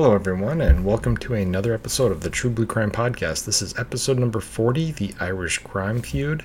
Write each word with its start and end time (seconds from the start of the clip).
Hello, 0.00 0.14
everyone, 0.14 0.62
and 0.62 0.86
welcome 0.86 1.14
to 1.18 1.34
another 1.34 1.74
episode 1.74 2.10
of 2.10 2.22
the 2.22 2.30
True 2.30 2.48
Blue 2.48 2.64
Crime 2.64 2.90
Podcast. 2.90 3.44
This 3.44 3.60
is 3.60 3.78
episode 3.78 4.18
number 4.18 4.40
40 4.40 4.92
The 4.92 5.12
Irish 5.20 5.58
Crime 5.58 6.00
Feud. 6.00 6.42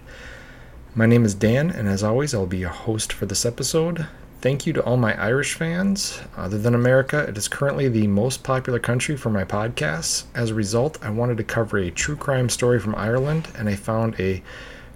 My 0.94 1.06
name 1.06 1.24
is 1.24 1.34
Dan, 1.34 1.70
and 1.70 1.88
as 1.88 2.04
always, 2.04 2.34
I'll 2.34 2.48
be 2.48 2.58
your 2.58 2.68
host 2.68 3.14
for 3.14 3.26
this 3.26 3.46
episode. 3.46 4.08
Thank 4.42 4.68
you 4.68 4.74
to 4.74 4.84
all 4.84 4.98
my 4.98 5.18
Irish 5.18 5.54
fans. 5.54 6.20
Other 6.36 6.58
than 6.58 6.76
America, 6.76 7.20
it 7.20 7.38
is 7.38 7.48
currently 7.48 7.88
the 7.88 8.08
most 8.08 8.44
popular 8.44 8.78
country 8.78 9.16
for 9.16 9.30
my 9.30 9.46
podcasts. 9.46 10.26
As 10.36 10.50
a 10.50 10.54
result, 10.54 11.00
I 11.02 11.10
wanted 11.10 11.38
to 11.38 11.46
cover 11.46 11.78
a 11.78 11.92
true 11.92 12.18
crime 12.18 12.50
story 12.50 12.82
from 12.82 12.94
Ireland, 12.96 13.48
and 13.58 13.70
I 13.70 13.76
found 13.76 14.20
a 14.20 14.44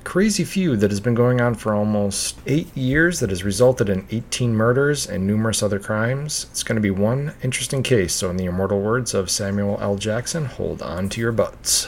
crazy 0.03 0.43
feud 0.43 0.79
that 0.79 0.91
has 0.91 0.99
been 0.99 1.15
going 1.15 1.41
on 1.41 1.55
for 1.55 1.73
almost 1.73 2.39
eight 2.45 2.75
years 2.75 3.19
that 3.19 3.29
has 3.29 3.43
resulted 3.43 3.89
in 3.89 4.07
18 4.11 4.55
murders 4.55 5.07
and 5.07 5.25
numerous 5.25 5.61
other 5.61 5.79
crimes. 5.79 6.47
It's 6.51 6.63
going 6.63 6.75
to 6.75 6.81
be 6.81 6.91
one 6.91 7.33
interesting 7.43 7.83
case, 7.83 8.13
so, 8.13 8.29
in 8.29 8.37
the 8.37 8.45
immortal 8.45 8.81
words 8.81 9.13
of 9.13 9.29
Samuel 9.29 9.77
L. 9.81 9.95
Jackson, 9.95 10.45
hold 10.45 10.81
on 10.81 11.09
to 11.09 11.21
your 11.21 11.31
butts. 11.31 11.87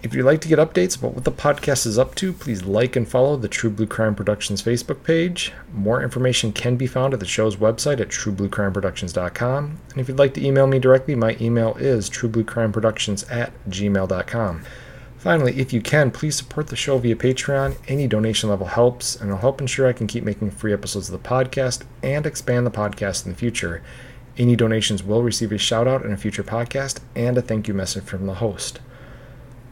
If 0.00 0.14
you'd 0.14 0.24
like 0.24 0.40
to 0.42 0.48
get 0.48 0.60
updates 0.60 0.96
about 0.96 1.14
what 1.14 1.24
the 1.24 1.32
podcast 1.32 1.84
is 1.84 1.98
up 1.98 2.14
to, 2.16 2.32
please 2.32 2.64
like 2.64 2.94
and 2.94 3.08
follow 3.08 3.36
the 3.36 3.48
True 3.48 3.68
Blue 3.68 3.86
Crime 3.86 4.14
Productions 4.14 4.62
Facebook 4.62 5.02
page. 5.02 5.52
More 5.72 6.02
information 6.02 6.52
can 6.52 6.76
be 6.76 6.86
found 6.86 7.14
at 7.14 7.20
the 7.20 7.26
show's 7.26 7.56
website 7.56 7.98
at 8.00 8.08
truebluecrimeproductions.com. 8.08 9.78
And 9.90 10.00
if 10.00 10.08
you'd 10.08 10.18
like 10.18 10.34
to 10.34 10.46
email 10.46 10.68
me 10.68 10.78
directly, 10.78 11.16
my 11.16 11.36
email 11.40 11.74
is 11.78 12.08
truebluecrimeproductions 12.08 13.28
at 13.28 13.52
gmail.com. 13.68 14.64
Finally, 15.18 15.58
if 15.58 15.72
you 15.72 15.80
can, 15.80 16.12
please 16.12 16.36
support 16.36 16.68
the 16.68 16.76
show 16.76 16.96
via 16.96 17.16
Patreon. 17.16 17.76
Any 17.88 18.06
donation 18.06 18.48
level 18.48 18.68
helps, 18.68 19.16
and 19.16 19.28
it'll 19.28 19.40
help 19.40 19.60
ensure 19.60 19.88
I 19.88 19.92
can 19.92 20.06
keep 20.06 20.22
making 20.22 20.52
free 20.52 20.72
episodes 20.72 21.10
of 21.10 21.20
the 21.20 21.28
podcast 21.28 21.82
and 22.04 22.24
expand 22.24 22.64
the 22.64 22.70
podcast 22.70 23.26
in 23.26 23.32
the 23.32 23.36
future. 23.38 23.82
Any 24.36 24.54
donations 24.54 25.02
will 25.02 25.24
receive 25.24 25.50
a 25.50 25.58
shout 25.58 25.88
out 25.88 26.04
in 26.04 26.12
a 26.12 26.16
future 26.16 26.44
podcast 26.44 27.00
and 27.16 27.36
a 27.36 27.42
thank 27.42 27.66
you 27.66 27.74
message 27.74 28.04
from 28.04 28.26
the 28.26 28.34
host. 28.34 28.78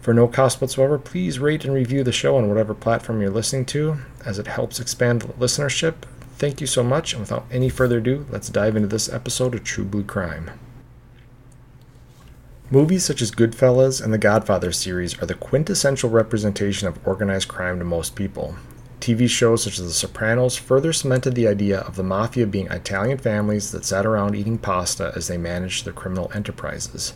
For 0.00 0.12
no 0.12 0.27
cost 0.27 0.61
whatsoever, 0.61 0.98
please 0.98 1.38
rate 1.38 1.64
and 1.64 1.72
review 1.72 2.03
the 2.03 2.10
show 2.10 2.36
on 2.36 2.48
whatever 2.48 2.75
platform 2.75 3.20
you're 3.20 3.31
listening 3.31 3.66
to, 3.66 3.98
as 4.25 4.41
it 4.41 4.48
helps 4.48 4.81
expand 4.81 5.22
the 5.22 5.28
listenership. 5.34 5.94
Thank 6.38 6.60
you 6.60 6.66
so 6.66 6.83
much, 6.83 7.12
and 7.12 7.20
without 7.20 7.47
any 7.53 7.69
further 7.69 7.98
ado, 7.98 8.27
let's 8.31 8.48
dive 8.48 8.75
into 8.75 8.88
this 8.88 9.08
episode 9.08 9.55
of 9.55 9.62
True 9.62 9.84
Blue 9.84 10.05
Crime. 10.05 10.50
Movies 12.69 13.05
such 13.05 13.22
as 13.22 13.31
Goodfellas 13.31 14.03
and 14.03 14.12
the 14.12 14.19
Godfather 14.19 14.72
series 14.72 15.17
are 15.22 15.27
the 15.27 15.34
quintessential 15.34 16.11
representation 16.11 16.89
of 16.89 16.98
organized 17.06 17.47
crime 17.47 17.78
to 17.78 17.84
most 17.84 18.17
people. 18.17 18.56
TV 19.00 19.31
shows 19.31 19.62
such 19.62 19.78
as 19.78 19.86
The 19.86 19.92
Sopranos 19.92 20.56
further 20.56 20.92
cemented 20.92 21.37
the 21.37 21.47
idea 21.47 21.78
of 21.78 21.94
the 21.94 22.03
mafia 22.03 22.44
being 22.44 22.67
Italian 22.67 23.19
families 23.19 23.70
that 23.70 23.84
sat 23.84 24.05
around 24.05 24.34
eating 24.34 24.59
pasta 24.59 25.12
as 25.14 25.28
they 25.28 25.37
managed 25.39 25.84
their 25.84 25.92
criminal 25.92 26.28
enterprises. 26.34 27.12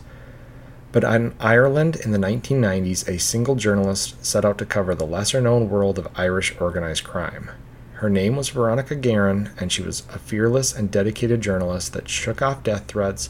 But 0.93 1.03
in 1.03 1.35
Ireland 1.37 1.97
in 1.97 2.11
the 2.11 2.17
1990s, 2.17 3.09
a 3.09 3.19
single 3.19 3.55
journalist 3.55 4.25
set 4.25 4.45
out 4.45 4.57
to 4.59 4.65
cover 4.65 4.95
the 4.95 5.05
lesser 5.05 5.41
known 5.41 5.69
world 5.69 5.99
of 5.99 6.07
Irish 6.15 6.55
organized 6.61 7.03
crime. 7.03 7.51
Her 7.95 8.09
name 8.09 8.37
was 8.37 8.47
Veronica 8.49 8.95
Guerin, 8.95 9.49
and 9.59 9.69
she 9.69 9.81
was 9.81 10.03
a 10.13 10.17
fearless 10.17 10.73
and 10.73 10.89
dedicated 10.89 11.41
journalist 11.41 11.91
that 11.91 12.07
shook 12.07 12.41
off 12.41 12.63
death 12.63 12.85
threats 12.87 13.29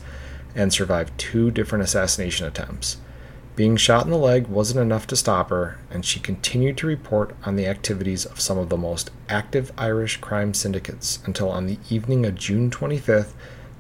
and 0.55 0.71
survived 0.71 1.17
two 1.17 1.51
different 1.51 1.83
assassination 1.83 2.47
attempts. 2.47 2.97
Being 3.55 3.75
shot 3.75 4.05
in 4.05 4.11
the 4.11 4.17
leg 4.17 4.47
wasn't 4.47 4.79
enough 4.79 5.05
to 5.07 5.15
stop 5.15 5.49
her, 5.49 5.77
and 5.89 6.05
she 6.05 6.19
continued 6.19 6.77
to 6.77 6.87
report 6.87 7.35
on 7.45 7.57
the 7.57 7.67
activities 7.67 8.25
of 8.25 8.39
some 8.39 8.57
of 8.57 8.69
the 8.69 8.77
most 8.77 9.11
active 9.27 9.71
Irish 9.77 10.17
crime 10.17 10.53
syndicates 10.53 11.19
until 11.25 11.49
on 11.49 11.67
the 11.67 11.77
evening 11.89 12.25
of 12.25 12.35
June 12.35 12.71
25, 12.71 13.33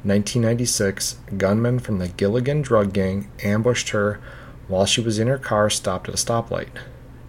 1996, 0.03 1.19
gunmen 1.37 1.79
from 1.79 1.99
the 1.99 2.09
Gilligan 2.09 2.61
drug 2.61 2.91
gang 2.91 3.31
ambushed 3.43 3.89
her 3.89 4.19
while 4.67 4.85
she 4.85 4.99
was 4.99 5.19
in 5.19 5.27
her 5.27 5.37
car 5.37 5.69
stopped 5.69 6.09
at 6.09 6.15
a 6.15 6.17
stoplight. 6.17 6.69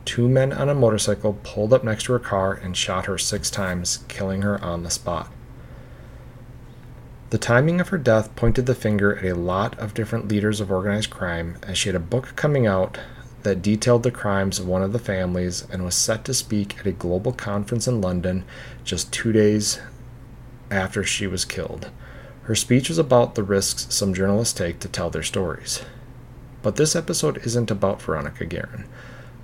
Two 0.05 0.28
men 0.28 0.53
on 0.53 0.69
a 0.69 0.75
motorcycle 0.75 1.38
pulled 1.44 1.72
up 1.72 1.84
next 1.84 2.05
to 2.05 2.12
her 2.12 2.19
car 2.19 2.53
and 2.55 2.77
shot 2.77 3.06
her 3.06 3.19
six 3.19 3.50
times, 3.50 4.05
killing 4.09 4.43
her 4.43 4.62
on 4.65 4.83
the 4.83 4.91
spot. 4.91 5.31
The 7.32 7.38
timing 7.38 7.81
of 7.81 7.88
her 7.88 7.97
death 7.97 8.37
pointed 8.37 8.66
the 8.66 8.75
finger 8.75 9.16
at 9.16 9.25
a 9.25 9.34
lot 9.34 9.78
of 9.78 9.94
different 9.94 10.28
leaders 10.28 10.60
of 10.60 10.70
organized 10.70 11.09
crime, 11.09 11.56
as 11.62 11.78
she 11.78 11.88
had 11.88 11.97
a 11.97 11.98
book 11.98 12.34
coming 12.37 12.66
out 12.66 12.98
that 13.43 13.62
detailed 13.62 14.03
the 14.03 14.10
crimes 14.10 14.59
of 14.59 14.69
one 14.69 14.82
of 14.82 14.93
the 14.93 14.98
families 14.98 15.66
and 15.72 15.82
was 15.82 15.94
set 15.94 16.26
to 16.26 16.34
speak 16.34 16.78
at 16.78 16.87
a 16.87 16.93
global 16.93 17.32
conference 17.32 17.88
in 17.88 18.03
London 18.03 18.44
just 18.84 19.15
two 19.15 19.32
days 19.32 19.81
after 20.70 21.03
she 21.04 21.26
was 21.26 21.47
killed. 21.47 21.91
Her 22.43 22.54
speech 22.54 22.91
was 22.91 22.98
about 22.98 23.34
the 23.34 23.43
risks 23.43 23.87
some 23.88 24.12
journalists 24.12 24.53
take 24.53 24.78
to 24.81 24.88
tell 24.88 25.09
their 25.09 25.22
stories. 25.22 25.81
But 26.60 26.76
this 26.76 26.94
episode 26.94 27.38
isn't 27.47 27.70
about 27.70 28.03
Veronica 28.03 28.44
Guerin. 28.44 28.84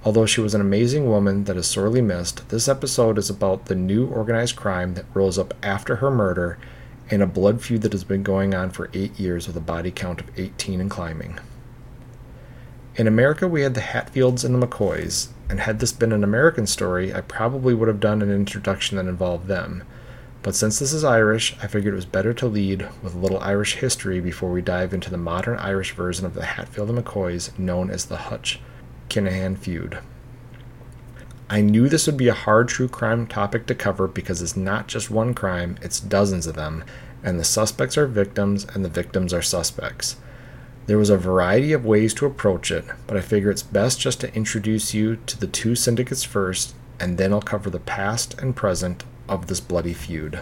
Although 0.04 0.26
she 0.26 0.42
was 0.42 0.54
an 0.54 0.60
amazing 0.60 1.08
woman 1.08 1.44
that 1.44 1.56
is 1.56 1.66
sorely 1.66 2.02
missed, 2.02 2.50
this 2.50 2.68
episode 2.68 3.16
is 3.16 3.30
about 3.30 3.64
the 3.64 3.74
new 3.74 4.06
organized 4.08 4.56
crime 4.56 4.92
that 4.92 5.06
rose 5.14 5.38
up 5.38 5.54
after 5.62 5.96
her 5.96 6.10
murder 6.10 6.58
and 7.10 7.22
a 7.22 7.26
blood 7.26 7.62
feud 7.62 7.82
that 7.82 7.92
has 7.92 8.04
been 8.04 8.22
going 8.22 8.54
on 8.54 8.70
for 8.70 8.90
eight 8.92 9.18
years 9.18 9.46
with 9.46 9.56
a 9.56 9.60
body 9.60 9.90
count 9.90 10.20
of 10.20 10.38
18 10.38 10.80
and 10.80 10.90
climbing. 10.90 11.38
In 12.96 13.06
America, 13.06 13.46
we 13.46 13.62
had 13.62 13.74
the 13.74 13.80
Hatfields 13.80 14.44
and 14.44 14.54
the 14.54 14.66
McCoys, 14.66 15.28
and 15.48 15.60
had 15.60 15.78
this 15.78 15.92
been 15.92 16.12
an 16.12 16.24
American 16.24 16.66
story, 16.66 17.14
I 17.14 17.20
probably 17.20 17.72
would 17.72 17.88
have 17.88 18.00
done 18.00 18.22
an 18.22 18.30
introduction 18.30 18.96
that 18.96 19.06
involved 19.06 19.46
them. 19.46 19.84
But 20.42 20.54
since 20.54 20.78
this 20.78 20.92
is 20.92 21.04
Irish, 21.04 21.56
I 21.62 21.66
figured 21.66 21.94
it 21.94 21.96
was 21.96 22.04
better 22.04 22.32
to 22.34 22.46
lead 22.46 22.88
with 23.02 23.14
a 23.14 23.18
little 23.18 23.38
Irish 23.40 23.76
history 23.76 24.20
before 24.20 24.50
we 24.50 24.62
dive 24.62 24.92
into 24.92 25.10
the 25.10 25.16
modern 25.16 25.58
Irish 25.58 25.92
version 25.92 26.26
of 26.26 26.34
the 26.34 26.44
Hatfield 26.44 26.90
and 26.90 26.98
McCoys, 26.98 27.56
known 27.58 27.90
as 27.90 28.06
the 28.06 28.16
Hutch 28.16 28.60
Kinahan 29.08 29.56
feud. 29.56 29.98
I 31.50 31.62
knew 31.62 31.88
this 31.88 32.06
would 32.06 32.18
be 32.18 32.28
a 32.28 32.34
hard 32.34 32.68
true 32.68 32.88
crime 32.88 33.26
topic 33.26 33.66
to 33.66 33.74
cover 33.74 34.06
because 34.06 34.42
it's 34.42 34.56
not 34.56 34.86
just 34.86 35.10
one 35.10 35.32
crime, 35.32 35.78
it's 35.80 35.98
dozens 35.98 36.46
of 36.46 36.56
them, 36.56 36.84
and 37.22 37.40
the 37.40 37.44
suspects 37.44 37.96
are 37.96 38.06
victims 38.06 38.66
and 38.74 38.84
the 38.84 38.90
victims 38.90 39.32
are 39.32 39.40
suspects. 39.40 40.16
There 40.86 40.98
was 40.98 41.08
a 41.08 41.16
variety 41.16 41.72
of 41.72 41.86
ways 41.86 42.12
to 42.14 42.26
approach 42.26 42.70
it, 42.70 42.84
but 43.06 43.16
I 43.16 43.22
figure 43.22 43.50
it's 43.50 43.62
best 43.62 43.98
just 43.98 44.20
to 44.20 44.34
introduce 44.34 44.92
you 44.92 45.16
to 45.26 45.38
the 45.38 45.46
two 45.46 45.74
syndicates 45.74 46.22
first, 46.22 46.74
and 47.00 47.16
then 47.16 47.32
I'll 47.32 47.40
cover 47.40 47.70
the 47.70 47.80
past 47.80 48.38
and 48.40 48.54
present 48.54 49.04
of 49.26 49.46
this 49.46 49.60
bloody 49.60 49.94
feud. 49.94 50.40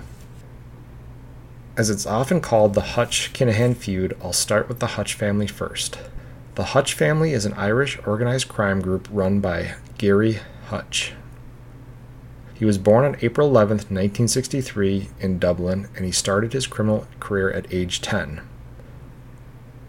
As 1.77 1.89
it's 1.89 2.07
often 2.07 2.41
called 2.41 2.75
the 2.75 2.81
Hutch 2.81 3.33
Kinahan 3.33 3.77
feud, 3.77 4.17
I'll 4.23 4.33
start 4.33 4.69
with 4.69 4.81
the 4.81 4.87
Hutch 4.87 5.15
family 5.15 5.47
first. 5.47 5.99
The 6.57 6.65
Hutch 6.65 6.95
family 6.95 7.33
is 7.33 7.45
an 7.45 7.53
Irish 7.55 7.99
organized 8.07 8.49
crime 8.49 8.81
group 8.81 9.09
run 9.11 9.41
by 9.41 9.75
Gary 9.99 10.41
Hutch. 10.67 11.13
He 12.55 12.65
was 12.65 12.79
born 12.79 13.05
on 13.05 13.17
April 13.21 13.49
11, 13.49 13.77
1963, 13.77 15.11
in 15.21 15.39
Dublin, 15.39 15.89
and 15.95 16.05
he 16.05 16.13
started 16.13 16.53
his 16.53 16.67
criminal 16.67 17.07
career 17.21 17.51
at 17.51 17.73
age 17.73 18.01
10. 18.01 18.41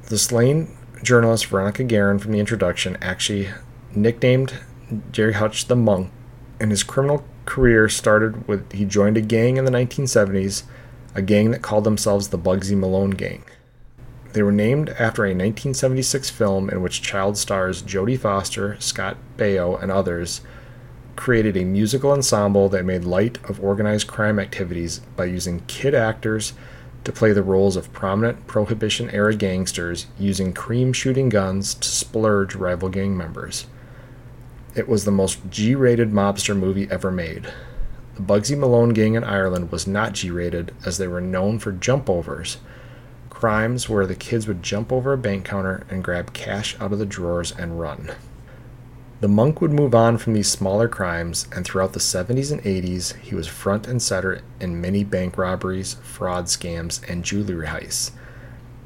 The 0.10 0.18
slain 0.18 0.76
journalist 1.02 1.46
Veronica 1.46 1.84
Guerin 1.84 2.20
from 2.20 2.34
the 2.34 2.40
introduction 2.40 2.98
actually 3.02 3.50
nicknamed 3.96 4.54
Gerry 5.12 5.34
Hutch 5.34 5.68
the 5.68 5.76
Monk, 5.76 6.12
and 6.60 6.72
his 6.72 6.84
criminal 6.84 7.26
career 7.46 7.88
started 7.88 8.48
with 8.48 8.72
he 8.74 8.84
joined 8.84 9.18
a 9.18 9.22
gang 9.22 9.58
in 9.58 9.66
the 9.66 9.72
1970s, 9.72 10.64
a 11.16 11.22
gang 11.22 11.52
that 11.52 11.62
called 11.62 11.86
themselves 11.86 12.28
the 12.28 12.38
Bugsy 12.38 12.78
Malone 12.78 13.12
Gang. 13.12 13.44
They 14.34 14.44
were 14.44 14.52
named 14.52 14.90
after 14.90 15.24
a 15.24 15.30
1976 15.30 16.30
film 16.30 16.70
in 16.70 16.82
which 16.82 17.02
child 17.02 17.38
stars 17.38 17.82
Jodie 17.82 18.20
Foster, 18.20 18.76
Scott 18.80 19.18
Baio, 19.38 19.82
and 19.82 19.92
others 19.92 20.42
created 21.18 21.58
a 21.58 21.66
musical 21.66 22.12
ensemble 22.12 22.70
that 22.70 22.86
made 22.86 23.04
light 23.04 23.38
of 23.50 23.62
organized 23.62 24.08
crime 24.08 24.40
activities 24.40 25.00
by 25.18 25.26
using 25.26 25.60
kid 25.68 25.94
actors 25.94 26.54
to 27.04 27.12
play 27.12 27.34
the 27.34 27.44
roles 27.44 27.76
of 27.76 27.92
prominent 27.92 28.48
Prohibition 28.48 29.10
era 29.10 29.36
gangsters 29.36 30.08
using 30.18 30.54
cream 30.54 30.94
shooting 30.94 31.28
guns 31.28 31.74
to 31.74 31.88
splurge 31.88 32.56
rival 32.56 32.88
gang 32.88 33.18
members. 33.18 33.66
It 34.76 34.88
was 34.88 35.06
the 35.06 35.12
most 35.12 35.40
G 35.50 35.74
rated 35.74 36.12
mobster 36.12 36.56
movie 36.56 36.88
ever 36.92 37.12
made. 37.12 37.52
The 38.16 38.22
Bugsy 38.22 38.58
Malone 38.58 38.94
gang 38.94 39.16
in 39.16 39.24
Ireland 39.24 39.72
was 39.72 39.88
not 39.88 40.14
G 40.14 40.30
rated 40.30 40.74
as 40.86 40.98
they 40.98 41.08
were 41.08 41.22
known 41.22 41.60
for 41.60 41.72
jump 41.72 42.10
overs, 42.10 42.58
crimes 43.30 43.88
where 43.88 44.06
the 44.06 44.16
kids 44.16 44.48
would 44.48 44.64
jump 44.64 44.92
over 44.92 45.14
a 45.14 45.18
bank 45.18 45.46
counter 45.46 45.86
and 45.90 46.04
grab 46.04 46.34
cash 46.34 46.76
out 46.80 46.94
of 46.94 47.00
the 47.00 47.06
drawers 47.06 47.52
and 47.52 47.80
run. 47.80 48.12
The 49.20 49.28
monk 49.28 49.62
would 49.62 49.74
move 49.74 49.96
on 49.96 50.20
from 50.20 50.34
these 50.34 50.52
smaller 50.52 50.88
crimes, 50.88 51.48
and 51.52 51.66
throughout 51.66 51.94
the 51.94 52.00
70s 52.00 52.52
and 52.52 52.62
80s, 52.64 53.16
he 53.20 53.34
was 53.34 53.48
front 53.48 53.88
and 53.88 54.00
center 54.00 54.42
in 54.60 54.80
many 54.80 55.04
bank 55.04 55.38
robberies, 55.38 55.96
fraud 56.04 56.46
scams, 56.46 57.02
and 57.10 57.24
jewelry 57.24 57.68
heists 57.68 58.12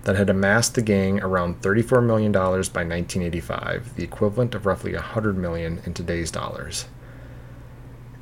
that 0.03 0.15
had 0.15 0.29
amassed 0.29 0.75
the 0.75 0.81
gang 0.81 1.21
around 1.21 1.61
$34 1.61 2.05
million 2.05 2.31
by 2.31 2.47
1985, 2.47 3.95
the 3.95 4.03
equivalent 4.03 4.55
of 4.55 4.65
roughly 4.65 4.93
100 4.93 5.37
million 5.37 5.81
in 5.85 5.93
today's 5.93 6.31
dollars. 6.31 6.85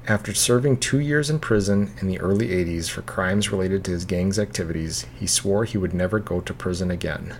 After 0.08 0.34
serving 0.34 0.78
two 0.78 1.00
years 1.00 1.30
in 1.30 1.40
prison 1.40 1.94
in 2.02 2.08
the 2.08 2.20
early 2.20 2.48
80s 2.48 2.90
for 2.90 3.02
crimes 3.04 3.52
related 3.52 3.86
to 3.86 3.92
his 3.92 4.06
gang's 4.06 4.40
activities, 4.40 5.06
he 5.18 5.28
swore 5.28 5.66
he 5.66 5.78
would 5.78 5.94
never 5.94 6.20
go 6.20 6.42
to 6.42 6.54
prison 6.54 6.90
again. 6.90 7.36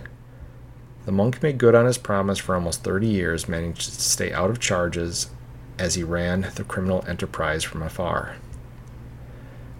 The 1.10 1.16
monk 1.16 1.42
made 1.42 1.58
good 1.58 1.74
on 1.74 1.86
his 1.86 1.98
promise 1.98 2.38
for 2.38 2.54
almost 2.54 2.84
30 2.84 3.08
years, 3.08 3.48
managed 3.48 3.82
to 3.82 4.00
stay 4.00 4.32
out 4.32 4.48
of 4.48 4.60
charges 4.60 5.28
as 5.76 5.96
he 5.96 6.04
ran 6.04 6.52
the 6.54 6.62
criminal 6.62 7.04
enterprise 7.08 7.64
from 7.64 7.82
afar. 7.82 8.36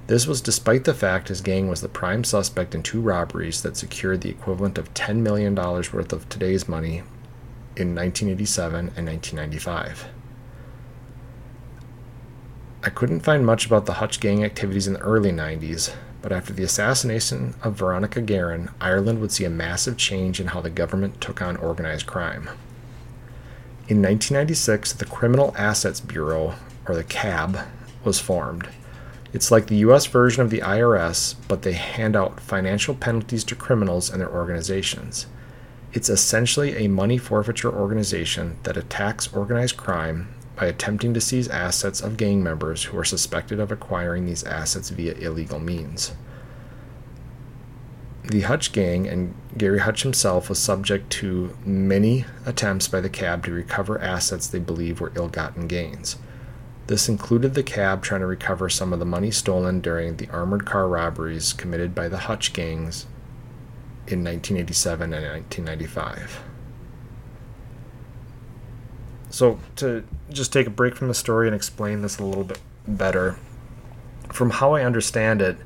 This 0.08 0.26
was 0.26 0.40
despite 0.40 0.82
the 0.82 0.92
fact 0.92 1.28
his 1.28 1.40
gang 1.40 1.68
was 1.68 1.82
the 1.82 1.88
prime 1.88 2.24
suspect 2.24 2.74
in 2.74 2.82
two 2.82 3.00
robberies 3.00 3.62
that 3.62 3.76
secured 3.76 4.22
the 4.22 4.28
equivalent 4.28 4.76
of 4.76 4.92
$10 4.94 5.18
million 5.18 5.54
worth 5.54 6.12
of 6.12 6.28
today's 6.28 6.68
money 6.68 7.04
in 7.76 7.94
1987 7.94 8.90
and 8.96 9.06
1995. 9.06 10.08
I 12.82 12.90
couldn't 12.90 13.20
find 13.20 13.46
much 13.46 13.66
about 13.66 13.86
the 13.86 13.92
Hutch 13.92 14.18
gang 14.18 14.42
activities 14.42 14.88
in 14.88 14.94
the 14.94 15.00
early 15.00 15.30
90s, 15.30 15.94
but 16.22 16.32
after 16.32 16.52
the 16.52 16.62
assassination 16.62 17.54
of 17.62 17.74
Veronica 17.74 18.20
Guerin, 18.20 18.70
Ireland 18.80 19.20
would 19.20 19.32
see 19.32 19.44
a 19.44 19.50
massive 19.50 19.96
change 19.96 20.40
in 20.40 20.48
how 20.48 20.60
the 20.60 20.70
government 20.70 21.20
took 21.20 21.40
on 21.40 21.56
organized 21.56 22.06
crime. 22.06 22.48
In 23.88 24.02
1996, 24.02 24.92
the 24.92 25.04
Criminal 25.04 25.54
Assets 25.56 26.00
Bureau, 26.00 26.54
or 26.86 26.94
the 26.94 27.04
CAB, 27.04 27.58
was 28.04 28.20
formed. 28.20 28.68
It's 29.32 29.50
like 29.50 29.66
the 29.66 29.76
US 29.76 30.06
version 30.06 30.42
of 30.42 30.50
the 30.50 30.60
IRS, 30.60 31.36
but 31.48 31.62
they 31.62 31.72
hand 31.72 32.16
out 32.16 32.40
financial 32.40 32.94
penalties 32.94 33.44
to 33.44 33.54
criminals 33.54 34.10
and 34.10 34.20
their 34.20 34.32
organizations. 34.32 35.26
It's 35.92 36.08
essentially 36.08 36.76
a 36.76 36.88
money 36.88 37.18
forfeiture 37.18 37.72
organization 37.72 38.58
that 38.62 38.76
attacks 38.76 39.32
organized 39.32 39.76
crime 39.76 40.28
by 40.60 40.66
attempting 40.66 41.14
to 41.14 41.20
seize 41.22 41.48
assets 41.48 42.02
of 42.02 42.18
gang 42.18 42.42
members 42.42 42.84
who 42.84 42.98
are 42.98 43.04
suspected 43.04 43.58
of 43.58 43.72
acquiring 43.72 44.26
these 44.26 44.44
assets 44.44 44.90
via 44.90 45.14
illegal 45.14 45.58
means. 45.58 46.12
The 48.24 48.42
Hutch 48.42 48.70
gang 48.70 49.08
and 49.08 49.34
Gary 49.56 49.78
Hutch 49.78 50.02
himself 50.02 50.50
was 50.50 50.58
subject 50.58 51.08
to 51.12 51.56
many 51.64 52.26
attempts 52.44 52.88
by 52.88 53.00
the 53.00 53.08
cab 53.08 53.42
to 53.46 53.52
recover 53.52 53.98
assets 54.02 54.46
they 54.46 54.58
believe 54.58 55.00
were 55.00 55.12
ill 55.16 55.28
gotten 55.28 55.66
gains. 55.66 56.18
This 56.88 57.08
included 57.08 57.54
the 57.54 57.62
cab 57.62 58.02
trying 58.02 58.20
to 58.20 58.26
recover 58.26 58.68
some 58.68 58.92
of 58.92 58.98
the 58.98 59.06
money 59.06 59.30
stolen 59.30 59.80
during 59.80 60.18
the 60.18 60.28
armored 60.28 60.66
car 60.66 60.86
robberies 60.86 61.54
committed 61.54 61.94
by 61.94 62.10
the 62.10 62.18
Hutch 62.18 62.52
gangs 62.52 63.06
in 64.06 64.22
1987 64.22 65.14
and 65.14 65.24
1995. 65.24 66.42
So, 69.30 69.58
to 69.76 70.04
just 70.30 70.52
take 70.52 70.66
a 70.66 70.70
break 70.70 70.94
from 70.94 71.08
the 71.08 71.14
story 71.14 71.46
and 71.46 71.54
explain 71.54 72.02
this 72.02 72.18
a 72.18 72.24
little 72.24 72.44
bit 72.44 72.60
better, 72.86 73.36
from 74.32 74.50
how 74.50 74.74
I 74.74 74.82
understand 74.82 75.42
it, 75.42 75.58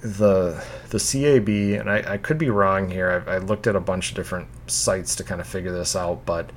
the 0.00 0.62
the 0.90 0.98
CAB, 0.98 1.48
and 1.80 1.90
I, 1.90 2.14
I 2.14 2.16
could 2.18 2.38
be 2.38 2.50
wrong 2.50 2.90
here. 2.90 3.24
I, 3.26 3.34
I 3.34 3.38
looked 3.38 3.66
at 3.66 3.76
a 3.76 3.80
bunch 3.80 4.10
of 4.10 4.16
different 4.16 4.48
sites 4.66 5.16
to 5.16 5.24
kind 5.24 5.40
of 5.40 5.46
figure 5.46 5.72
this 5.72 5.96
out, 5.96 6.24
but 6.24 6.50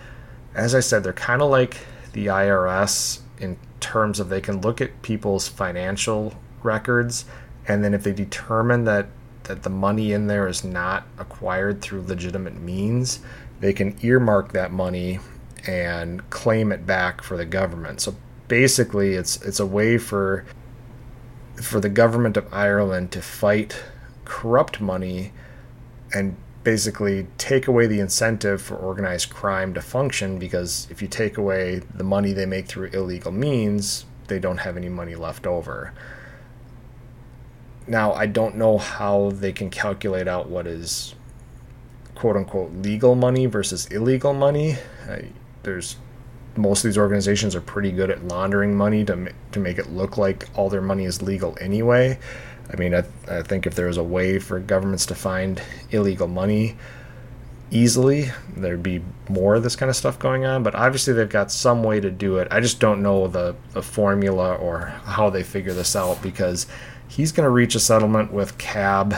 as 0.54 0.76
I 0.76 0.80
said, 0.80 1.04
they're 1.04 1.14
kind 1.14 1.42
of 1.42 1.50
like 1.50 1.78
the 2.14 2.28
IRS 2.28 3.22
in 3.40 3.58
terms 3.80 4.20
of 4.20 4.30
they 4.30 4.42
can 4.42 4.62
look 4.62 4.82
at 4.82 5.02
people's 5.02 5.48
financial 5.48 6.36
records, 6.64 7.26
and 7.68 7.84
then 7.84 7.94
if 7.94 8.04
they 8.04 8.14
determine 8.14 8.84
that 8.86 9.08
that 9.44 9.64
the 9.64 9.70
money 9.70 10.12
in 10.12 10.28
there 10.28 10.48
is 10.48 10.64
not 10.64 11.06
acquired 11.18 11.82
through 11.82 12.04
legitimate 12.04 12.56
means, 12.56 13.20
they 13.62 13.74
can 13.74 13.98
earmark 14.04 14.52
that 14.52 14.72
money 14.72 15.20
and 15.68 16.28
claim 16.30 16.72
it 16.72 16.86
back 16.86 17.22
for 17.22 17.38
the 17.38 17.46
government. 17.46 18.02
So 18.02 18.16
basically, 18.48 19.14
it's 19.14 19.42
it's 19.42 19.60
a 19.60 19.66
way 19.66 19.98
for 19.98 20.46
for 21.62 21.80
the 21.80 21.90
government 21.90 22.38
of 22.38 22.52
Ireland 22.54 23.12
to 23.12 23.22
fight 23.22 23.82
corrupt 24.26 24.80
money 24.80 25.34
and 26.14 26.36
basically 26.64 27.28
take 27.38 27.68
away 27.68 27.88
the 27.88 28.00
incentive 28.00 28.62
for 28.62 28.76
organized 28.76 29.30
crime 29.30 29.74
to 29.74 29.82
function 29.82 30.38
because 30.38 30.88
if 30.90 31.02
you 31.02 31.08
take 31.08 31.38
away 31.38 31.80
the 31.94 32.04
money 32.04 32.34
they 32.34 32.46
make 32.46 32.68
through 32.68 32.88
illegal 32.88 33.32
means, 33.32 34.06
they 34.28 34.40
don't 34.40 34.60
have 34.60 34.78
any 34.78 34.90
money 34.90 35.16
left 35.16 35.48
over. 35.48 35.94
Now, 37.88 38.14
I 38.14 38.28
don't 38.28 38.56
know 38.56 38.78
how 38.78 39.32
they 39.32 39.52
can 39.52 39.70
calculate 39.70 40.28
out 40.28 40.48
what 40.48 40.68
is 40.68 41.16
quote 42.14 42.36
unquote 42.36 42.72
legal 42.72 43.16
money 43.16 43.46
versus 43.46 43.88
illegal 43.88 44.34
money 44.34 44.78
there's 45.64 45.98
most 46.56 46.84
of 46.84 46.90
these 46.90 46.98
organizations 46.98 47.56
are 47.56 47.62
pretty 47.62 47.92
good 47.92 48.10
at 48.10 48.28
laundering 48.28 48.76
money 48.76 49.06
to 49.06 49.32
to 49.52 49.60
make 49.60 49.78
it 49.78 49.90
look 49.92 50.18
like 50.18 50.48
all 50.56 50.70
their 50.70 50.82
money 50.82 51.06
is 51.06 51.22
legal 51.22 51.58
anyway. 51.62 52.20
I 52.72 52.76
mean, 52.76 52.94
I, 52.94 53.04
I 53.28 53.42
think 53.42 53.66
if 53.66 53.76
there 53.76 53.88
was 53.88 53.98
a 53.98 54.04
way 54.04 54.38
for 54.40 54.60
governments 54.60 55.06
to 55.08 55.16
find 55.16 55.62
illegal 55.90 56.28
money 56.28 56.78
easily, 57.72 58.32
there'd 58.56 58.84
be 58.84 59.02
more 59.28 59.56
of 59.56 59.64
this 59.64 59.76
kind 59.76 59.90
of 59.90 59.96
stuff 59.96 60.20
going 60.20 60.46
on. 60.46 60.62
But 60.62 60.76
obviously, 60.76 61.14
they've 61.14 61.30
got 61.30 61.52
some 61.52 61.84
way 61.84 62.00
to 62.00 62.12
do 62.12 62.38
it. 62.38 62.48
I 62.52 62.60
just 62.60 62.80
don't 62.80 63.02
know 63.02 63.28
the, 63.28 63.56
the 63.72 63.82
formula 63.82 64.56
or 64.56 64.88
how 65.06 65.30
they 65.30 65.44
figure 65.44 65.74
this 65.74 65.96
out 65.96 66.22
because 66.22 66.68
he's 67.08 67.32
going 67.32 67.46
to 67.46 67.50
reach 67.50 67.74
a 67.74 67.80
settlement 67.80 68.32
with 68.32 68.58
CAB. 68.58 69.16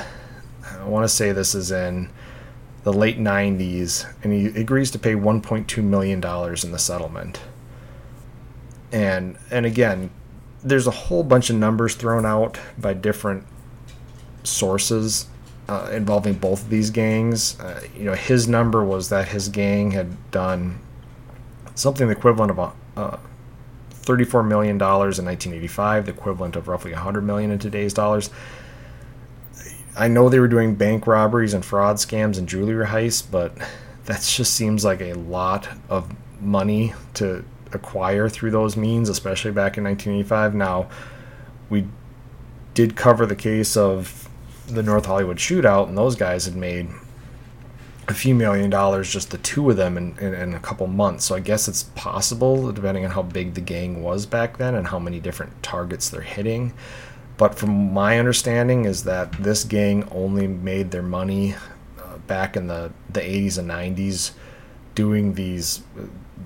I 0.80 0.86
want 0.86 1.04
to 1.04 1.10
say 1.10 1.32
this 1.32 1.54
is 1.54 1.72
in 1.72 2.10
the 2.84 2.94
late 2.94 3.20
90s, 3.20 4.06
and 4.24 4.34
he 4.34 4.48
agrees 4.60 4.92
to 4.92 5.00
pay 5.00 5.14
1.2 5.14 5.84
million 5.84 6.20
dollars 6.20 6.64
in 6.64 6.72
the 6.72 6.80
settlement. 6.80 7.40
And 8.92 9.38
and 9.50 9.66
again, 9.66 10.10
there's 10.64 10.88
a 10.88 10.92
whole 10.92 11.24
bunch 11.24 11.50
of 11.50 11.56
numbers 11.56 11.96
thrown 11.96 12.26
out 12.26 12.58
by 12.78 12.94
different 12.94 13.46
sources 14.44 15.28
uh, 15.70 15.90
involving 15.94 16.34
both 16.34 16.64
of 16.64 16.70
these 16.70 16.90
gangs. 16.90 17.60
Uh, 17.60 17.82
you 17.96 18.04
know, 18.04 18.14
his 18.14 18.48
number 18.48 18.84
was 18.84 19.10
that 19.10 19.30
his 19.30 19.48
gang 19.48 19.92
had 19.92 20.32
done 20.32 20.80
something 21.76 22.08
the 22.08 22.14
equivalent 22.14 22.52
of 22.52 22.74
uh, 22.98 23.18
34 23.92 24.44
million 24.44 24.78
dollars 24.78 25.20
in 25.20 25.26
1985, 25.26 26.06
the 26.08 26.12
equivalent 26.12 26.56
of 26.56 26.68
roughly 26.68 26.92
100 26.92 27.22
million 27.22 27.52
in 27.52 27.60
today's 27.60 27.94
dollars. 27.94 28.30
I 29.96 30.08
know 30.08 30.30
they 30.30 30.40
were 30.40 30.48
doing 30.48 30.76
bank 30.76 31.06
robberies 31.08 31.54
and 31.54 31.64
fraud 31.64 31.98
scams 31.98 32.38
and 32.38 32.48
jewelry 32.48 32.86
heists, 32.86 33.24
but 33.30 33.54
that 34.06 34.22
just 34.22 34.54
seems 34.54 34.86
like 34.86 35.02
a 35.02 35.14
lot 35.14 35.68
of 35.90 36.14
money 36.42 36.94
to 37.16 37.44
acquire 37.74 38.30
through 38.30 38.52
those 38.52 38.76
means, 38.76 39.10
especially 39.10 39.52
back 39.52 39.78
in 39.78 39.84
1985. 39.84 40.56
Now, 40.56 40.90
we 41.70 41.88
did 42.74 42.96
cover 42.96 43.26
the 43.26 43.36
case 43.36 43.78
of 43.78 44.30
the 44.68 44.84
North 44.84 45.06
Hollywood 45.06 45.38
shootout, 45.38 45.88
and 45.88 45.98
those 45.98 46.16
guys 46.16 46.46
had 46.46 46.56
made 46.56 46.90
a 48.08 48.14
few 48.14 48.34
million 48.34 48.70
dollars, 48.70 49.12
just 49.12 49.32
the 49.32 49.38
two 49.38 49.70
of 49.70 49.78
them, 49.78 49.98
in, 49.98 50.18
in, 50.20 50.34
in, 50.34 50.54
a 50.54 50.60
couple 50.60 50.88
months. 50.88 51.26
So 51.26 51.36
I 51.36 51.40
guess 51.40 51.68
it's 51.68 51.84
possible, 51.84 52.72
depending 52.72 53.06
on 53.06 53.12
how 53.12 53.22
big 53.22 53.54
the 53.54 53.62
gang 53.62 54.02
was 54.02 54.26
back 54.26 54.58
then 54.58 54.76
and 54.76 54.88
how 54.88 55.00
many 55.00 55.20
different 55.20 55.62
targets 55.64 56.10
they're 56.10 56.22
hitting. 56.22 56.74
But 57.42 57.56
from 57.56 57.92
my 57.92 58.20
understanding 58.20 58.86
is 58.86 59.06
that 59.06 59.32
this 59.32 59.64
gang 59.64 60.08
only 60.12 60.46
made 60.46 60.92
their 60.92 61.02
money 61.02 61.56
uh, 61.98 62.20
back 62.28 62.56
in 62.56 62.68
the, 62.68 62.92
the 63.10 63.20
80s 63.20 63.58
and 63.58 63.68
90s 63.68 64.34
doing 64.94 65.34
these 65.34 65.82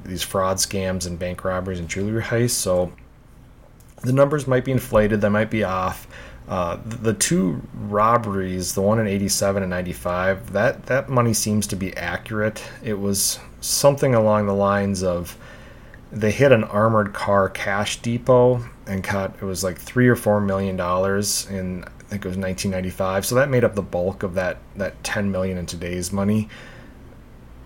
these 0.05 0.23
fraud 0.23 0.55
scams 0.55 1.05
and 1.05 1.19
bank 1.19 1.43
robberies 1.43 1.79
and 1.79 1.89
jewelry 1.89 2.23
heists. 2.23 2.51
So 2.51 2.93
the 4.03 4.13
numbers 4.13 4.47
might 4.47 4.63
be 4.63 4.71
inflated, 4.71 5.19
they 5.19 5.27
might 5.27 5.49
be 5.49 5.65
off. 5.65 6.07
Uh, 6.47 6.77
the 6.85 7.13
two 7.13 7.61
robberies, 7.73 8.73
the 8.73 8.81
one 8.81 8.97
in 8.97 9.05
87 9.05 9.63
and 9.63 9.69
95, 9.69 10.53
that, 10.53 10.85
that 10.85 11.09
money 11.09 11.33
seems 11.33 11.67
to 11.67 11.75
be 11.75 11.93
accurate. 11.97 12.63
It 12.81 12.97
was 12.97 13.37
something 13.59 14.15
along 14.15 14.45
the 14.45 14.55
lines 14.55 15.03
of 15.03 15.37
they 16.09 16.31
hit 16.31 16.53
an 16.53 16.63
armored 16.63 17.11
car 17.11 17.49
cash 17.49 17.97
depot 17.97 18.63
and 18.87 19.03
cut 19.03 19.33
it 19.41 19.43
was 19.43 19.63
like 19.63 19.77
three 19.77 20.07
or 20.07 20.15
four 20.15 20.39
million 20.39 20.75
dollars 20.75 21.49
in 21.49 21.83
I 22.05 22.07
think 22.07 22.25
it 22.25 22.27
was 22.27 22.37
1995. 22.37 23.25
So 23.25 23.35
that 23.35 23.49
made 23.49 23.63
up 23.63 23.73
the 23.73 23.81
bulk 23.81 24.21
of 24.21 24.35
that 24.35 24.57
that 24.75 25.03
10 25.03 25.31
million 25.31 25.57
in 25.57 25.65
today's 25.65 26.13
money. 26.13 26.49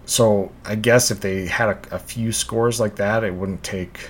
So 0.05 0.51
I 0.65 0.75
guess 0.75 1.11
if 1.11 1.19
they 1.19 1.45
had 1.45 1.69
a, 1.69 1.95
a 1.95 1.99
few 1.99 2.31
scores 2.31 2.79
like 2.79 2.95
that, 2.95 3.23
it 3.23 3.33
wouldn't 3.33 3.63
take 3.63 4.09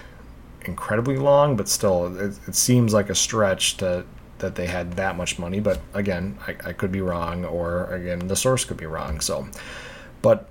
incredibly 0.66 1.18
long. 1.18 1.56
But 1.56 1.68
still, 1.68 2.16
it, 2.16 2.38
it 2.48 2.56
seems 2.56 2.94
like 2.94 3.10
a 3.10 3.16
stretch 3.16 3.78
to 3.78 4.06
that 4.38 4.56
they 4.56 4.68
had 4.68 4.94
that 4.94 5.18
much 5.18 5.40
money. 5.40 5.60
But 5.60 5.82
again, 5.94 6.38
I, 6.48 6.56
I 6.70 6.74
could 6.74 6.92
be 6.92 7.02
wrong, 7.02 7.44
or 7.44 7.86
again, 7.94 8.28
the 8.28 8.36
source 8.36 8.64
could 8.64 8.78
be 8.78 8.86
wrong. 8.86 9.22
So, 9.22 9.48
but 10.22 10.48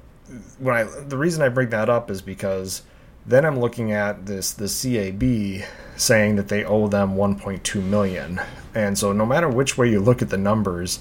when 0.59 0.75
I 0.75 0.83
the 0.83 1.17
reason 1.17 1.41
I 1.41 1.51
bring 1.51 1.71
that 1.71 1.89
up 1.89 2.11
is 2.11 2.21
because 2.21 2.83
then 3.27 3.45
I'm 3.45 3.61
looking 3.61 3.93
at 3.93 4.27
this 4.27 4.53
the 4.53 4.69
CAB 4.69 5.67
saying 5.97 6.37
that 6.37 6.49
they 6.49 6.65
owe 6.65 6.89
them 6.89 7.17
1.2 7.17 7.83
million. 7.83 8.41
And 8.75 8.97
so 8.97 9.13
no 9.13 9.27
matter 9.27 9.49
which 9.49 9.77
way 9.77 9.91
you 9.91 10.01
look 10.01 10.23
at 10.23 10.31
the 10.31 10.39
numbers, 10.39 11.01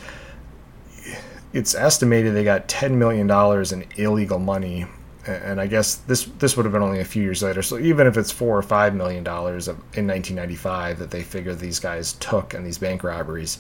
it's 1.54 1.76
estimated 1.76 2.36
they 2.36 2.44
got 2.44 2.68
10 2.68 2.98
million 2.98 3.28
dollars 3.28 3.72
in 3.72 3.86
illegal 3.96 4.40
money 4.40 4.86
and 5.28 5.60
I 5.60 5.68
guess 5.68 5.96
this 5.96 6.26
this 6.40 6.56
would 6.56 6.66
have 6.66 6.74
been 6.74 6.82
only 6.82 7.00
a 7.00 7.06
few 7.06 7.24
years 7.24 7.44
later. 7.44 7.62
So 7.62 7.78
even 7.78 8.08
if 8.08 8.18
it's 8.18 8.32
four 8.32 8.58
or 8.58 8.62
five 8.62 8.96
million 8.96 9.24
dollars 9.24 9.68
in 9.68 9.76
1995 9.76 11.00
that 11.00 11.12
they 11.12 11.24
figure 11.24 11.54
these 11.54 11.80
guys 11.80 12.14
took 12.14 12.54
in 12.54 12.64
these 12.64 12.78
bank 12.78 13.04
robberies, 13.04 13.60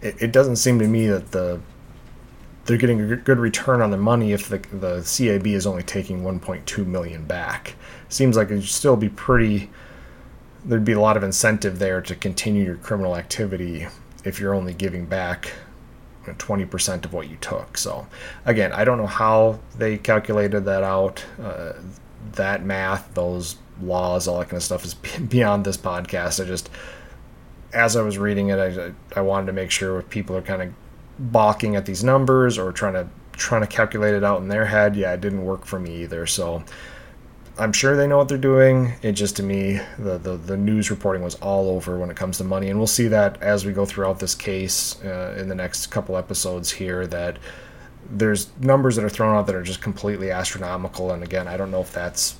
it, 0.00 0.20
it 0.20 0.32
doesn't 0.32 0.56
seem 0.56 0.78
to 0.78 0.88
me 0.88 1.06
that 1.06 1.30
the 1.30 1.60
they're 2.68 2.76
getting 2.76 3.00
a 3.00 3.16
good 3.16 3.38
return 3.38 3.80
on 3.80 3.90
their 3.90 3.98
money 3.98 4.32
if 4.32 4.50
the 4.50 4.58
the 4.58 5.00
CAB 5.00 5.46
is 5.46 5.66
only 5.66 5.82
taking 5.82 6.22
1.2 6.22 6.84
million 6.86 7.24
back. 7.24 7.74
Seems 8.10 8.36
like 8.36 8.50
it'd 8.50 8.64
still 8.64 8.94
be 8.94 9.08
pretty. 9.08 9.70
There'd 10.66 10.84
be 10.84 10.92
a 10.92 11.00
lot 11.00 11.16
of 11.16 11.22
incentive 11.22 11.78
there 11.78 12.02
to 12.02 12.14
continue 12.14 12.62
your 12.62 12.76
criminal 12.76 13.16
activity 13.16 13.86
if 14.22 14.38
you're 14.38 14.54
only 14.54 14.74
giving 14.74 15.06
back 15.06 15.54
20% 16.26 17.06
of 17.06 17.14
what 17.14 17.30
you 17.30 17.38
took. 17.40 17.78
So, 17.78 18.06
again, 18.44 18.72
I 18.74 18.84
don't 18.84 18.98
know 18.98 19.06
how 19.06 19.60
they 19.78 19.96
calculated 19.96 20.66
that 20.66 20.82
out. 20.82 21.24
Uh, 21.42 21.72
that 22.32 22.64
math, 22.66 23.14
those 23.14 23.56
laws, 23.80 24.28
all 24.28 24.40
that 24.40 24.46
kind 24.46 24.58
of 24.58 24.62
stuff 24.62 24.84
is 24.84 24.92
beyond 25.28 25.64
this 25.64 25.78
podcast. 25.78 26.44
I 26.44 26.46
just, 26.46 26.68
as 27.72 27.96
I 27.96 28.02
was 28.02 28.18
reading 28.18 28.48
it, 28.50 28.58
I, 28.58 28.92
I 29.18 29.22
wanted 29.22 29.46
to 29.46 29.52
make 29.54 29.70
sure 29.70 29.98
if 30.00 30.10
people 30.10 30.36
are 30.36 30.42
kind 30.42 30.60
of 30.60 30.74
balking 31.18 31.76
at 31.76 31.86
these 31.86 32.04
numbers 32.04 32.58
or 32.58 32.72
trying 32.72 32.94
to 32.94 33.08
trying 33.32 33.60
to 33.60 33.68
calculate 33.68 34.14
it 34.14 34.24
out 34.24 34.40
in 34.40 34.48
their 34.48 34.66
head, 34.66 34.96
yeah, 34.96 35.12
it 35.12 35.20
didn't 35.20 35.44
work 35.44 35.64
for 35.64 35.78
me 35.78 36.02
either. 36.02 36.26
So, 36.26 36.64
I'm 37.58 37.72
sure 37.72 37.96
they 37.96 38.06
know 38.06 38.18
what 38.18 38.28
they're 38.28 38.38
doing. 38.38 38.92
It 39.02 39.12
just 39.12 39.36
to 39.36 39.42
me, 39.42 39.80
the, 39.98 40.16
the, 40.16 40.36
the 40.36 40.56
news 40.56 40.90
reporting 40.90 41.22
was 41.22 41.34
all 41.36 41.70
over 41.70 41.98
when 41.98 42.08
it 42.08 42.16
comes 42.16 42.38
to 42.38 42.44
money, 42.44 42.68
and 42.68 42.78
we'll 42.78 42.86
see 42.86 43.08
that 43.08 43.42
as 43.42 43.64
we 43.64 43.72
go 43.72 43.84
throughout 43.84 44.20
this 44.20 44.34
case 44.34 45.02
uh, 45.04 45.36
in 45.38 45.48
the 45.48 45.56
next 45.56 45.88
couple 45.88 46.16
episodes 46.16 46.70
here. 46.70 47.06
That 47.06 47.38
there's 48.08 48.50
numbers 48.60 48.94
that 48.94 49.04
are 49.04 49.08
thrown 49.08 49.36
out 49.36 49.46
that 49.46 49.56
are 49.56 49.62
just 49.62 49.82
completely 49.82 50.30
astronomical, 50.30 51.10
and 51.10 51.24
again, 51.24 51.48
I 51.48 51.56
don't 51.56 51.72
know 51.72 51.80
if 51.80 51.92
that's 51.92 52.36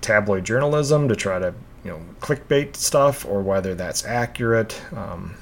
tabloid 0.00 0.44
journalism 0.44 1.08
to 1.08 1.16
try 1.16 1.40
to 1.40 1.54
you 1.84 1.90
know 1.90 2.00
clickbait 2.20 2.76
stuff 2.76 3.26
or 3.26 3.42
whether 3.42 3.74
that's 3.74 4.04
accurate. 4.04 4.80
Um, 4.94 5.34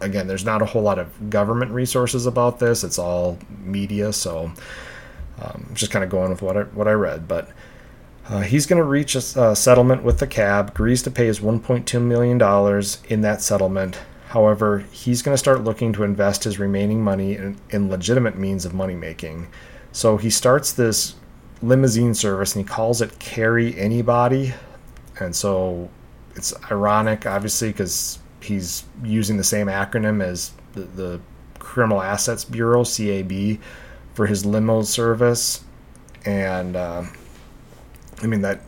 again, 0.00 0.26
there's 0.26 0.44
not 0.44 0.62
a 0.62 0.66
whole 0.66 0.82
lot 0.82 0.98
of 0.98 1.30
government 1.30 1.70
resources 1.72 2.26
about 2.26 2.58
this. 2.58 2.84
It's 2.84 2.98
all 2.98 3.38
media, 3.62 4.12
so 4.12 4.52
um, 5.40 5.70
just 5.74 5.90
kind 5.90 6.04
of 6.04 6.10
going 6.10 6.30
with 6.30 6.42
what 6.42 6.56
I, 6.56 6.62
what 6.62 6.88
I 6.88 6.92
read, 6.92 7.26
but 7.26 7.50
uh, 8.28 8.42
he's 8.42 8.64
going 8.64 8.78
to 8.78 8.84
reach 8.84 9.16
a 9.16 9.40
uh, 9.40 9.54
settlement 9.54 10.04
with 10.04 10.20
the 10.20 10.26
cab, 10.26 10.70
agrees 10.70 11.02
to 11.02 11.10
pay 11.10 11.26
his 11.26 11.40
$1.2 11.40 12.00
million 12.00 12.40
in 13.08 13.20
that 13.22 13.42
settlement. 13.42 13.98
However, 14.28 14.84
he's 14.92 15.20
going 15.22 15.32
to 15.32 15.38
start 15.38 15.64
looking 15.64 15.92
to 15.94 16.04
invest 16.04 16.44
his 16.44 16.58
remaining 16.60 17.02
money 17.02 17.34
in, 17.34 17.58
in 17.70 17.90
legitimate 17.90 18.38
means 18.38 18.64
of 18.64 18.72
money 18.72 18.94
making. 18.94 19.48
So 19.90 20.16
he 20.16 20.30
starts 20.30 20.72
this 20.72 21.16
limousine 21.60 22.14
service 22.14 22.54
and 22.54 22.64
he 22.64 22.68
calls 22.68 23.02
it 23.02 23.18
Carry 23.18 23.76
Anybody. 23.76 24.54
And 25.18 25.34
so 25.34 25.90
it's 26.36 26.54
ironic, 26.70 27.26
obviously, 27.26 27.70
because 27.70 28.19
he's 28.42 28.84
using 29.02 29.36
the 29.36 29.44
same 29.44 29.66
acronym 29.66 30.22
as 30.22 30.52
the, 30.72 30.82
the 30.82 31.20
Criminal 31.58 32.02
Assets 32.02 32.44
Bureau, 32.44 32.84
CAB, 32.84 33.58
for 34.14 34.26
his 34.26 34.44
limo 34.44 34.82
service, 34.82 35.64
and 36.24 36.76
uh, 36.76 37.04
I 38.22 38.26
mean 38.26 38.42
that 38.42 38.60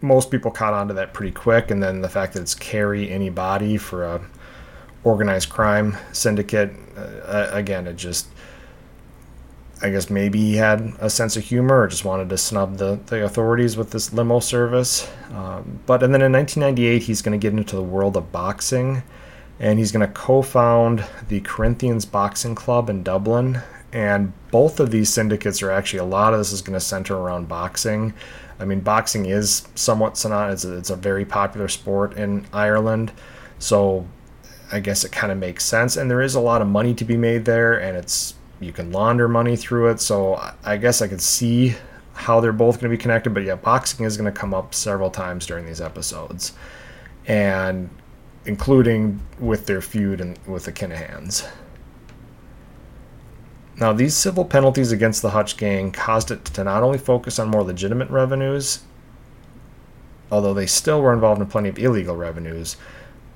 most 0.00 0.30
people 0.30 0.50
caught 0.50 0.74
on 0.74 0.88
to 0.88 0.94
that 0.94 1.12
pretty 1.12 1.32
quick. 1.32 1.70
And 1.70 1.82
then 1.82 2.00
the 2.00 2.08
fact 2.08 2.34
that 2.34 2.40
it's 2.40 2.54
carry 2.54 3.10
anybody 3.10 3.76
for 3.76 4.04
a 4.04 4.20
organized 5.04 5.48
crime 5.48 5.96
syndicate, 6.12 6.72
uh, 6.96 7.48
again, 7.52 7.86
it 7.86 7.96
just 7.96 8.28
I 9.80 9.90
guess 9.90 10.10
maybe 10.10 10.40
he 10.40 10.56
had 10.56 10.94
a 10.98 11.08
sense 11.08 11.36
of 11.36 11.44
humor 11.44 11.82
or 11.82 11.86
just 11.86 12.04
wanted 12.04 12.28
to 12.30 12.38
snub 12.38 12.78
the, 12.78 12.98
the 13.06 13.24
authorities 13.24 13.76
with 13.76 13.92
this 13.92 14.12
limo 14.12 14.40
service. 14.40 15.08
Um, 15.32 15.78
but 15.86 16.02
and 16.02 16.12
then 16.12 16.22
in 16.22 16.32
1998, 16.32 17.04
he's 17.04 17.22
going 17.22 17.38
to 17.38 17.42
get 17.42 17.56
into 17.56 17.76
the 17.76 17.82
world 17.82 18.16
of 18.16 18.32
boxing 18.32 19.02
and 19.60 19.78
he's 19.78 19.92
going 19.92 20.06
to 20.06 20.12
co 20.12 20.42
found 20.42 21.04
the 21.28 21.40
Corinthians 21.40 22.04
Boxing 22.04 22.54
Club 22.54 22.88
in 22.88 23.02
Dublin 23.02 23.62
and 23.92 24.32
both 24.50 24.80
of 24.80 24.90
these 24.90 25.08
syndicates 25.08 25.62
are 25.62 25.70
actually 25.70 26.00
a 26.00 26.04
lot 26.04 26.32
of 26.32 26.40
this 26.40 26.52
is 26.52 26.62
going 26.62 26.74
to 26.74 26.80
center 26.80 27.16
around 27.16 27.48
boxing. 27.48 28.12
I 28.60 28.64
mean, 28.64 28.80
boxing 28.80 29.26
is 29.26 29.66
somewhat 29.74 30.16
synonymous. 30.16 30.64
It's 30.64 30.78
it's 30.78 30.90
a 30.90 30.96
very 30.96 31.24
popular 31.24 31.68
sport 31.68 32.16
in 32.16 32.46
Ireland, 32.52 33.12
so 33.58 34.06
I 34.72 34.80
guess 34.80 35.04
it 35.04 35.12
kind 35.12 35.32
of 35.32 35.38
makes 35.38 35.64
sense. 35.64 35.96
And 35.96 36.10
there 36.10 36.20
is 36.20 36.34
a 36.34 36.40
lot 36.40 36.60
of 36.60 36.68
money 36.68 36.92
to 36.94 37.04
be 37.04 37.16
made 37.16 37.44
there, 37.44 37.80
and 37.80 37.96
it's 37.96 38.34
you 38.60 38.72
can 38.72 38.92
launder 38.92 39.28
money 39.28 39.56
through 39.56 39.90
it. 39.90 40.00
So 40.00 40.42
I 40.64 40.76
guess 40.76 41.00
I 41.00 41.08
could 41.08 41.22
see 41.22 41.74
how 42.12 42.40
they're 42.40 42.52
both 42.52 42.80
going 42.80 42.90
to 42.90 42.96
be 42.96 43.00
connected. 43.00 43.32
But 43.32 43.44
yeah, 43.44 43.54
boxing 43.54 44.04
is 44.04 44.16
going 44.16 44.32
to 44.32 44.38
come 44.38 44.52
up 44.52 44.74
several 44.74 45.10
times 45.10 45.46
during 45.46 45.64
these 45.64 45.80
episodes, 45.80 46.52
and 47.26 47.88
including 48.44 49.20
with 49.38 49.66
their 49.66 49.80
feud 49.80 50.20
and 50.20 50.38
with 50.46 50.64
the 50.64 50.72
Kinahans. 50.72 51.48
Now, 53.76 53.92
these 53.92 54.14
civil 54.14 54.44
penalties 54.44 54.90
against 54.90 55.22
the 55.22 55.30
Hutch 55.30 55.56
gang 55.56 55.92
caused 55.92 56.30
it 56.30 56.44
to 56.46 56.64
not 56.64 56.82
only 56.82 56.98
focus 56.98 57.38
on 57.38 57.48
more 57.48 57.62
legitimate 57.62 58.10
revenues, 58.10 58.82
although 60.32 60.54
they 60.54 60.66
still 60.66 61.00
were 61.00 61.12
involved 61.12 61.40
in 61.40 61.46
plenty 61.46 61.68
of 61.68 61.78
illegal 61.78 62.16
revenues, 62.16 62.76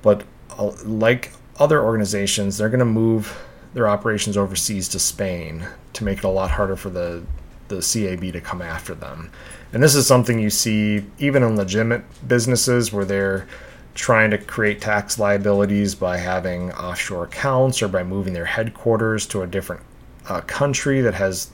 but 0.02 0.24
uh, 0.58 0.72
like 0.84 1.32
other 1.58 1.82
organizations, 1.82 2.58
they're 2.58 2.68
going 2.68 2.80
to 2.80 2.84
move 2.84 3.40
their 3.74 3.88
operations 3.88 4.36
overseas 4.36 4.88
to 4.88 4.98
Spain 4.98 5.66
to 5.92 6.04
make 6.04 6.18
it 6.18 6.24
a 6.24 6.28
lot 6.28 6.50
harder 6.50 6.76
for 6.76 6.90
the 6.90 7.22
the 7.68 7.76
CAB 7.76 8.32
to 8.32 8.40
come 8.40 8.60
after 8.60 8.94
them. 8.94 9.30
And 9.72 9.82
this 9.82 9.94
is 9.94 10.06
something 10.06 10.38
you 10.38 10.50
see 10.50 11.04
even 11.18 11.42
in 11.42 11.56
legitimate 11.56 12.04
businesses 12.28 12.92
where 12.92 13.06
they're 13.06 13.46
trying 13.94 14.30
to 14.30 14.38
create 14.38 14.80
tax 14.80 15.18
liabilities 15.18 15.94
by 15.94 16.16
having 16.16 16.72
offshore 16.72 17.24
accounts 17.24 17.82
or 17.82 17.88
by 17.88 18.02
moving 18.02 18.32
their 18.32 18.44
headquarters 18.44 19.26
to 19.26 19.42
a 19.42 19.46
different 19.46 19.82
a 20.28 20.40
country 20.42 21.00
that 21.00 21.14
has 21.14 21.50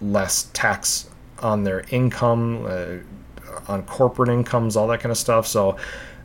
less 0.00 0.44
tax 0.52 1.10
on 1.40 1.64
their 1.64 1.84
income, 1.90 2.64
uh, 2.66 2.96
on 3.68 3.82
corporate 3.84 4.28
incomes, 4.28 4.76
all 4.76 4.86
that 4.88 5.00
kind 5.00 5.10
of 5.10 5.18
stuff. 5.18 5.46
So 5.46 5.76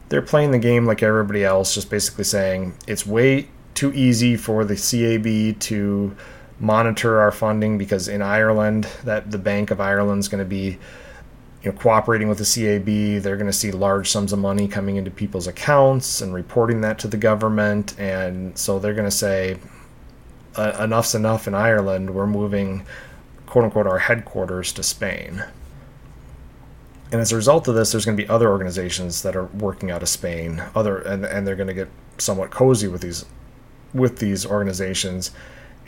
they're 0.10 0.22
playing 0.22 0.52
the 0.52 0.60
game 0.60 0.86
like 0.86 1.04
everybody 1.04 1.44
else, 1.44 1.74
just 1.74 1.90
basically 1.90 2.24
saying 2.24 2.74
it's 2.88 3.06
way 3.06 3.50
too 3.74 3.94
easy 3.94 4.38
for 4.38 4.66
the 4.66 4.76
CAB 4.76 5.60
to 5.60 6.16
monitor 6.60 7.20
our 7.20 7.32
funding 7.32 7.78
because 7.78 8.08
in 8.08 8.22
Ireland, 8.22 8.88
that 9.04 9.32
the 9.32 9.38
Bank 9.38 9.72
of 9.72 9.82
Ireland 9.82 10.20
is 10.20 10.28
going 10.28 10.44
to 10.44 10.50
be 10.50 10.78
you 11.64 11.72
know, 11.72 11.78
cooperating 11.78 12.28
with 12.28 12.40
the 12.40 12.46
CAB, 12.46 13.22
they're 13.22 13.38
going 13.38 13.48
to 13.48 13.54
see 13.54 13.72
large 13.72 14.10
sums 14.10 14.34
of 14.34 14.40
money 14.40 14.68
coming 14.68 14.96
into 14.96 15.12
people's 15.12 15.48
accounts 15.48 16.22
and 16.22 16.34
reporting 16.34 16.82
that 16.82 16.98
to 17.00 17.08
the 17.08 17.18
government. 17.18 17.98
And 18.00 18.58
so 18.58 18.80
they're 18.80 18.96
going 18.96 19.10
to 19.10 19.16
say, 19.16 19.58
uh, 20.56 20.78
enough's 20.84 21.14
enough 21.14 21.48
in 21.48 21.54
Ireland. 21.54 22.10
We're 22.10 22.28
moving, 22.28 22.86
quote 23.46 23.66
unquote, 23.66 23.88
our 23.88 24.00
headquarters 24.00 24.74
to 24.74 24.84
Spain. 24.84 25.44
And 27.12 27.20
as 27.20 27.32
a 27.32 27.36
result 27.36 27.68
of 27.68 27.76
this, 27.76 27.92
there's 27.92 28.06
going 28.06 28.18
to 28.18 28.24
be 28.24 28.30
other 28.30 28.50
organizations 28.50 29.22
that 29.24 29.36
are 29.36 29.46
working 29.46 29.92
out 29.92 30.02
of 30.02 30.10
Spain, 30.10 30.64
other 30.74 31.00
and, 31.00 31.26
and 31.26 31.46
they're 31.46 31.58
going 31.58 31.68
to 31.68 31.74
get 31.74 31.90
somewhat 32.18 32.52
cozy 32.52 32.88
with 32.88 33.02
these 33.02 33.26
with 33.94 34.20
these 34.20 34.46
organizations. 34.46 35.32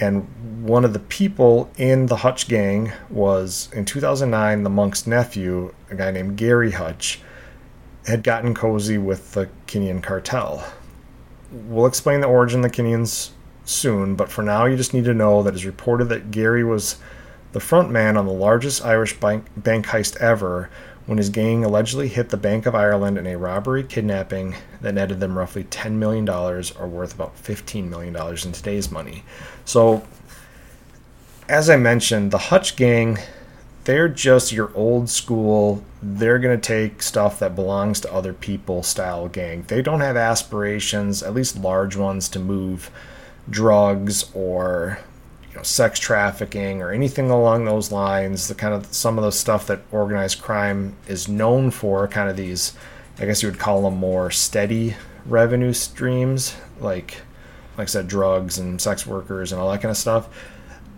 And 0.03 0.67
one 0.67 0.83
of 0.83 0.91
the 0.91 1.00
people 1.00 1.72
in 1.77 2.07
the 2.07 2.17
Hutch 2.17 2.50
gang 2.50 2.91
was 3.10 3.69
in 3.72 3.86
2009 3.86 4.63
the 4.63 4.69
monk's 4.69 5.07
nephew, 5.07 5.74
a 5.89 5.95
guy 5.95 6.12
named 6.12 6.36
Gary 6.36 6.72
Hutch, 6.72 7.22
had 8.05 8.22
gotten 8.22 8.53
cozy 8.53 8.98
with 8.98 9.31
the 9.31 9.48
Kinahan 9.65 10.03
cartel. 10.03 10.62
We'll 11.53 11.86
explain 11.86 12.19
the 12.19 12.27
origin 12.27 12.65
of 12.65 12.69
the 12.69 12.83
Kinahans 12.83 13.29
soon, 13.63 14.15
but 14.15 14.29
for 14.29 14.41
now, 14.41 14.65
you 14.65 14.75
just 14.75 14.93
need 14.93 15.05
to 15.05 15.13
know 15.13 15.41
that 15.41 15.53
it's 15.53 15.63
reported 15.63 16.10
that 16.10 16.31
Gary 16.31 16.65
was 16.65 16.98
the 17.53 17.62
front 17.62 17.89
man 17.89 18.17
on 18.17 18.25
the 18.25 18.33
largest 18.33 18.83
Irish 18.83 19.17
bank, 19.22 19.45
bank 19.55 19.86
heist 19.86 20.17
ever 20.17 20.69
when 21.05 21.17
his 21.17 21.29
gang 21.29 21.65
allegedly 21.65 22.07
hit 22.07 22.29
the 22.29 22.38
Bank 22.38 22.65
of 22.65 22.75
Ireland 22.75 23.17
in 23.17 23.27
a 23.27 23.38
robbery 23.38 23.83
kidnapping 23.83 24.55
that 24.81 24.93
netted 24.93 25.19
them 25.19 25.38
roughly 25.38 25.65
$10 25.65 25.93
million 25.93 26.27
or 26.29 26.88
worth 26.88 27.13
about 27.13 27.36
$15 27.36 27.89
million 27.89 28.15
in 28.15 28.51
today's 28.51 28.89
money. 28.89 29.24
So, 29.65 30.05
as 31.50 31.69
I 31.69 31.75
mentioned, 31.75 32.31
the 32.31 32.38
Hutch 32.38 32.77
gang, 32.77 33.17
they're 33.83 34.07
just 34.07 34.53
your 34.53 34.72
old 34.75 35.10
school, 35.10 35.83
they're 36.01 36.39
going 36.39 36.60
to 36.60 36.67
take 36.67 37.01
stuff 37.01 37.38
that 37.39 37.53
belongs 37.53 38.00
to 38.01 38.13
other 38.13 38.31
people 38.31 38.81
style 38.81 39.27
gang. 39.27 39.63
They 39.67 39.81
don't 39.81 40.00
have 40.00 40.15
aspirations, 40.15 41.22
at 41.22 41.33
least 41.33 41.57
large 41.57 41.98
ones, 41.98 42.29
to 42.29 42.39
move 42.39 42.89
drugs 43.50 44.31
or 44.33 45.00
you 45.53 45.60
know, 45.60 45.63
sex 45.63 46.00
trafficking 46.00 46.81
or 46.81 46.91
anything 46.91 47.29
along 47.29 47.65
those 47.65 47.91
lines. 47.91 48.48
The 48.48 48.55
kind 48.55 48.74
of 48.74 48.91
some 48.91 49.19
of 49.19 49.24
the 49.24 49.31
stuff 49.31 49.67
that 49.67 49.81
organized 49.91 50.41
crime 50.41 50.95
is 51.07 51.27
known 51.29 51.69
for, 51.69 52.07
kind 52.07 52.27
of 52.27 52.36
these, 52.36 52.74
I 53.19 53.25
guess 53.25 53.43
you 53.43 53.50
would 53.50 53.60
call 53.60 53.83
them 53.83 53.98
more 53.98 54.31
steady 54.31 54.95
revenue 55.27 55.74
streams, 55.74 56.55
like 56.79 57.22
like 57.77 57.86
I 57.86 57.89
said, 57.89 58.07
drugs 58.07 58.57
and 58.57 58.81
sex 58.81 59.05
workers 59.05 59.51
and 59.51 59.62
all 59.62 59.72
that 59.72 59.81
kind 59.81 59.91
of 59.91 59.98
stuff. 59.98 60.27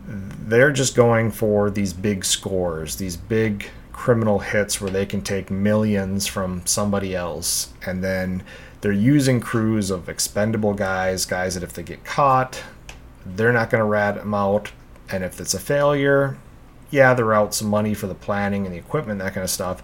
they're 0.07 0.71
just 0.71 0.95
going 0.95 1.31
for 1.31 1.69
these 1.69 1.91
big 1.93 2.23
scores, 2.23 2.97
these 2.97 3.17
big 3.17 3.65
criminal 3.91 4.39
hits 4.39 4.79
where 4.79 4.91
they 4.91 5.05
can 5.05 5.21
take 5.21 5.49
millions 5.49 6.27
from 6.27 6.61
somebody 6.65 7.15
else. 7.15 7.73
And 7.85 8.03
then 8.03 8.43
they're 8.81 8.91
using 8.91 9.39
crews 9.39 9.89
of 9.89 10.07
expendable 10.07 10.73
guys, 10.73 11.25
guys 11.25 11.55
that 11.55 11.63
if 11.63 11.73
they 11.73 11.81
get 11.81 12.03
caught, 12.03 12.61
they're 13.25 13.53
not 13.53 13.69
going 13.69 13.81
to 13.81 13.85
rat 13.85 14.15
them 14.15 14.33
out. 14.33 14.71
And 15.09 15.23
if 15.23 15.39
it's 15.39 15.53
a 15.53 15.59
failure, 15.59 16.37
yeah, 16.91 17.13
they're 17.13 17.33
out 17.33 17.53
some 17.53 17.69
money 17.69 17.93
for 17.93 18.07
the 18.07 18.15
planning 18.15 18.65
and 18.65 18.73
the 18.73 18.79
equipment, 18.79 19.19
that 19.19 19.33
kind 19.33 19.43
of 19.43 19.49
stuff. 19.49 19.81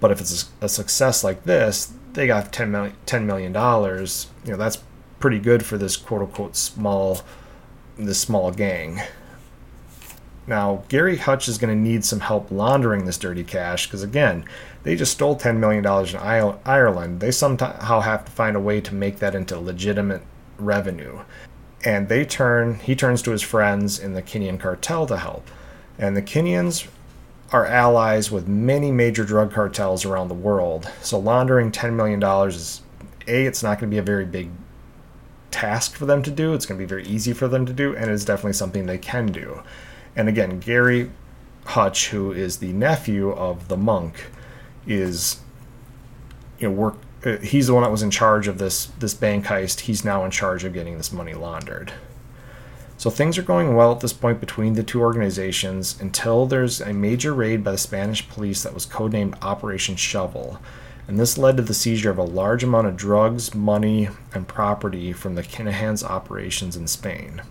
But 0.00 0.10
if 0.10 0.20
it's 0.20 0.50
a, 0.60 0.68
success 0.68 1.22
like 1.22 1.44
this, 1.44 1.92
they 2.12 2.26
got 2.26 2.52
$10 2.52 2.70
million, 2.70 2.96
$10 3.06 3.24
million. 3.24 3.52
You 3.52 4.50
know, 4.50 4.56
that's 4.56 4.82
pretty 5.20 5.38
good 5.38 5.64
for 5.64 5.78
this 5.78 5.96
quote 5.96 6.22
unquote 6.22 6.56
small, 6.56 7.20
this 7.96 8.20
small 8.20 8.50
gang. 8.50 9.00
Now, 10.46 10.82
Gary 10.88 11.18
Hutch 11.18 11.48
is 11.48 11.56
going 11.56 11.72
to 11.72 11.80
need 11.80 12.04
some 12.04 12.20
help 12.20 12.50
laundering 12.50 13.04
this 13.04 13.16
dirty 13.16 13.44
cash 13.44 13.86
because, 13.86 14.02
again, 14.02 14.44
they 14.82 14.96
just 14.96 15.12
stole 15.12 15.38
$10 15.38 15.58
million 15.58 15.84
in 15.86 16.58
Ireland. 16.64 17.20
They 17.20 17.30
somehow 17.30 18.00
have 18.00 18.24
to 18.24 18.32
find 18.32 18.56
a 18.56 18.60
way 18.60 18.80
to 18.80 18.94
make 18.94 19.20
that 19.20 19.36
into 19.36 19.58
legitimate 19.58 20.22
revenue. 20.58 21.20
And 21.84 22.08
they 22.08 22.24
turn, 22.24 22.76
he 22.76 22.94
turns 22.94 23.22
to 23.22 23.32
his 23.32 23.42
friends 23.42 23.98
in 23.98 24.14
the 24.14 24.22
Kinahan 24.22 24.60
cartel 24.60 25.06
to 25.06 25.16
help. 25.16 25.48
And 25.98 26.16
the 26.16 26.22
Kinahans 26.22 26.86
are 27.52 27.66
allies 27.66 28.30
with 28.30 28.46
many 28.46 28.90
major 28.90 29.24
drug 29.24 29.52
cartels 29.52 30.04
around 30.04 30.28
the 30.28 30.34
world. 30.34 30.90
So 31.02 31.18
laundering 31.18 31.70
$10 31.70 31.94
million 31.94 32.22
is, 32.48 32.82
A, 33.26 33.44
it's 33.44 33.62
not 33.62 33.78
going 33.78 33.90
to 33.90 33.94
be 33.94 33.98
a 33.98 34.02
very 34.02 34.24
big 34.24 34.50
task 35.52 35.94
for 35.94 36.06
them 36.06 36.22
to 36.22 36.30
do. 36.30 36.54
It's 36.54 36.66
going 36.66 36.78
to 36.78 36.82
be 36.84 36.88
very 36.88 37.04
easy 37.04 37.32
for 37.32 37.46
them 37.46 37.66
to 37.66 37.72
do, 37.72 37.94
and 37.94 38.10
it's 38.10 38.24
definitely 38.24 38.54
something 38.54 38.86
they 38.86 38.98
can 38.98 39.26
do. 39.26 39.62
And 40.16 40.28
again, 40.28 40.58
Gary 40.58 41.10
Hutch, 41.66 42.08
who 42.08 42.32
is 42.32 42.58
the 42.58 42.72
nephew 42.72 43.30
of 43.30 43.68
the 43.68 43.76
monk, 43.76 44.26
is 44.86 45.40
you 46.58 46.68
know 46.68 46.74
work. 46.74 46.96
Uh, 47.24 47.36
he's 47.38 47.68
the 47.68 47.74
one 47.74 47.82
that 47.82 47.90
was 47.90 48.02
in 48.02 48.10
charge 48.10 48.48
of 48.48 48.58
this 48.58 48.86
this 48.98 49.14
bank 49.14 49.46
heist. 49.46 49.80
He's 49.80 50.04
now 50.04 50.24
in 50.24 50.30
charge 50.30 50.64
of 50.64 50.72
getting 50.72 50.96
this 50.96 51.12
money 51.12 51.34
laundered. 51.34 51.92
So 52.96 53.10
things 53.10 53.36
are 53.36 53.42
going 53.42 53.74
well 53.74 53.92
at 53.92 54.00
this 54.00 54.12
point 54.12 54.38
between 54.38 54.74
the 54.74 54.84
two 54.84 55.00
organizations 55.00 56.00
until 56.00 56.46
there's 56.46 56.80
a 56.80 56.92
major 56.92 57.34
raid 57.34 57.64
by 57.64 57.72
the 57.72 57.78
Spanish 57.78 58.28
police 58.28 58.62
that 58.62 58.74
was 58.74 58.86
codenamed 58.86 59.42
Operation 59.42 59.96
Shovel. 59.96 60.60
And 61.08 61.18
this 61.18 61.36
led 61.36 61.56
to 61.56 61.64
the 61.64 61.74
seizure 61.74 62.10
of 62.10 62.18
a 62.18 62.22
large 62.22 62.62
amount 62.62 62.86
of 62.86 62.96
drugs, 62.96 63.56
money, 63.56 64.08
and 64.32 64.46
property 64.46 65.12
from 65.12 65.34
the 65.34 65.42
Kinahan's 65.42 66.04
operations 66.04 66.76
in 66.76 66.86
Spain. 66.86 67.42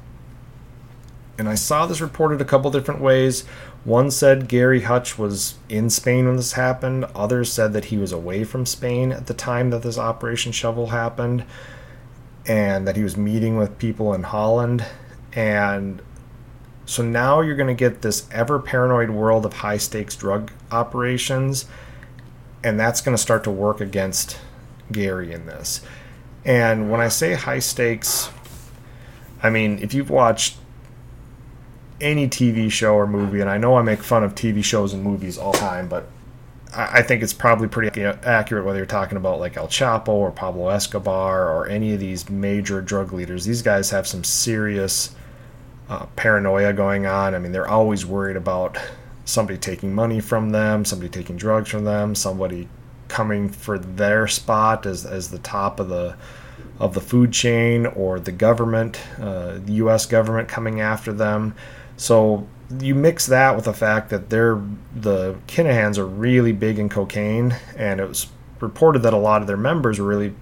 And 1.37 1.49
I 1.49 1.55
saw 1.55 1.85
this 1.85 1.99
reported 1.99 2.39
a 2.39 2.45
couple 2.45 2.71
different 2.71 3.01
ways. 3.01 3.43
One 3.83 4.11
said 4.11 4.47
Gary 4.47 4.81
Hutch 4.81 5.17
was 5.17 5.55
in 5.67 5.89
Spain 5.89 6.27
when 6.27 6.35
this 6.35 6.53
happened. 6.53 7.05
Others 7.15 7.51
said 7.51 7.73
that 7.73 7.85
he 7.85 7.97
was 7.97 8.11
away 8.11 8.43
from 8.43 8.65
Spain 8.65 9.11
at 9.11 9.25
the 9.25 9.33
time 9.33 9.71
that 9.71 9.81
this 9.81 9.97
Operation 9.97 10.51
Shovel 10.51 10.88
happened 10.88 11.45
and 12.45 12.88
that 12.88 12.95
he 12.95 13.03
was 13.03 13.17
meeting 13.17 13.57
with 13.57 13.79
people 13.79 14.13
in 14.13 14.23
Holland. 14.23 14.85
And 15.33 16.01
so 16.85 17.03
now 17.03 17.41
you're 17.41 17.55
going 17.55 17.75
to 17.75 17.79
get 17.79 18.03
this 18.03 18.27
ever 18.31 18.59
paranoid 18.59 19.09
world 19.09 19.45
of 19.45 19.53
high 19.53 19.77
stakes 19.77 20.15
drug 20.15 20.51
operations. 20.71 21.65
And 22.63 22.79
that's 22.79 23.01
going 23.01 23.17
to 23.17 23.21
start 23.21 23.43
to 23.45 23.51
work 23.51 23.81
against 23.81 24.38
Gary 24.91 25.33
in 25.33 25.47
this. 25.47 25.81
And 26.45 26.91
when 26.91 27.01
I 27.01 27.07
say 27.07 27.33
high 27.33 27.59
stakes, 27.59 28.29
I 29.41 29.50
mean, 29.50 29.79
if 29.79 29.95
you've 29.95 30.11
watched 30.11 30.57
any 32.01 32.27
TV 32.27 32.72
show 32.72 32.96
or 32.96 33.07
movie, 33.07 33.40
and 33.42 33.50
I 33.50 33.57
know 33.57 33.75
I 33.75 33.81
make 33.81 34.03
fun 34.03 34.24
of 34.24 34.35
TV 34.35 34.64
shows 34.64 34.94
and 34.94 35.03
movies 35.03 35.37
all 35.37 35.53
the 35.53 35.59
time, 35.59 35.87
but 35.87 36.07
I 36.74 37.01
think 37.01 37.22
it's 37.22 37.33
probably 37.33 37.68
pretty 37.68 38.01
accurate 38.01 38.66
whether 38.66 38.77
you're 38.77 38.85
talking 38.85 39.18
about 39.18 39.40
like 39.40 39.57
El 39.57 39.68
Chapo 39.68 40.07
or 40.07 40.31
Pablo 40.31 40.70
Escobar 40.70 41.50
or 41.50 41.68
any 41.68 41.94
of 41.94 42.00
these 42.00 42.29
major 42.29 42.81
drug 42.81 43.11
leaders. 43.11 43.44
These 43.44 43.61
guys 43.61 43.90
have 43.90 44.07
some 44.07 44.24
serious 44.24 45.14
uh, 45.90 46.05
paranoia 46.16 46.72
going 46.72 47.05
on. 47.05 47.35
I 47.35 47.40
mean, 47.40 47.51
they're 47.51 47.68
always 47.68 48.05
worried 48.05 48.37
about 48.37 48.77
somebody 49.25 49.57
taking 49.57 49.94
money 49.94 50.22
from 50.22 50.51
them, 50.51 50.85
somebody 50.85 51.09
taking 51.09 51.35
drugs 51.35 51.70
from 51.70 51.83
them, 51.83 52.16
somebody 52.16 52.70
coming 53.09 53.50
for 53.50 53.77
their 53.77 54.25
spot 54.27 54.85
as, 54.85 55.05
as 55.05 55.29
the 55.29 55.40
top 55.40 55.79
of 55.79 55.90
the 55.90 56.16
of 56.79 56.94
the 56.94 57.01
food 57.01 57.31
chain 57.31 57.85
or 57.85 58.20
the 58.20 58.31
government, 58.31 59.00
uh, 59.20 59.59
the 59.66 59.74
U.S. 59.74 60.05
government 60.05 60.48
coming 60.48 60.81
after 60.81 61.11
them. 61.14 61.53
So 62.01 62.48
you 62.79 62.96
mix 62.96 63.27
that 63.27 63.55
with 63.55 63.66
the 63.66 63.74
fact 63.74 64.09
that 64.09 64.31
they're 64.31 64.59
the 64.96 65.35
Kinahans 65.46 66.00
are 66.00 66.05
really 66.05 66.51
big 66.51 66.79
in 66.79 66.90
cocaine, 66.90 67.55
and 67.77 68.00
it 68.00 68.07
was 68.07 68.25
reported 68.59 69.03
that 69.03 69.14
a 69.14 69.18
lot 69.18 69.42
of 69.42 69.48
their 69.48 69.55
members 69.55 70.00
were 70.00 70.07
really 70.07 70.33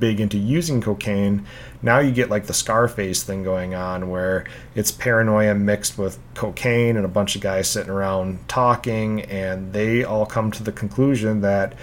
big 0.00 0.18
into 0.18 0.36
using 0.36 0.80
cocaine. 0.80 1.46
Now 1.80 2.00
you 2.00 2.10
get 2.10 2.28
like 2.28 2.46
the 2.46 2.52
Scarface 2.52 3.22
thing 3.22 3.44
going 3.44 3.72
on 3.72 4.10
where 4.10 4.46
it's 4.74 4.90
paranoia 4.90 5.54
mixed 5.54 5.96
with 5.96 6.18
cocaine 6.34 6.96
and 6.96 7.04
a 7.04 7.08
bunch 7.08 7.36
of 7.36 7.40
guys 7.40 7.70
sitting 7.70 7.92
around 7.92 8.40
talking, 8.48 9.22
and 9.22 9.72
they 9.72 10.02
all 10.02 10.26
come 10.26 10.50
to 10.50 10.64
the 10.64 10.72
conclusion 10.72 11.40
that 11.42 11.74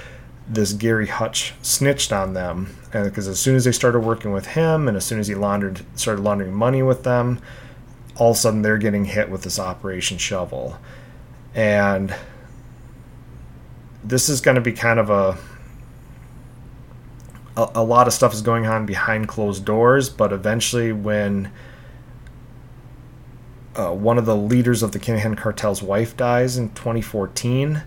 this 0.49 0.73
Gary 0.73 1.07
Hutch 1.07 1.53
snitched 1.61 2.11
on 2.11 2.33
them. 2.33 2.75
And 2.91 3.05
because 3.05 3.29
as 3.29 3.39
soon 3.39 3.55
as 3.55 3.63
they 3.63 3.71
started 3.71 4.01
working 4.01 4.33
with 4.33 4.47
him, 4.47 4.89
and 4.89 4.97
as 4.97 5.05
soon 5.05 5.21
as 5.21 5.29
he 5.29 5.35
laundered 5.35 5.85
started 5.95 6.23
laundering 6.23 6.53
money 6.53 6.83
with 6.83 7.03
them, 7.03 7.39
all 8.17 8.31
of 8.31 8.37
a 8.37 8.39
sudden 8.39 8.61
they're 8.61 8.77
getting 8.77 9.05
hit 9.05 9.29
with 9.29 9.43
this 9.43 9.59
Operation 9.59 10.17
Shovel. 10.17 10.77
And 11.55 12.13
this 14.03 14.29
is 14.29 14.41
going 14.41 14.55
to 14.55 14.61
be 14.61 14.73
kind 14.73 14.99
of 14.99 15.09
a, 15.09 15.37
a, 17.55 17.71
a 17.75 17.83
lot 17.83 18.07
of 18.07 18.13
stuff 18.13 18.33
is 18.33 18.41
going 18.41 18.65
on 18.65 18.85
behind 18.85 19.27
closed 19.27 19.65
doors, 19.65 20.09
but 20.09 20.33
eventually 20.33 20.91
when 20.91 21.51
uh, 23.75 23.91
one 23.91 24.17
of 24.17 24.25
the 24.25 24.35
leaders 24.35 24.83
of 24.83 24.91
the 24.91 24.99
Kinahan 24.99 25.37
cartel's 25.37 25.81
wife 25.81 26.15
dies 26.15 26.57
in 26.57 26.69
2014, 26.69 27.83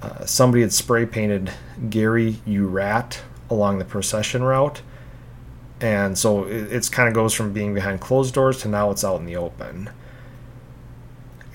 uh, 0.00 0.24
somebody 0.26 0.62
had 0.62 0.72
spray 0.72 1.06
painted 1.06 1.50
Gary 1.90 2.36
You 2.46 2.68
Rat 2.68 3.20
along 3.50 3.78
the 3.78 3.84
procession 3.84 4.44
route 4.44 4.82
and 5.80 6.18
so 6.18 6.44
it, 6.44 6.72
it's 6.72 6.88
kind 6.88 7.08
of 7.08 7.14
goes 7.14 7.34
from 7.34 7.52
being 7.52 7.74
behind 7.74 8.00
closed 8.00 8.34
doors 8.34 8.60
to 8.62 8.68
now 8.68 8.90
it's 8.90 9.04
out 9.04 9.20
in 9.20 9.26
the 9.26 9.36
open. 9.36 9.90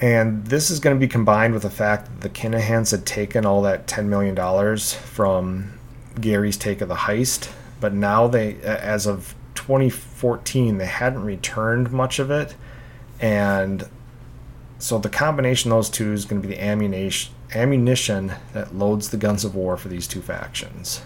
And 0.01 0.45
this 0.47 0.69
is 0.69 0.79
going 0.79 0.95
to 0.95 0.99
be 0.99 1.07
combined 1.07 1.53
with 1.53 1.63
the 1.63 1.69
fact 1.69 2.05
that 2.05 2.21
the 2.21 2.29
Kinahans 2.29 2.91
had 2.91 3.05
taken 3.05 3.45
all 3.45 3.61
that 3.61 3.87
$10 3.87 4.07
million 4.07 4.35
from 4.77 5.79
Gary's 6.19 6.57
take 6.57 6.81
of 6.81 6.89
the 6.89 6.95
heist, 6.95 7.49
but 7.79 7.93
now 7.93 8.27
they, 8.27 8.55
as 8.61 9.05
of 9.05 9.33
2014, 9.55 10.77
they 10.77 10.85
hadn't 10.85 11.23
returned 11.23 11.91
much 11.91 12.19
of 12.19 12.31
it. 12.31 12.55
And 13.21 13.87
so 14.77 14.97
the 14.97 15.09
combination 15.09 15.71
of 15.71 15.77
those 15.77 15.89
two 15.89 16.11
is 16.11 16.25
going 16.25 16.41
to 16.41 16.47
be 16.47 16.53
the 16.53 16.61
ammunition, 16.61 17.33
ammunition 17.53 18.33
that 18.51 18.75
loads 18.75 19.09
the 19.09 19.17
guns 19.17 19.45
of 19.45 19.55
war 19.55 19.77
for 19.77 19.87
these 19.87 20.07
two 20.07 20.21
factions. 20.21 21.01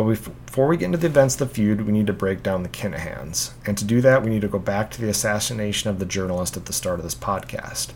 But 0.00 0.46
before 0.46 0.66
we 0.66 0.76
get 0.78 0.86
into 0.86 0.98
the 0.98 1.08
events 1.08 1.40
of 1.40 1.48
the 1.48 1.54
feud, 1.54 1.82
we 1.82 1.92
need 1.92 2.06
to 2.06 2.12
break 2.12 2.42
down 2.42 2.62
the 2.62 2.68
Kinahans. 2.68 3.52
And 3.66 3.76
to 3.76 3.84
do 3.84 4.00
that, 4.00 4.22
we 4.22 4.30
need 4.30 4.40
to 4.40 4.48
go 4.48 4.58
back 4.58 4.90
to 4.92 5.00
the 5.00 5.10
assassination 5.10 5.90
of 5.90 5.98
the 5.98 6.06
journalist 6.06 6.56
at 6.56 6.64
the 6.64 6.72
start 6.72 6.98
of 6.98 7.04
this 7.04 7.14
podcast. 7.14 7.88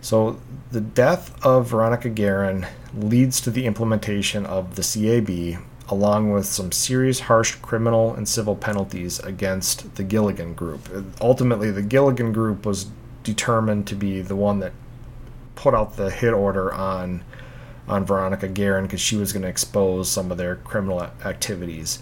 So, 0.00 0.38
the 0.70 0.82
death 0.82 1.34
of 1.44 1.68
Veronica 1.68 2.10
Guerin 2.10 2.66
leads 2.94 3.40
to 3.40 3.50
the 3.50 3.64
implementation 3.64 4.44
of 4.44 4.76
the 4.76 4.82
CAB, 4.82 5.62
along 5.88 6.30
with 6.30 6.44
some 6.44 6.70
serious, 6.72 7.20
harsh 7.20 7.54
criminal 7.56 8.14
and 8.14 8.28
civil 8.28 8.54
penalties 8.54 9.18
against 9.20 9.94
the 9.94 10.04
Gilligan 10.04 10.52
Group. 10.52 10.90
Ultimately, 11.22 11.70
the 11.70 11.82
Gilligan 11.82 12.34
Group 12.34 12.66
was 12.66 12.88
determined 13.22 13.86
to 13.86 13.94
be 13.94 14.20
the 14.20 14.36
one 14.36 14.58
that 14.58 14.72
put 15.54 15.74
out 15.74 15.96
the 15.96 16.10
hit 16.10 16.34
order 16.34 16.72
on 16.74 17.24
on 17.86 18.04
Veronica 18.04 18.48
Guerin 18.48 18.84
because 18.84 19.00
she 19.00 19.16
was 19.16 19.32
going 19.32 19.42
to 19.42 19.48
expose 19.48 20.10
some 20.10 20.30
of 20.30 20.38
their 20.38 20.56
criminal 20.56 21.02
activities. 21.24 21.98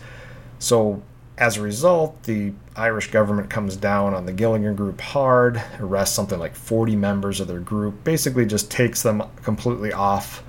So, 0.58 1.02
as 1.38 1.56
a 1.56 1.62
result, 1.62 2.22
the 2.24 2.52
Irish 2.76 3.10
government 3.10 3.50
comes 3.50 3.76
down 3.76 4.14
on 4.14 4.26
the 4.26 4.32
Gilligan 4.32 4.76
group 4.76 5.00
hard, 5.00 5.62
arrests 5.80 6.14
something 6.14 6.38
like 6.38 6.54
40 6.54 6.94
members 6.94 7.40
of 7.40 7.48
their 7.48 7.58
group, 7.58 8.04
basically 8.04 8.46
just 8.46 8.70
takes 8.70 9.02
them 9.02 9.22
completely 9.42 9.92
off 9.92 10.44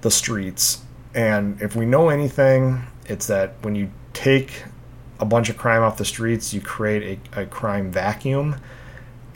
the 0.00 0.10
streets. 0.10 0.82
And 1.14 1.60
if 1.60 1.76
we 1.76 1.86
know 1.86 2.08
anything, 2.08 2.82
it's 3.06 3.26
that 3.26 3.54
when 3.62 3.74
you 3.74 3.90
take 4.12 4.64
a 5.20 5.24
bunch 5.24 5.50
of 5.50 5.56
crime 5.56 5.82
off 5.82 5.96
the 5.98 6.04
streets, 6.04 6.54
you 6.54 6.60
create 6.60 7.20
a, 7.34 7.42
a 7.42 7.46
crime 7.46 7.90
vacuum. 7.90 8.56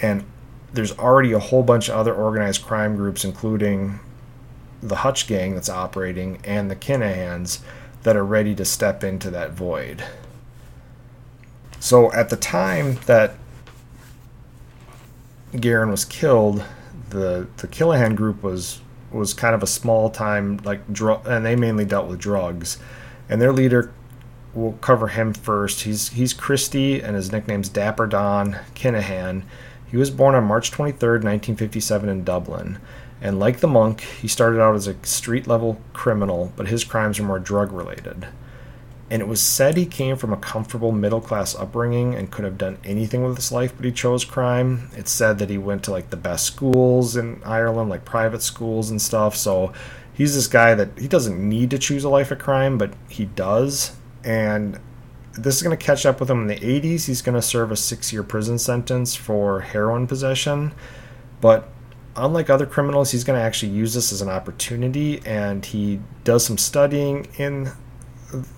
And 0.01 0.25
there's 0.73 0.97
already 0.99 1.33
a 1.33 1.39
whole 1.39 1.63
bunch 1.63 1.89
of 1.89 1.97
other 1.97 2.15
organized 2.15 2.65
crime 2.65 2.97
groups, 2.97 3.25
including 3.25 4.01
the 4.89 4.97
Hutch 4.97 5.27
gang 5.27 5.55
that's 5.55 5.69
operating 5.69 6.39
and 6.45 6.71
the 6.71 6.77
Kinahans 6.77 7.61
that 8.03 8.17
are 8.17 8.25
ready 8.25 8.55
to 8.55 8.65
step 8.65 9.03
into 9.03 9.31
that 9.31 9.53
void. 9.53 10.05
So 11.81 12.13
at 12.13 12.31
the 12.31 12.37
time 12.37 12.99
that 13.07 13.35
Guerin 15.53 15.91
was 15.91 16.05
killed, 16.05 16.65
the 17.11 17.47
the 17.59 17.69
Kinahan 17.69 18.17
group 18.17 18.43
was 18.43 18.81
was 19.11 19.35
kind 19.35 19.55
of 19.55 19.63
a 19.63 19.67
small 19.67 20.11
time 20.11 20.59
like 20.65 20.93
drug, 20.93 21.27
and 21.27 21.45
they 21.45 21.57
mainly 21.57 21.85
dealt 21.85 22.09
with 22.09 22.19
drugs, 22.19 22.79
and 23.29 23.41
their 23.41 23.53
leader. 23.53 23.93
We'll 24.55 24.73
cover 24.81 25.09
him 25.09 25.35
first. 25.35 25.83
He's 25.83 26.09
he's 26.09 26.33
Christy, 26.33 27.03
and 27.03 27.15
his 27.15 27.31
nickname's 27.31 27.69
Dapper 27.69 28.07
Don 28.07 28.57
Kinahan. 28.75 29.43
He 29.87 29.97
was 29.97 30.11
born 30.11 30.35
on 30.35 30.45
March 30.45 30.73
23rd, 30.73 31.23
1957, 31.23 32.09
in 32.09 32.25
Dublin. 32.25 32.79
And 33.21 33.39
like 33.39 33.61
the 33.61 33.69
monk, 33.69 34.01
he 34.01 34.29
started 34.29 34.61
out 34.61 34.75
as 34.75 34.87
a 34.87 34.97
street 35.07 35.47
level 35.47 35.81
criminal, 35.93 36.53
but 36.57 36.69
his 36.69 36.85
crimes 36.85 37.19
were 37.19 37.27
more 37.27 37.39
drug 37.39 37.73
related 37.73 38.27
and 39.11 39.23
it 39.23 39.29
was 39.29 39.41
said 39.41 39.77
he 39.77 39.87
came 39.87 40.17
from 40.17 40.33
a 40.33 40.37
comfortable 40.37 40.91
middle 40.91 41.21
class 41.21 41.55
upbringing 41.55 42.15
and 42.15 42.31
could 42.31 42.45
have 42.45 42.59
done 42.59 42.79
anything 42.85 43.23
with 43.23 43.37
his 43.37 43.53
life, 43.53 43.73
but 43.77 43.85
he 43.85 43.93
chose 43.93 44.25
crime. 44.25 44.91
It's 44.97 45.13
said 45.13 45.39
that 45.39 45.51
he 45.51 45.59
went 45.59 45.85
to 45.85 45.93
like 45.93 46.11
the 46.11 46.17
best 46.17 46.45
schools 46.45 47.17
in 47.17 47.41
Ireland, 47.45 47.89
like 47.89 48.05
private 48.05 48.43
schools 48.43 48.91
and 48.91 49.01
stuff. 49.01 49.37
So 49.37 49.73
he's 50.13 50.35
this 50.35 50.49
guy 50.49 50.75
that 50.75 50.99
he 50.99 51.07
doesn't 51.07 51.39
need 51.39 51.71
to 51.71 51.79
choose 51.79 52.03
a 52.03 52.09
life 52.09 52.33
of 52.33 52.41
crime, 52.41 52.79
but 52.79 52.95
he 53.09 53.27
does. 53.27 53.95
And 54.25 54.81
this 55.35 55.57
is 55.57 55.63
going 55.63 55.77
to 55.77 55.85
catch 55.85 56.05
up 56.05 56.19
with 56.19 56.29
him 56.29 56.43
in 56.43 56.49
the 56.49 56.57
80s. 56.57 57.07
He's 57.07 57.23
going 57.23 57.37
to 57.37 57.43
serve 57.43 57.71
a 57.71 57.77
six 57.77 58.13
year 58.13 58.25
prison 58.25 58.59
sentence 58.59 59.15
for 59.15 59.61
heroin 59.61 60.09
possession. 60.09 60.73
But 61.41 61.71
unlike 62.17 62.51
other 62.51 62.67
criminals, 62.67 63.11
he's 63.11 63.25
going 63.25 63.39
to 63.39 63.45
actually 63.45 63.73
use 63.73 63.95
this 63.95 64.13
as 64.13 64.23
an 64.23 64.29
opportunity 64.29 65.21
and 65.25 65.65
he 65.65 66.01
does 66.25 66.45
some 66.45 66.59
studying 66.59 67.27
in 67.39 67.71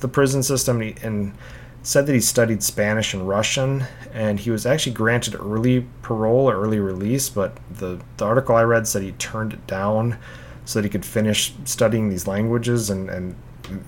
the 0.00 0.08
prison 0.08 0.42
system 0.42 0.80
and, 0.80 0.98
he, 0.98 1.06
and 1.06 1.34
said 1.82 2.06
that 2.06 2.12
he 2.12 2.20
studied 2.20 2.62
Spanish 2.62 3.14
and 3.14 3.26
Russian, 3.28 3.84
and 4.12 4.40
he 4.40 4.50
was 4.50 4.66
actually 4.66 4.92
granted 4.92 5.34
early 5.36 5.86
parole 6.02 6.50
or 6.50 6.60
early 6.60 6.80
release, 6.80 7.28
but 7.28 7.56
the, 7.70 8.00
the 8.16 8.24
article 8.24 8.56
I 8.56 8.62
read 8.62 8.86
said 8.86 9.02
he 9.02 9.12
turned 9.12 9.52
it 9.52 9.66
down 9.66 10.18
so 10.64 10.78
that 10.78 10.84
he 10.84 10.90
could 10.90 11.04
finish 11.04 11.54
studying 11.64 12.10
these 12.10 12.26
languages 12.26 12.90
and, 12.90 13.08
and 13.08 13.36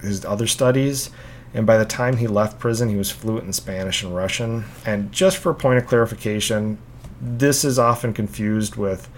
his 0.01 0.25
other 0.25 0.47
studies. 0.47 1.11
And 1.53 1.67
by 1.67 1.77
the 1.77 1.85
time 1.85 2.17
he 2.17 2.27
left 2.27 2.59
prison, 2.59 2.89
he 2.89 2.97
was 2.97 3.11
fluent 3.11 3.45
in 3.45 3.53
Spanish 3.53 4.03
and 4.03 4.15
Russian. 4.15 4.65
And 4.87 5.11
just 5.13 5.37
for 5.37 5.51
a 5.51 5.55
point 5.55 5.79
of 5.79 5.87
clarification, 5.87 6.79
this 7.21 7.65
is 7.65 7.79
often 7.79 8.15
confused 8.15 8.77
with 8.77 9.11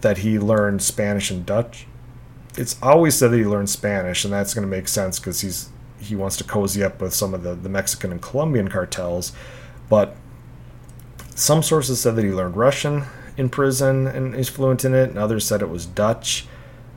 that 0.00 0.18
he 0.18 0.38
learned 0.38 0.82
Spanish 0.82 1.30
and 1.30 1.44
Dutch. 1.44 1.86
It's 2.56 2.76
always 2.82 3.16
said 3.16 3.30
that 3.32 3.38
he 3.38 3.44
learned 3.44 3.70
Spanish, 3.70 4.24
and 4.24 4.32
that's 4.32 4.54
going 4.54 4.66
to 4.66 4.70
make 4.70 4.88
sense 4.88 5.18
because 5.18 5.40
he's 5.40 5.70
he 5.98 6.14
wants 6.14 6.36
to 6.36 6.44
cozy 6.44 6.84
up 6.84 7.00
with 7.00 7.14
some 7.14 7.32
of 7.32 7.42
the, 7.42 7.54
the 7.54 7.68
Mexican 7.68 8.12
and 8.12 8.20
Colombian 8.20 8.68
cartels. 8.68 9.32
But 9.88 10.14
some 11.34 11.62
sources 11.62 12.00
said 12.00 12.16
that 12.16 12.24
he 12.24 12.30
learned 12.30 12.56
Russian 12.56 13.04
in 13.36 13.48
prison 13.48 14.06
and 14.06 14.34
is 14.34 14.48
fluent 14.48 14.84
in 14.84 14.94
it, 14.94 15.10
and 15.10 15.18
others 15.18 15.46
said 15.46 15.62
it 15.62 15.68
was 15.68 15.86
Dutch. 15.86 16.46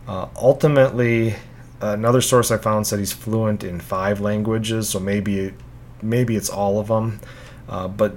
Uh, 0.08 0.28
ultimately, 0.36 1.36
another 1.82 2.22
source 2.22 2.52
I 2.52 2.58
found 2.58 2.88
said 2.88 3.00
he's 3.00 3.14
fluent 3.14 3.64
in 3.64 3.80
five 3.80 4.20
languages, 4.20 4.90
so 4.90 5.00
maybe 5.00 5.54
maybe 6.02 6.36
it's 6.36 6.50
all 6.50 6.80
of 6.80 6.88
them. 6.88 7.20
Uh, 7.68 7.88
but 7.88 8.16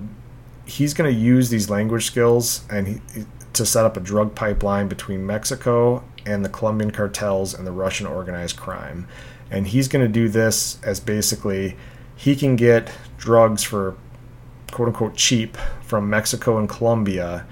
he's 0.65 0.95
going 0.95 1.13
to 1.13 1.19
use 1.19 1.51
these 1.51 1.69
language 1.69 2.07
skills 2.07 2.65
and 2.71 2.87
he, 2.87 3.01
to 3.55 3.67
set 3.67 3.85
up 3.85 3.97
a 3.97 4.01
drug 4.01 4.35
pipeline 4.35 4.89
between 4.89 5.27
Mexico 5.27 6.03
and 6.25 6.45
the 6.45 6.49
Colombian 6.49 6.91
cartels 6.91 7.55
and 7.55 7.67
the 7.67 7.73
Russian 7.73 8.07
organized 8.07 8.57
crime 8.57 9.07
and 9.51 9.67
he's 9.69 9.87
going 9.87 10.05
to 10.05 10.13
do 10.13 10.29
this 10.29 10.79
as 10.83 10.99
basically 10.99 11.77
he 12.17 12.35
can 12.35 12.57
get 12.57 12.91
drugs 13.19 13.63
for 13.63 13.97
quote 14.71 14.89
unquote 14.89 15.15
cheap 15.15 15.57
from 15.83 16.09
Mexico 16.09 16.59
and 16.59 16.69
Colombia 16.69 17.47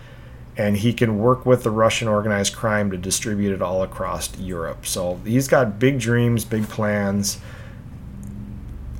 and 0.56 0.76
he 0.76 0.92
can 0.92 1.18
work 1.18 1.46
with 1.46 1.62
the 1.62 1.70
Russian 1.70 2.08
organized 2.08 2.54
crime 2.54 2.90
to 2.90 2.96
distribute 2.96 3.52
it 3.52 3.62
all 3.62 3.82
across 3.82 4.36
Europe. 4.38 4.84
So 4.84 5.20
he's 5.24 5.48
got 5.48 5.78
big 5.78 5.98
dreams, 5.98 6.44
big 6.44 6.68
plans. 6.68 7.38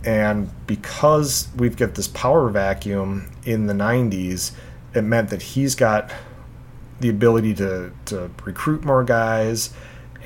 And 0.05 0.51
because 0.67 1.49
we've 1.57 1.77
got 1.77 1.95
this 1.95 2.09
power 2.09 2.49
vacuum 2.49 3.31
in 3.45 3.67
the 3.67 3.75
90s, 3.75 4.53
it 4.95 5.03
meant 5.03 5.29
that 5.31 5.43
he's 5.43 5.75
got 5.75 6.11
the 7.01 7.09
ability 7.09 7.55
to, 7.55 7.93
to 8.07 8.31
recruit 8.45 8.85
more 8.85 9.05
guys 9.05 9.73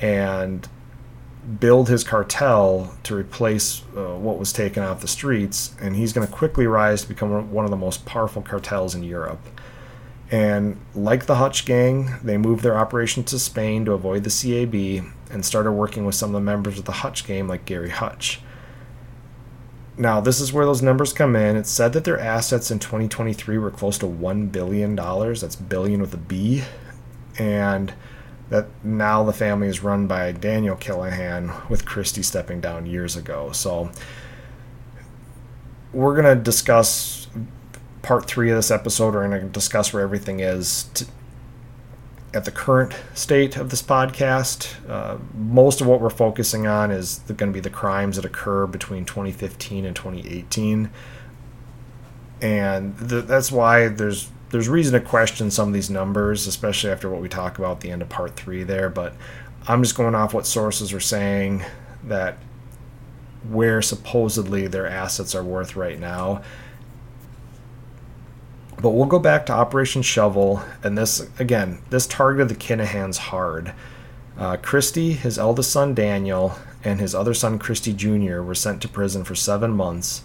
and 0.01 0.67
build 1.59 1.89
his 1.89 2.03
cartel 2.03 2.95
to 3.03 3.15
replace 3.15 3.83
uh, 3.95 4.15
what 4.15 4.39
was 4.39 4.51
taken 4.51 4.83
off 4.83 5.01
the 5.01 5.07
streets, 5.07 5.75
and 5.79 5.95
he's 5.95 6.11
going 6.11 6.25
to 6.25 6.33
quickly 6.33 6.65
rise 6.65 7.03
to 7.03 7.07
become 7.07 7.51
one 7.51 7.65
of 7.65 7.71
the 7.71 7.77
most 7.77 8.05
powerful 8.05 8.41
cartels 8.41 8.95
in 8.95 9.03
Europe. 9.03 9.39
And 10.31 10.77
like 10.95 11.27
the 11.27 11.35
Hutch 11.35 11.65
gang, 11.65 12.15
they 12.23 12.37
moved 12.37 12.63
their 12.63 12.77
operation 12.77 13.23
to 13.25 13.37
Spain 13.37 13.85
to 13.85 13.93
avoid 13.93 14.23
the 14.23 14.31
CAB 14.31 15.05
and 15.31 15.45
started 15.45 15.73
working 15.73 16.05
with 16.05 16.15
some 16.15 16.29
of 16.29 16.33
the 16.33 16.41
members 16.41 16.79
of 16.79 16.85
the 16.85 16.91
Hutch 16.91 17.27
gang, 17.27 17.47
like 17.47 17.65
Gary 17.65 17.91
Hutch. 17.91 18.41
Now, 19.97 20.19
this 20.19 20.41
is 20.41 20.51
where 20.51 20.65
those 20.65 20.81
numbers 20.81 21.13
come 21.13 21.35
in. 21.35 21.55
It's 21.55 21.69
said 21.69 21.93
that 21.93 22.03
their 22.03 22.19
assets 22.19 22.69
in 22.69 22.79
2023 22.79 23.57
were 23.57 23.71
close 23.71 23.97
to 23.99 24.05
$1 24.05 24.51
billion. 24.51 24.95
That's 24.95 25.55
billion 25.55 26.01
with 26.01 26.13
a 26.13 26.17
B. 26.17 26.63
And 27.39 27.93
that 28.49 28.67
now 28.83 29.23
the 29.23 29.33
family 29.33 29.67
is 29.67 29.83
run 29.83 30.05
by 30.07 30.31
Daniel 30.31 30.75
Kinahan, 30.75 31.69
with 31.69 31.85
Christy 31.85 32.21
stepping 32.21 32.59
down 32.61 32.85
years 32.85 33.15
ago. 33.15 33.51
So 33.53 33.89
we're 35.93 36.21
going 36.21 36.37
to 36.37 36.43
discuss 36.43 37.27
part 38.01 38.25
three 38.25 38.51
of 38.51 38.57
this 38.57 38.71
episode. 38.71 39.13
We're 39.13 39.27
going 39.27 39.41
to 39.41 39.47
discuss 39.47 39.93
where 39.93 40.03
everything 40.03 40.41
is 40.41 40.83
to, 40.95 41.05
at 42.35 42.45
the 42.45 42.51
current 42.51 42.93
state 43.13 43.55
of 43.55 43.69
this 43.69 43.81
podcast. 43.81 44.75
Uh, 44.89 45.17
most 45.33 45.79
of 45.79 45.87
what 45.87 46.01
we're 46.01 46.09
focusing 46.09 46.67
on 46.67 46.91
is 46.91 47.19
going 47.27 47.51
to 47.51 47.53
be 47.53 47.61
the 47.61 47.69
crimes 47.69 48.17
that 48.17 48.25
occur 48.25 48.67
between 48.67 49.05
2015 49.05 49.85
and 49.85 49.95
2018. 49.95 50.89
And 52.41 52.97
the, 52.97 53.21
that's 53.21 53.51
why 53.51 53.87
there's 53.87 54.29
there's 54.49 54.69
reason 54.69 54.93
to 54.93 55.05
question 55.05 55.49
some 55.49 55.69
of 55.69 55.73
these 55.73 55.89
numbers, 55.89 56.45
especially 56.45 56.91
after 56.91 57.09
what 57.09 57.21
we 57.21 57.27
talk 57.27 57.57
about 57.57 57.77
at 57.77 57.79
the 57.79 57.89
end 57.89 58.01
of 58.01 58.09
part 58.09 58.35
three 58.35 58.63
there. 58.63 58.89
But 58.89 59.15
I'm 59.67 59.81
just 59.81 59.95
going 59.95 60.13
off 60.13 60.33
what 60.33 60.45
sources 60.45 60.93
are 60.93 60.99
saying 60.99 61.63
that 62.03 62.37
where 63.49 63.81
supposedly 63.81 64.67
their 64.67 64.87
assets 64.87 65.33
are 65.35 65.43
worth 65.43 65.75
right 65.75 65.99
now. 65.99 66.43
But 68.81 68.89
we'll 68.91 69.05
go 69.05 69.19
back 69.19 69.45
to 69.45 69.53
Operation 69.53 70.01
Shovel, 70.01 70.61
and 70.83 70.97
this 70.97 71.29
again, 71.39 71.79
this 71.89 72.07
targeted 72.07 72.49
the 72.49 72.55
Kinahans 72.55 73.17
hard. 73.17 73.73
Uh, 74.37 74.57
Christy, 74.57 75.13
his 75.13 75.39
eldest 75.39 75.71
son 75.71 75.93
Daniel, 75.93 76.55
and 76.83 76.99
his 76.99 77.15
other 77.15 77.33
son 77.33 77.57
Christy 77.57 77.93
Jr. 77.93 78.41
were 78.41 78.55
sent 78.55 78.81
to 78.81 78.87
prison 78.87 79.23
for 79.23 79.33
seven 79.33 79.71
months, 79.71 80.23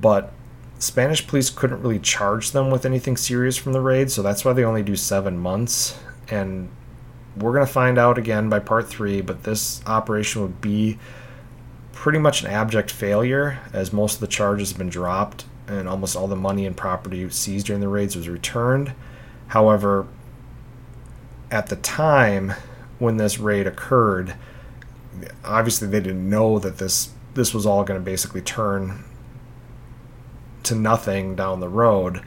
but 0.00 0.32
Spanish 0.80 1.24
police 1.26 1.48
couldn't 1.48 1.80
really 1.80 2.00
charge 2.00 2.50
them 2.50 2.70
with 2.70 2.84
anything 2.84 3.16
serious 3.16 3.56
from 3.56 3.72
the 3.72 3.80
raid, 3.80 4.10
so 4.10 4.20
that's 4.22 4.44
why 4.44 4.52
they 4.52 4.64
only 4.64 4.82
do 4.82 4.96
seven 4.96 5.38
months. 5.38 5.96
And 6.28 6.68
we're 7.36 7.52
going 7.52 7.64
to 7.64 7.72
find 7.72 7.98
out 7.98 8.18
again 8.18 8.48
by 8.48 8.58
part 8.58 8.88
three, 8.88 9.20
but 9.20 9.44
this 9.44 9.80
operation 9.86 10.42
would 10.42 10.60
be 10.60 10.98
pretty 11.92 12.18
much 12.18 12.42
an 12.42 12.50
abject 12.50 12.90
failure 12.90 13.60
as 13.72 13.92
most 13.92 14.14
of 14.14 14.20
the 14.20 14.26
charges 14.26 14.70
have 14.70 14.78
been 14.78 14.88
dropped 14.88 15.44
and 15.78 15.88
almost 15.88 16.16
all 16.16 16.26
the 16.26 16.36
money 16.36 16.66
and 16.66 16.76
property 16.76 17.28
seized 17.30 17.66
during 17.66 17.80
the 17.80 17.88
raids 17.88 18.16
was 18.16 18.28
returned. 18.28 18.92
However, 19.48 20.06
at 21.50 21.66
the 21.66 21.76
time 21.76 22.54
when 22.98 23.16
this 23.16 23.38
raid 23.38 23.66
occurred, 23.66 24.34
obviously 25.44 25.88
they 25.88 26.00
didn't 26.00 26.28
know 26.28 26.58
that 26.58 26.78
this 26.78 27.10
this 27.34 27.54
was 27.54 27.64
all 27.64 27.82
going 27.82 27.98
to 27.98 28.04
basically 28.04 28.42
turn 28.42 29.04
to 30.64 30.74
nothing 30.74 31.34
down 31.34 31.60
the 31.60 31.68
road 31.68 32.22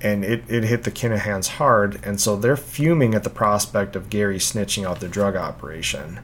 and 0.00 0.24
it, 0.24 0.44
it 0.48 0.64
hit 0.64 0.84
the 0.84 0.90
Kinahans 0.90 1.48
hard, 1.48 2.00
and 2.04 2.20
so 2.20 2.36
they're 2.36 2.56
fuming 2.56 3.14
at 3.14 3.24
the 3.24 3.30
prospect 3.30 3.96
of 3.96 4.10
Gary 4.10 4.38
snitching 4.38 4.86
out 4.86 5.00
their 5.00 5.08
drug 5.08 5.34
operation. 5.34 6.20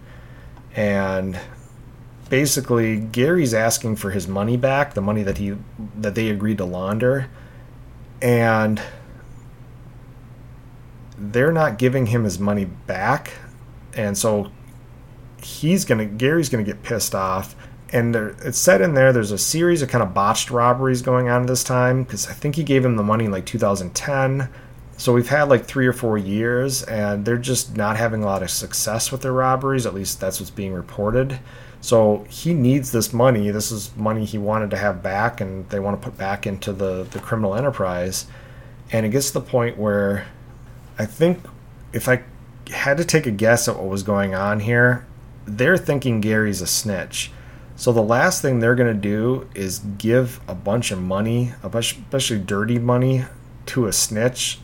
And 0.77 1.39
basically, 2.29 2.97
Gary's 2.97 3.55
asking 3.55 3.97
for 3.97 4.11
his 4.11 4.27
money 4.27 4.57
back, 4.57 4.95
the 4.95 5.01
money 5.01 5.23
that 5.23 5.39
he 5.39 5.57
that 5.97 6.15
they 6.15 6.31
agreed 6.31 6.59
to 6.59 6.65
launder, 6.65 7.29
and 8.23 8.81
they're 11.17 11.53
not 11.53 11.79
giving 11.79 12.07
him 12.07 12.25
his 12.25 12.39
money 12.39 12.65
back, 12.65 13.33
and 13.95 14.17
so 14.17 14.51
he's 15.43 15.85
gonna 15.85 16.07
Gary's 16.07 16.49
gonna 16.49 16.65
get 16.65 16.83
pissed 16.83 17.15
off 17.15 17.55
and 17.95 18.13
there, 18.13 18.35
it's 18.43 18.59
said 18.59 18.81
in 18.81 18.95
there 18.95 19.13
there's 19.13 19.31
a 19.31 19.39
series 19.39 19.81
of 19.81 19.89
kind 19.89 20.03
of 20.03 20.13
botched 20.13 20.51
robberies 20.51 21.01
going 21.01 21.29
on 21.29 21.47
this 21.47 21.63
time 21.63 22.03
because 22.03 22.27
I 22.27 22.33
think 22.33 22.57
he 22.57 22.65
gave 22.65 22.85
him 22.85 22.97
the 22.97 23.05
money 23.05 23.27
in 23.27 23.31
like 23.31 23.47
2010. 23.47 24.49
So 24.97 25.13
we've 25.13 25.29
had 25.29 25.45
like 25.45 25.65
three 25.65 25.87
or 25.87 25.93
four 25.93 26.19
years, 26.19 26.83
and 26.83 27.25
they're 27.25 27.39
just 27.39 27.77
not 27.77 27.97
having 27.97 28.25
a 28.25 28.27
lot 28.27 28.43
of 28.43 28.51
success 28.51 29.13
with 29.13 29.23
their 29.23 29.33
robberies. 29.33 29.87
At 29.87 29.95
least 29.95 30.21
that's 30.21 30.41
what's 30.41 30.51
being 30.51 30.73
reported. 30.73 31.39
So 31.85 32.25
he 32.31 32.55
needs 32.55 32.93
this 32.93 33.13
money. 33.13 33.51
This 33.51 33.71
is 33.71 33.95
money 33.95 34.25
he 34.25 34.39
wanted 34.39 34.71
to 34.71 34.79
have 34.79 35.03
back, 35.03 35.43
and 35.43 35.69
they 35.69 35.79
want 35.79 36.01
to 36.01 36.03
put 36.03 36.17
back 36.17 36.47
into 36.47 36.73
the 36.73 37.03
the 37.11 37.19
criminal 37.19 37.55
enterprise. 37.55 38.25
And 38.91 39.05
it 39.05 39.11
gets 39.11 39.27
to 39.27 39.35
the 39.35 39.43
point 39.43 39.77
where 39.77 40.27
I 40.99 41.05
think 41.05 41.45
if 41.93 42.09
I 42.09 42.23
had 42.71 42.97
to 42.97 43.05
take 43.05 43.27
a 43.27 43.31
guess 43.31 43.69
at 43.69 43.77
what 43.77 43.87
was 43.87 44.03
going 44.03 44.35
on 44.35 44.61
here, 44.61 45.05
they're 45.45 45.77
thinking 45.77 46.23
Gary's 46.23 46.63
a 46.63 46.67
snitch. 46.67 47.31
So 47.77 47.93
the 47.93 48.03
last 48.03 48.41
thing 48.41 48.61
they're 48.61 48.75
going 48.75 48.95
to 48.95 48.99
do 48.99 49.47
is 49.55 49.81
give 49.99 50.41
a 50.49 50.55
bunch 50.55 50.91
of 50.91 51.03
money, 51.03 51.53
especially 51.63 52.39
dirty 52.39 52.79
money, 52.79 53.27
to 53.67 53.89
a 53.89 53.93
snitch, 53.93 54.59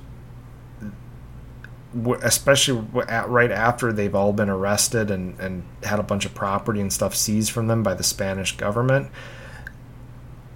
especially 2.22 2.86
right 2.92 3.50
after 3.50 3.92
they've 3.92 4.14
all 4.14 4.32
been 4.32 4.50
arrested 4.50 5.10
and, 5.10 5.38
and 5.40 5.64
had 5.82 5.98
a 5.98 6.02
bunch 6.02 6.24
of 6.24 6.34
property 6.34 6.80
and 6.80 6.92
stuff 6.92 7.14
seized 7.14 7.50
from 7.50 7.66
them 7.66 7.82
by 7.82 7.94
the 7.94 8.04
Spanish 8.04 8.56
government. 8.56 9.10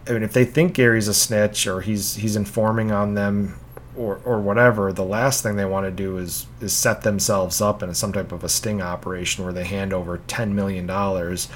I 0.07 0.12
mean, 0.12 0.23
if 0.23 0.33
they 0.33 0.44
think 0.44 0.75
Gary's 0.75 1.09
a 1.09 1.14
snitch 1.14 1.66
or 1.66 1.81
he's 1.81 2.16
he's 2.16 2.37
informing 2.37 2.92
on 2.92 3.14
them 3.14 3.59
or 3.97 4.20
or 4.25 4.40
whatever, 4.40 4.92
the 4.92 5.05
last 5.05 5.42
thing 5.42 5.57
they 5.57 5.64
want 5.64 5.87
to 5.87 5.90
do 5.90 6.18
is 6.18 6.47
is 6.61 6.73
set 6.73 7.03
themselves 7.03 7.61
up 7.61 7.83
in 7.83 7.92
some 7.94 8.12
type 8.12 8.31
of 8.31 8.44
a 8.44 8.49
sting 8.49 8.83
operation 8.83 9.44
where 9.44 9.53
they 9.53 9.64
hand 9.64 9.92
over 9.92 10.18
ten 10.27 10.55
million 10.55 10.87
dollars 10.87 11.49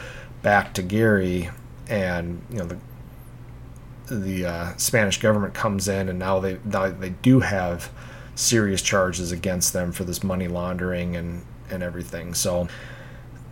back 0.43 0.73
to 0.75 0.83
Gary, 0.83 1.51
and 1.89 2.43
you 2.51 2.59
know 2.59 2.65
the 2.65 2.79
the 4.07 4.47
uh, 4.47 4.77
Spanish 4.77 5.21
government 5.21 5.55
comes 5.55 5.87
in, 5.87 6.09
and 6.09 6.19
now 6.19 6.41
they 6.41 6.59
now 6.65 6.89
they 6.89 7.11
do 7.11 7.41
have 7.41 7.91
serious 8.39 8.81
charges 8.81 9.33
against 9.33 9.73
them 9.73 9.91
for 9.91 10.05
this 10.05 10.23
money 10.23 10.47
laundering 10.47 11.17
and 11.17 11.45
and 11.71 11.83
everything. 11.83 12.35
So 12.35 12.69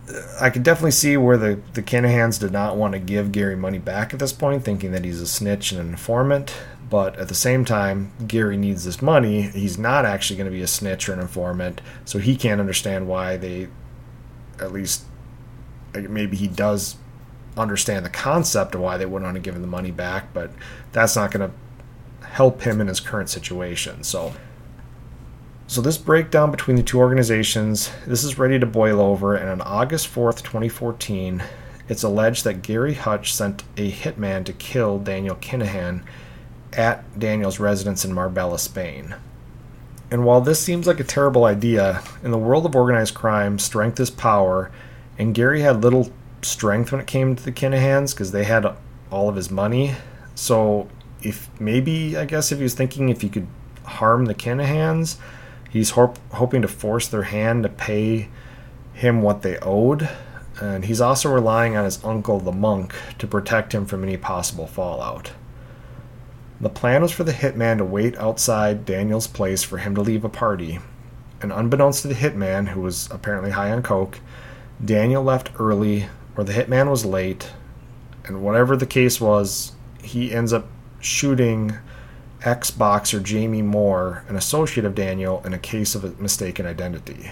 uh, 0.09 0.21
I 0.39 0.49
could 0.49 0.63
definitely 0.63 0.91
see 0.91 1.17
where 1.17 1.37
the 1.37 1.59
the 1.73 1.83
Kinahans 1.83 2.39
did 2.39 2.51
not 2.51 2.77
want 2.77 2.93
to 2.93 2.99
give 2.99 3.31
Gary 3.31 3.55
money 3.55 3.79
back 3.79 4.13
at 4.13 4.19
this 4.19 4.33
point, 4.33 4.63
thinking 4.63 4.91
that 4.93 5.03
he's 5.03 5.21
a 5.21 5.27
snitch 5.27 5.71
and 5.71 5.81
an 5.81 5.89
informant. 5.89 6.55
But 6.89 7.17
at 7.17 7.27
the 7.27 7.35
same 7.35 7.65
time, 7.65 8.13
Gary 8.27 8.55
needs 8.55 8.85
this 8.85 9.01
money. 9.01 9.41
He's 9.41 9.77
not 9.77 10.05
actually 10.05 10.37
going 10.37 10.49
to 10.49 10.55
be 10.55 10.61
a 10.61 10.67
snitch 10.67 11.09
or 11.09 11.13
an 11.13 11.19
informant, 11.19 11.81
so 12.05 12.17
he 12.17 12.37
can't 12.37 12.61
understand 12.61 13.09
why 13.09 13.35
they, 13.35 13.67
at 14.61 14.71
least, 14.71 15.03
maybe 15.93 16.37
he 16.37 16.47
does 16.47 16.95
understand 17.57 18.05
the 18.05 18.09
concept 18.09 18.73
of 18.73 18.79
why 18.79 18.95
they 18.95 19.05
wouldn't 19.05 19.25
want 19.25 19.35
to 19.35 19.41
give 19.41 19.53
him 19.53 19.61
the 19.61 19.67
money 19.67 19.91
back, 19.91 20.33
but 20.33 20.49
that's 20.93 21.17
not 21.17 21.29
going 21.29 21.51
to 21.51 22.25
help 22.25 22.61
him 22.61 22.79
in 22.79 22.87
his 22.87 23.01
current 23.01 23.29
situation. 23.29 24.01
So, 24.01 24.31
so 25.67 25.81
this 25.81 25.97
breakdown 25.97 26.49
between 26.49 26.77
the 26.77 26.83
two 26.83 26.97
organizations, 26.97 27.91
this 28.05 28.23
is 28.23 28.39
ready 28.39 28.57
to 28.57 28.65
boil 28.65 29.01
over, 29.01 29.35
and 29.35 29.49
on 29.49 29.61
August 29.61 30.07
4th, 30.13 30.41
2014, 30.41 31.43
it's 31.89 32.03
alleged 32.03 32.45
that 32.45 32.61
Gary 32.61 32.93
Hutch 32.93 33.33
sent 33.33 33.63
a 33.75 33.91
hitman 33.91 34.45
to 34.45 34.53
kill 34.53 34.97
Daniel 34.97 35.35
Kinahan 35.35 36.03
at 36.73 37.19
Daniel's 37.19 37.59
residence 37.59 38.05
in 38.05 38.13
Marbella, 38.13 38.59
Spain. 38.59 39.15
And 40.09 40.23
while 40.23 40.39
this 40.39 40.61
seems 40.61 40.87
like 40.87 41.01
a 41.01 41.05
terrible 41.05 41.43
idea, 41.43 42.01
in 42.23 42.31
the 42.31 42.37
world 42.37 42.65
of 42.65 42.75
organized 42.75 43.13
crime, 43.13 43.59
strength 43.59 43.99
is 43.99 44.09
power, 44.09 44.71
and 45.17 45.35
Gary 45.35 45.61
had 45.61 45.81
little 45.83 46.11
strength 46.41 46.91
when 46.93 47.01
it 47.01 47.07
came 47.07 47.35
to 47.35 47.43
the 47.43 47.51
Kinahans 47.51 48.13
because 48.13 48.31
they 48.31 48.45
had 48.45 48.65
all 49.11 49.27
of 49.27 49.35
his 49.35 49.51
money. 49.51 49.95
So 50.33 50.87
if 51.21 51.49
maybe 51.59 52.15
I 52.15 52.25
guess 52.25 52.51
if 52.51 52.59
he 52.59 52.63
was 52.63 52.73
thinking 52.73 53.09
if 53.09 53.21
he 53.21 53.27
could 53.27 53.47
harm 53.83 54.25
the 54.25 54.35
Kinahans, 54.35 55.17
he's 55.77 55.91
hoping 55.91 56.61
to 56.61 56.67
force 56.67 57.07
their 57.07 57.23
hand 57.23 57.63
to 57.63 57.69
pay 57.69 58.29
him 58.93 59.21
what 59.21 59.41
they 59.41 59.57
owed. 59.59 60.09
And 60.59 60.85
he's 60.85 61.01
also 61.01 61.31
relying 61.31 61.77
on 61.77 61.85
his 61.85 62.03
uncle, 62.03 62.39
the 62.39 62.51
monk, 62.51 62.95
to 63.19 63.27
protect 63.27 63.73
him 63.73 63.85
from 63.85 64.03
any 64.03 64.17
possible 64.17 64.67
fallout. 64.67 65.31
The 66.59 66.69
plan 66.69 67.03
was 67.03 67.11
for 67.11 67.23
the 67.23 67.33
hitman 67.33 67.77
to 67.77 67.85
wait 67.85 68.17
outside 68.17 68.85
Daniel's 68.85 69.27
place 69.27 69.61
for 69.63 69.77
him 69.77 69.93
to 69.93 70.01
leave 70.01 70.23
a 70.23 70.29
party. 70.29 70.79
And 71.39 71.51
unbeknownst 71.51 72.01
to 72.01 72.07
the 72.07 72.15
hitman, 72.15 72.69
who 72.69 72.81
was 72.81 73.07
apparently 73.11 73.51
high 73.51 73.71
on 73.71 73.83
coke, 73.83 74.19
Daniel 74.83 75.21
left 75.21 75.51
early, 75.59 76.07
or 76.35 76.43
the 76.43 76.53
hitman 76.53 76.89
was 76.89 77.05
late, 77.05 77.51
and 78.25 78.41
whatever 78.41 78.75
the 78.75 78.87
case 78.87 79.21
was, 79.21 79.73
he 80.01 80.33
ends 80.33 80.51
up 80.51 80.67
shooting 80.99 81.77
ex 82.47 82.71
boxer 82.71 83.19
Jamie 83.19 83.61
Moore, 83.61 84.23
an 84.29 84.37
associate 84.37 84.85
of 84.85 84.95
Daniel, 84.95 85.41
in 85.45 85.53
a 85.53 85.59
case 85.59 85.95
of 85.95 86.05
a 86.05 86.09
mistaken 86.21 86.65
identity. 86.65 87.31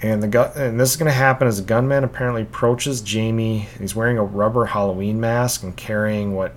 And 0.00 0.22
the 0.22 0.28
gu- 0.28 0.52
and 0.56 0.80
this 0.80 0.90
is 0.90 0.96
going 0.96 1.06
to 1.06 1.12
happen 1.12 1.46
as 1.46 1.58
a 1.58 1.62
gunman 1.62 2.02
apparently 2.02 2.42
approaches 2.42 3.02
Jamie. 3.02 3.68
He's 3.78 3.94
wearing 3.94 4.18
a 4.18 4.24
rubber 4.24 4.64
Halloween 4.66 5.20
mask 5.20 5.62
and 5.62 5.76
carrying 5.76 6.34
what 6.34 6.54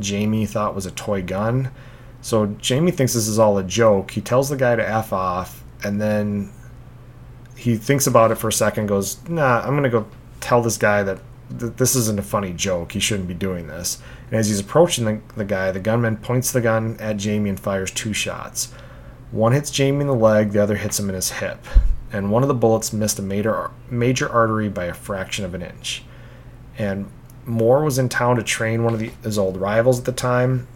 Jamie 0.00 0.46
thought 0.46 0.74
was 0.74 0.84
a 0.86 0.90
toy 0.90 1.22
gun. 1.22 1.70
So 2.20 2.46
Jamie 2.46 2.90
thinks 2.90 3.14
this 3.14 3.28
is 3.28 3.38
all 3.38 3.56
a 3.58 3.64
joke. 3.64 4.10
He 4.10 4.20
tells 4.20 4.48
the 4.48 4.56
guy 4.56 4.76
to 4.76 4.88
F 4.88 5.12
off, 5.12 5.64
and 5.84 6.00
then 6.00 6.52
he 7.56 7.76
thinks 7.76 8.06
about 8.06 8.32
it 8.32 8.36
for 8.36 8.48
a 8.48 8.52
second, 8.52 8.86
goes, 8.86 9.16
Nah, 9.28 9.60
I'm 9.60 9.70
going 9.70 9.84
to 9.84 9.90
go 9.90 10.06
tell 10.40 10.62
this 10.62 10.76
guy 10.76 11.02
that 11.04 11.20
th- 11.58 11.74
this 11.76 11.94
isn't 11.94 12.18
a 12.18 12.22
funny 12.22 12.52
joke. 12.52 12.92
He 12.92 13.00
shouldn't 13.00 13.28
be 13.28 13.34
doing 13.34 13.66
this. 13.66 14.00
And 14.30 14.38
as 14.38 14.48
he's 14.48 14.60
approaching 14.60 15.04
the, 15.04 15.20
the 15.36 15.44
guy, 15.44 15.70
the 15.70 15.80
gunman 15.80 16.16
points 16.16 16.52
the 16.52 16.60
gun 16.60 16.96
at 16.98 17.16
Jamie 17.16 17.50
and 17.50 17.60
fires 17.60 17.90
two 17.90 18.12
shots. 18.12 18.72
One 19.30 19.52
hits 19.52 19.70
Jamie 19.70 20.02
in 20.02 20.06
the 20.06 20.14
leg, 20.14 20.52
the 20.52 20.62
other 20.62 20.76
hits 20.76 20.98
him 21.00 21.08
in 21.08 21.14
his 21.14 21.32
hip. 21.32 21.64
And 22.12 22.30
one 22.30 22.42
of 22.42 22.48
the 22.48 22.54
bullets 22.54 22.92
missed 22.92 23.18
a 23.18 23.22
major, 23.22 23.70
major 23.90 24.28
artery 24.28 24.68
by 24.68 24.84
a 24.84 24.94
fraction 24.94 25.44
of 25.44 25.54
an 25.54 25.62
inch. 25.62 26.04
And 26.76 27.10
Moore 27.46 27.82
was 27.82 27.98
in 27.98 28.08
town 28.08 28.36
to 28.36 28.42
train 28.42 28.84
one 28.84 28.94
of 28.94 29.00
the, 29.00 29.10
his 29.22 29.38
old 29.38 29.56
rivals 29.56 29.98
at 29.98 30.04
the 30.04 30.12
time. 30.12 30.68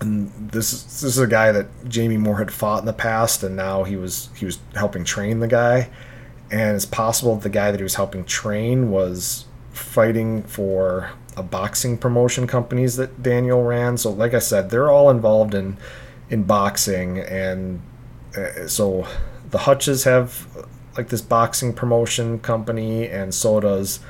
And 0.00 0.50
this 0.50 0.72
is, 0.72 0.84
this 0.84 1.04
is 1.04 1.18
a 1.18 1.26
guy 1.26 1.52
that 1.52 1.88
Jamie 1.88 2.16
Moore 2.16 2.38
had 2.38 2.52
fought 2.52 2.80
in 2.80 2.86
the 2.86 2.92
past, 2.92 3.42
and 3.42 3.54
now 3.54 3.84
he 3.84 3.96
was 3.96 4.30
he 4.34 4.46
was 4.46 4.58
helping 4.74 5.04
train 5.04 5.40
the 5.40 5.48
guy. 5.48 5.90
And 6.50 6.74
it's 6.74 6.86
possible 6.86 7.34
that 7.34 7.42
the 7.42 7.50
guy 7.50 7.70
that 7.70 7.78
he 7.78 7.82
was 7.82 7.96
helping 7.96 8.24
train 8.24 8.90
was 8.90 9.44
fighting 9.80 10.42
for 10.42 11.10
a 11.36 11.42
boxing 11.42 11.96
promotion 11.96 12.46
companies 12.46 12.96
that 12.96 13.22
Daniel 13.22 13.62
ran. 13.62 13.96
So, 13.96 14.10
like 14.10 14.34
I 14.34 14.38
said, 14.38 14.70
they're 14.70 14.90
all 14.90 15.10
involved 15.10 15.54
in 15.54 15.76
in 16.28 16.44
boxing, 16.44 17.18
and 17.18 17.80
uh, 18.36 18.68
so 18.68 19.06
the 19.50 19.58
Hutches 19.58 20.04
have 20.04 20.46
like 20.96 21.08
this 21.08 21.22
boxing 21.22 21.72
promotion 21.72 22.38
company, 22.38 23.08
and 23.08 23.34
so 23.34 23.60
does 23.60 24.00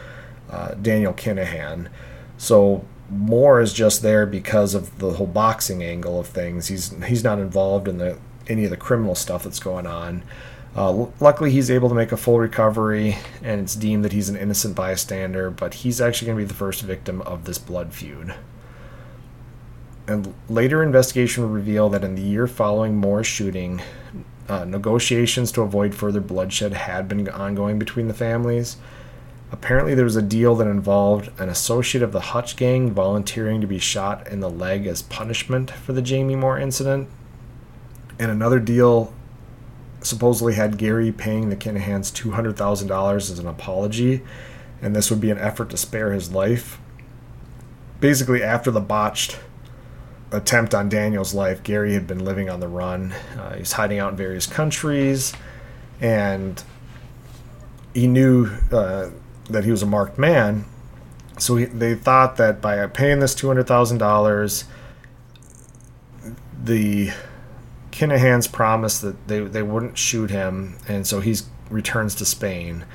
uh, 0.51 0.75
Daniel 0.75 1.13
Kinahan. 1.13 1.89
So 2.37 2.85
Moore 3.11 3.61
is 3.61 3.73
just 3.73 4.03
there 4.03 4.27
because 4.27 4.75
of 4.75 4.99
the 4.99 5.13
whole 5.13 5.27
boxing 5.27 5.83
angle 5.83 6.19
of 6.19 6.27
things. 6.27 6.69
He's 6.69 6.95
he's 7.05 7.25
not 7.25 7.39
involved 7.39 7.89
in 7.89 7.99
the 7.99 8.19
any 8.49 8.65
of 8.65 8.71
the 8.71 8.77
criminal 8.77 9.15
stuff 9.15 9.45
that's 9.45 9.61
going 9.61 9.87
on. 9.87 10.23
Uh, 10.77 11.07
luckily, 11.19 11.51
he's 11.51 11.71
able 11.71 11.89
to 11.89 11.95
make 11.95 12.13
a 12.13 12.17
full 12.17 12.39
recovery, 12.39 13.19
and 13.43 13.61
it's 13.61 13.75
deemed 13.75 14.05
that 14.05 14.13
he's 14.13 14.29
an 14.29 14.37
innocent 14.37 14.77
bystander. 14.77 15.51
But 15.51 15.75
he's 15.75 16.01
actually 16.01 16.27
going 16.27 16.39
to 16.39 16.45
be 16.45 16.49
the 16.49 16.55
first 16.55 16.83
victim 16.83 17.23
of 17.23 17.45
this 17.45 17.59
blood 17.59 17.93
feud. 17.93 18.35
And 20.07 20.35
later 20.49 20.83
investigation 20.83 21.43
will 21.43 21.51
reveal 21.51 21.89
that 21.91 22.05
in 22.05 22.15
the 22.15 22.23
year 22.23 22.47
following 22.47 22.97
Moore's 22.97 23.27
shooting, 23.27 23.81
uh, 24.49 24.65
negotiations 24.65 25.53
to 25.53 25.63
avoid 25.63 25.95
further 25.95 26.21
bloodshed 26.21 26.73
had 26.73 27.09
been 27.09 27.29
ongoing 27.29 27.79
between 27.79 28.09
the 28.09 28.15
families. 28.15 28.77
Apparently, 29.53 29.95
there 29.95 30.05
was 30.05 30.17
a 30.17 30.23
deal 30.23 30.55
that 30.57 30.67
involved 30.67 31.31
an 31.41 31.49
associate 31.49 32.03
of 32.03 32.13
the 32.13 32.21
Hutch 32.21 32.57
gang 32.57 32.91
volunteering 32.91 33.61
to 33.61 33.67
be 33.67 33.79
shot 33.79 34.27
in 34.29 34.41
the 34.41 34.51
leg 34.51 34.87
as 34.87 35.03
punishment 35.03 35.71
for 35.71 35.93
the 35.93 36.03
Jamie 36.03 36.37
Moore 36.37 36.59
incident. 36.59 37.09
And 38.19 38.31
another 38.31 38.61
deal 38.61 39.13
supposedly 40.03 40.55
had 40.55 40.79
Gary 40.79 41.13
paying 41.13 41.51
the 41.51 41.57
Kinahans 41.57 42.11
$200,000 42.13 43.17
as 43.17 43.39
an 43.39 43.47
apology, 43.47 44.23
and 44.81 44.95
this 44.95 45.11
would 45.11 45.21
be 45.21 45.31
an 45.31 45.39
effort 45.39 45.71
to 45.71 45.77
spare 45.77 46.13
his 46.13 46.33
life. 46.33 46.79
Basically, 48.01 48.43
after 48.43 48.71
the 48.71 48.81
botched 48.81 49.39
attempt 50.33 50.75
on 50.75 50.89
Daniel's 50.89 51.35
life, 51.35 51.63
Gary 51.63 51.93
had 51.93 52.07
been 52.07 52.25
living 52.25 52.49
on 52.49 52.61
the 52.61 52.69
run. 52.69 53.13
Uh, 53.37 53.55
he 53.55 53.61
was 53.61 53.73
hiding 53.73 53.99
out 53.99 54.13
in 54.13 54.17
various 54.17 54.47
countries, 54.47 55.35
and 56.01 56.63
he 57.93 58.07
knew 58.07 58.47
uh, 58.73 59.11
that 59.51 59.65
he 59.65 59.71
was 59.71 59.83
a 59.83 59.87
marked 59.87 60.19
man. 60.19 60.65
So 61.39 61.57
he, 61.57 61.65
they 61.67 61.95
thought 61.95 62.37
that 62.37 62.61
by 62.61 62.87
paying 62.87 63.21
this 63.21 63.35
two 63.35 63.49
hundred 63.49 63.67
thousand 63.67 63.99
dollars, 63.99 64.65
the 66.63 67.13
Kinahans 68.01 68.51
promised 68.51 69.03
that 69.03 69.29
they 69.29 69.41
they 69.41 69.63
wouldn't 69.63 69.99
shoot 69.99 70.31
him, 70.31 70.79
and 70.89 71.07
so 71.07 71.21
he 71.21 71.37
returns 71.69 72.15
to 72.15 72.25
Spain. 72.25 72.87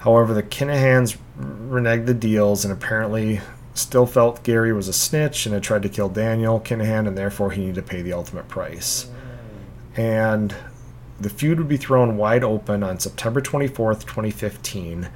However, 0.00 0.34
the 0.34 0.42
Kinahans 0.42 1.16
reneged 1.40 2.04
the 2.04 2.12
deals 2.12 2.62
and 2.62 2.70
apparently 2.70 3.40
still 3.72 4.04
felt 4.04 4.42
Gary 4.42 4.74
was 4.74 4.88
a 4.88 4.92
snitch 4.92 5.46
and 5.46 5.54
had 5.54 5.62
tried 5.62 5.82
to 5.84 5.88
kill 5.88 6.10
Daniel 6.10 6.60
Kinahan, 6.60 7.08
and 7.08 7.16
therefore 7.16 7.52
he 7.52 7.62
needed 7.62 7.76
to 7.76 7.82
pay 7.82 8.02
the 8.02 8.12
ultimate 8.12 8.48
price. 8.48 9.08
And 9.96 10.54
the 11.18 11.30
feud 11.30 11.56
would 11.56 11.68
be 11.68 11.78
thrown 11.78 12.18
wide 12.18 12.44
open 12.44 12.82
on 12.82 13.00
September 13.00 13.40
24th, 13.40 14.00
2015 14.00 15.08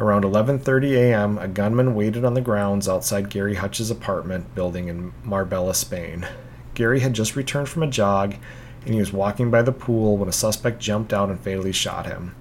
Around 0.00 0.22
11:30 0.22 0.92
a.m., 0.92 1.36
a 1.36 1.48
gunman 1.48 1.94
waited 1.94 2.24
on 2.24 2.32
the 2.32 2.40
grounds 2.40 2.88
outside 2.88 3.28
Gary 3.28 3.56
Hutch's 3.56 3.90
apartment 3.90 4.54
building 4.54 4.88
in 4.88 5.12
Marbella, 5.24 5.74
Spain. 5.74 6.26
Gary 6.72 7.00
had 7.00 7.12
just 7.12 7.36
returned 7.36 7.68
from 7.68 7.82
a 7.82 7.88
jog 7.88 8.36
and 8.84 8.94
he 8.94 9.00
was 9.00 9.12
walking 9.12 9.50
by 9.50 9.62
the 9.62 9.72
pool 9.72 10.16
when 10.16 10.28
a 10.28 10.32
suspect 10.32 10.80
jumped 10.80 11.12
out 11.12 11.28
and 11.28 11.40
fatally 11.40 11.72
shot 11.72 12.06
him. 12.06 12.34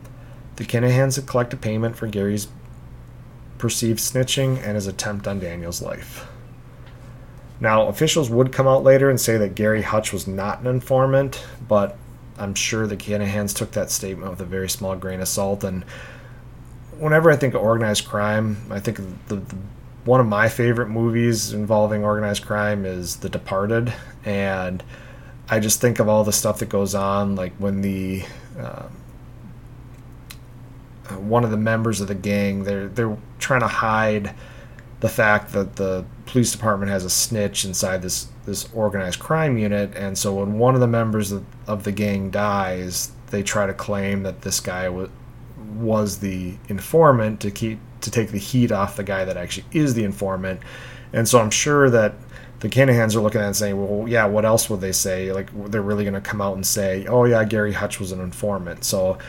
The 0.57 0.65
Kinahans 0.65 1.15
had 1.15 1.27
collected 1.27 1.61
payment 1.61 1.95
for 1.95 2.07
Gary's 2.07 2.47
perceived 3.57 3.99
snitching 3.99 4.57
and 4.63 4.75
his 4.75 4.87
attempt 4.87 5.27
on 5.27 5.39
Daniel's 5.39 5.81
life. 5.81 6.27
Now, 7.59 7.87
officials 7.87 8.29
would 8.29 8.53
come 8.53 8.67
out 8.67 8.83
later 8.83 9.09
and 9.09 9.19
say 9.19 9.37
that 9.37 9.55
Gary 9.55 9.81
Hutch 9.81 10.13
was 10.13 10.27
not 10.27 10.59
an 10.59 10.67
informant, 10.67 11.43
but 11.67 11.97
I'm 12.37 12.53
sure 12.53 12.85
the 12.85 12.97
Kinahans 12.97 13.55
took 13.55 13.71
that 13.71 13.89
statement 13.89 14.29
with 14.29 14.41
a 14.41 14.45
very 14.45 14.69
small 14.69 14.95
grain 14.95 15.21
of 15.21 15.27
salt. 15.27 15.63
And 15.63 15.83
whenever 16.97 17.31
I 17.31 17.35
think 17.35 17.55
of 17.55 17.61
organized 17.61 18.05
crime, 18.05 18.57
I 18.69 18.79
think 18.79 18.97
the, 19.27 19.37
the 19.37 19.55
one 20.05 20.19
of 20.19 20.27
my 20.27 20.47
favorite 20.47 20.87
movies 20.87 21.51
involving 21.51 22.03
organized 22.03 22.45
crime 22.45 22.85
is 22.85 23.17
The 23.17 23.29
Departed, 23.29 23.91
and 24.23 24.83
I 25.49 25.59
just 25.59 25.79
think 25.79 25.99
of 25.99 26.09
all 26.09 26.23
the 26.23 26.33
stuff 26.33 26.59
that 26.59 26.69
goes 26.69 26.93
on, 26.93 27.35
like 27.35 27.53
when 27.57 27.81
the 27.81 28.23
uh, 28.59 28.83
one 31.15 31.43
of 31.43 31.51
the 31.51 31.57
members 31.57 32.01
of 32.01 32.07
the 32.07 32.15
gang 32.15 32.63
they're 32.63 32.87
they're 32.89 33.17
trying 33.39 33.61
to 33.61 33.67
hide 33.67 34.33
the 34.99 35.09
fact 35.09 35.53
that 35.53 35.75
the 35.75 36.03
police 36.25 36.51
department 36.51 36.91
has 36.91 37.05
a 37.05 37.09
snitch 37.09 37.63
inside 37.65 38.01
this 38.01 38.27
this 38.45 38.67
organized 38.73 39.19
crime 39.19 39.57
unit, 39.57 39.95
and 39.95 40.17
so 40.17 40.35
when 40.35 40.57
one 40.57 40.73
of 40.73 40.81
the 40.81 40.87
members 40.87 41.31
of, 41.31 41.45
of 41.67 41.83
the 41.83 41.91
gang 41.91 42.29
dies, 42.29 43.11
they 43.27 43.43
try 43.43 43.67
to 43.67 43.73
claim 43.73 44.23
that 44.23 44.41
this 44.41 44.59
guy 44.59 44.89
was 44.89 45.09
was 45.75 46.19
the 46.19 46.55
informant 46.69 47.39
to 47.41 47.51
keep 47.51 47.79
to 48.01 48.11
take 48.11 48.31
the 48.31 48.37
heat 48.37 48.71
off 48.71 48.95
the 48.95 49.03
guy 49.03 49.25
that 49.25 49.37
actually 49.37 49.65
is 49.71 49.93
the 49.93 50.03
informant. 50.03 50.59
And 51.13 51.27
so 51.27 51.39
I'm 51.39 51.51
sure 51.51 51.89
that 51.89 52.15
the 52.59 52.69
Kinahans 52.69 53.15
are 53.15 53.21
looking 53.21 53.39
at 53.39 53.45
it 53.45 53.47
and 53.47 53.55
saying, 53.55 53.77
well, 53.79 54.07
yeah, 54.07 54.25
what 54.25 54.45
else 54.45 54.69
would 54.69 54.81
they 54.81 54.91
say? 54.91 55.31
Like, 55.31 55.49
they're 55.69 55.81
really 55.81 56.03
going 56.03 56.15
to 56.15 56.21
come 56.21 56.41
out 56.41 56.55
and 56.55 56.65
say, 56.65 57.05
oh, 57.05 57.25
yeah, 57.25 57.43
Gary 57.43 57.73
Hutch 57.73 57.99
was 57.99 58.11
an 58.11 58.19
informant. 58.19 58.83
So 58.83 59.19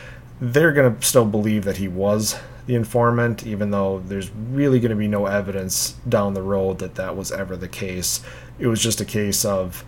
they're 0.41 0.71
going 0.71 0.95
to 0.95 1.05
still 1.05 1.25
believe 1.25 1.65
that 1.65 1.77
he 1.77 1.87
was 1.87 2.39
the 2.65 2.75
informant, 2.75 3.45
even 3.45 3.71
though 3.71 3.99
there's 3.99 4.31
really 4.31 4.79
going 4.79 4.91
to 4.91 4.95
be 4.95 5.07
no 5.07 5.25
evidence 5.25 5.95
down 6.07 6.33
the 6.33 6.41
road 6.41 6.79
that 6.79 6.95
that 6.95 7.15
was 7.15 7.31
ever 7.31 7.55
the 7.55 7.67
case. 7.67 8.21
It 8.57 8.67
was 8.67 8.81
just 8.81 9.01
a 9.01 9.05
case 9.05 9.45
of 9.45 9.83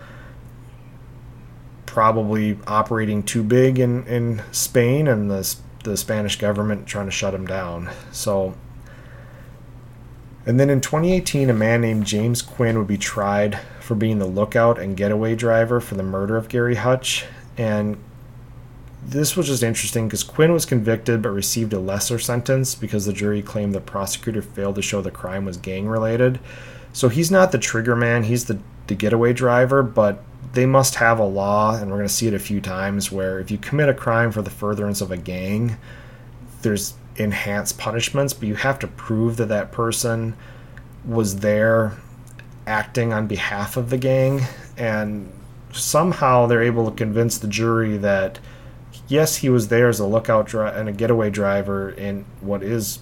probably 1.86 2.58
operating 2.68 3.22
too 3.24 3.44
big 3.44 3.80
in, 3.80 4.06
in 4.08 4.42
Spain 4.52 5.08
and 5.08 5.30
the, 5.30 5.56
the 5.84 5.98
Spanish 5.98 6.38
government 6.38 6.88
trying 6.88 7.06
to 7.06 7.12
shut 7.12 7.34
him 7.34 7.46
down. 7.46 7.90
So 8.12 8.56
and 10.46 10.60
then 10.60 10.70
in 10.70 10.82
2018, 10.82 11.50
a 11.50 11.54
man 11.54 11.82
named 11.82 12.06
James 12.06 12.42
Quinn 12.42 12.78
would 12.78 12.88
be 12.88 12.98
tried 12.98 13.60
for 13.80 13.96
being 13.96 14.20
the 14.20 14.26
lookout 14.26 14.80
and 14.80 14.98
getaway 14.98 15.36
driver 15.36 15.80
for 15.80 15.96
the 15.96 16.04
murder 16.04 16.38
of 16.38 16.50
Gary 16.50 16.76
Hutch. 16.76 17.26
And 17.58 17.98
this 19.06 19.36
was 19.36 19.48
just 19.48 19.64
interesting 19.64 20.08
because 20.08 20.24
Quinn 20.24 20.54
was 20.54 20.66
convicted 20.66 21.22
but 21.22 21.30
received 21.30 21.74
a 21.74 21.80
lesser 21.80 22.20
sentence 22.20 22.76
because 22.76 23.06
the 23.06 23.14
jury 23.14 23.42
claimed 23.42 23.74
the 23.74 23.82
prosecutor 23.82 24.42
failed 24.42 24.76
to 24.76 24.82
show 24.82 25.02
the 25.02 25.12
crime 25.12 25.46
was 25.46 25.58
gang 25.58 25.88
related. 25.88 26.40
So 26.94 27.10
he's 27.10 27.32
not 27.32 27.52
the 27.52 27.58
trigger 27.58 27.96
man, 27.96 28.24
he's 28.24 28.46
the, 28.46 28.60
the 28.88 28.96
getaway 28.96 29.34
driver, 29.34 29.82
but 29.84 30.24
they 30.54 30.66
must 30.66 30.96
have 30.96 31.20
a 31.20 31.26
law, 31.26 31.76
and 31.76 31.90
we're 31.90 31.98
going 31.98 32.08
to 32.08 32.14
see 32.14 32.28
it 32.28 32.34
a 32.34 32.40
few 32.40 32.60
times, 32.60 33.12
where 33.12 33.40
if 33.40 33.50
you 33.50 33.58
commit 33.58 33.90
a 33.90 33.94
crime 33.94 34.32
for 34.32 34.42
the 34.42 34.50
furtherance 34.50 35.00
of 35.00 35.12
a 35.12 35.18
gang, 35.18 35.78
there's 36.62 36.94
enhanced 37.18 37.78
punishments, 37.78 38.34
but 38.34 38.48
you 38.48 38.56
have 38.56 38.80
to 38.80 38.88
prove 38.88 39.38
that 39.38 39.48
that 39.50 39.72
person 39.72 40.36
was 41.06 41.38
there 41.38 41.98
acting 42.68 43.12
on 43.12 43.28
behalf 43.28 43.78
of 43.78 43.90
the 43.90 43.98
gang. 43.98 44.42
And 44.78 45.32
somehow 45.72 46.46
they're 46.48 46.64
able 46.64 46.90
to 46.90 46.96
convince 46.96 47.38
the 47.38 47.48
jury 47.48 47.98
that, 47.98 48.40
yes, 49.08 49.38
he 49.38 49.50
was 49.50 49.68
there 49.68 49.90
as 49.90 50.00
a 50.00 50.06
lookout 50.06 50.48
dri- 50.48 50.70
and 50.70 50.88
a 50.90 50.92
getaway 50.92 51.30
driver 51.30 51.90
in 51.90 52.26
what 52.40 52.64
is, 52.64 53.00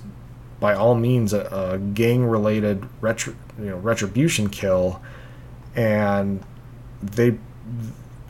by 0.60 0.74
all 0.74 0.96
means, 0.96 1.34
a, 1.34 1.42
a 1.74 1.78
gang 1.78 2.26
related 2.26 2.88
retri- 3.02 3.36
you 3.60 3.66
know, 3.66 3.78
retribution 3.78 4.50
kill. 4.50 5.02
And 5.76 6.44
they 7.02 7.38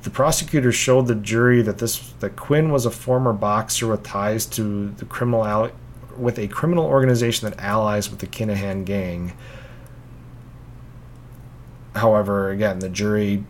the 0.03 0.09
prosecutors 0.09 0.75
showed 0.75 1.07
the 1.07 1.15
jury 1.15 1.61
that 1.61 1.77
this 1.77 2.11
that 2.19 2.35
Quinn 2.35 2.71
was 2.71 2.85
a 2.85 2.91
former 2.91 3.33
boxer 3.33 3.87
with 3.87 4.03
ties 4.03 4.45
to 4.47 4.89
the 4.91 5.05
criminal 5.05 5.71
with 6.17 6.39
a 6.39 6.47
criminal 6.47 6.85
organization 6.85 7.49
that 7.49 7.59
allies 7.59 8.09
with 8.09 8.19
the 8.19 8.27
Kinahan 8.27 8.85
gang. 8.85 9.33
However, 11.95 12.49
again, 12.51 12.79
the 12.79 12.89
jury 12.89 13.43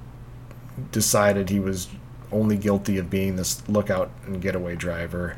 decided 0.92 1.50
he 1.50 1.60
was 1.60 1.88
only 2.32 2.58
guilty 2.58 2.98
of 2.98 3.10
being 3.10 3.36
this 3.36 3.68
lookout 3.68 4.12
and 4.26 4.42
getaway 4.42 4.76
driver. 4.76 5.36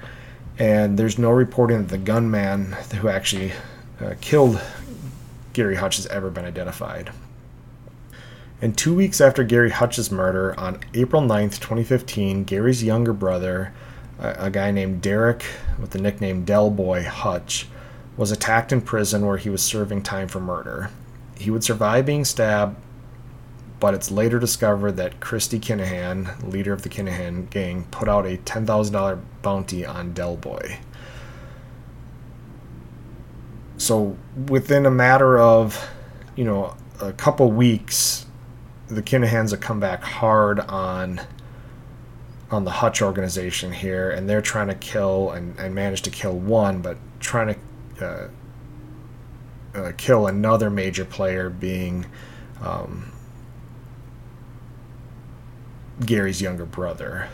And 0.60 1.00
there's 1.00 1.18
no 1.18 1.32
reporting 1.32 1.80
that 1.80 1.90
the 1.90 1.98
gunman 1.98 2.74
who 3.00 3.08
actually 3.08 3.54
uh, 4.00 4.16
killed 4.22 4.62
Gary 5.54 5.76
Hutch 5.76 5.96
has 5.96 6.08
ever 6.08 6.30
been 6.30 6.46
identified. 6.46 7.12
And 8.62 8.78
two 8.78 8.94
weeks 8.94 9.20
after 9.20 9.44
Gary 9.44 9.72
Hutch's 9.72 10.12
murder, 10.12 10.58
on 10.60 10.80
April 10.94 11.24
9th, 11.24 11.60
2015, 11.60 12.44
Gary's 12.44 12.84
younger 12.84 13.12
brother, 13.12 13.74
a, 14.20 14.36
a 14.38 14.50
guy 14.52 14.70
named 14.70 15.02
Derek 15.02 15.44
with 15.80 15.90
the 15.90 16.00
nickname 16.00 16.46
Del 16.46 16.70
Boy 16.70 17.04
Hutch, 17.04 17.68
was 18.18 18.32
attacked 18.32 18.72
in 18.72 18.82
prison 18.82 19.26
where 19.26 19.38
he 19.38 19.50
was 19.50 19.64
serving 19.64 20.04
time 20.04 20.28
for 20.28 20.40
murder. 20.40 20.92
He 21.40 21.50
would 21.50 21.64
survive 21.64 22.06
being 22.06 22.24
stabbed, 22.24 22.78
but 23.80 23.96
it's 23.96 24.12
later 24.12 24.38
discovered 24.38 24.92
that 24.98 25.20
Christy 25.20 25.60
Kinahan, 25.60 26.52
leader 26.52 26.72
of 26.72 26.84
the 26.84 26.90
Kinahan 26.90 27.50
gang, 27.50 27.86
put 27.90 28.08
out 28.08 28.28
a 28.28 28.38
$10,000 28.38 29.22
bounty 29.42 29.84
on 29.88 30.14
Del 30.14 30.38
Boy. 30.38 30.78
So 33.78 34.16
within 34.50 34.86
a 34.86 34.92
matter 34.92 35.40
of, 35.40 35.90
you 36.36 36.44
know, 36.44 36.76
a 37.02 37.12
couple 37.12 37.52
weeks, 37.52 38.28
the 38.92 39.02
Kinahans 39.02 39.52
have 39.52 39.62
come 39.62 39.80
back 39.80 40.04
hard 40.04 40.60
on 40.60 41.22
on 42.50 42.66
the 42.66 42.72
Hutch 42.72 43.02
organization 43.02 43.72
here, 43.72 44.12
and 44.12 44.30
they're 44.30 44.42
trying 44.42 44.68
to 44.68 44.76
kill 44.76 45.32
and, 45.32 45.58
and 45.58 45.74
manage 45.74 46.02
to 46.02 46.10
kill 46.10 46.38
one, 46.38 46.82
but 46.82 46.98
trying 47.22 47.56
to 47.96 48.06
uh, 48.06 48.28
uh, 49.74 49.92
kill 49.96 50.28
another 50.28 50.70
major 50.70 51.06
player, 51.06 51.50
being 51.50 52.06
um, 52.62 53.10
Gary's 56.06 56.42
younger 56.42 56.66
brother. 56.66 57.30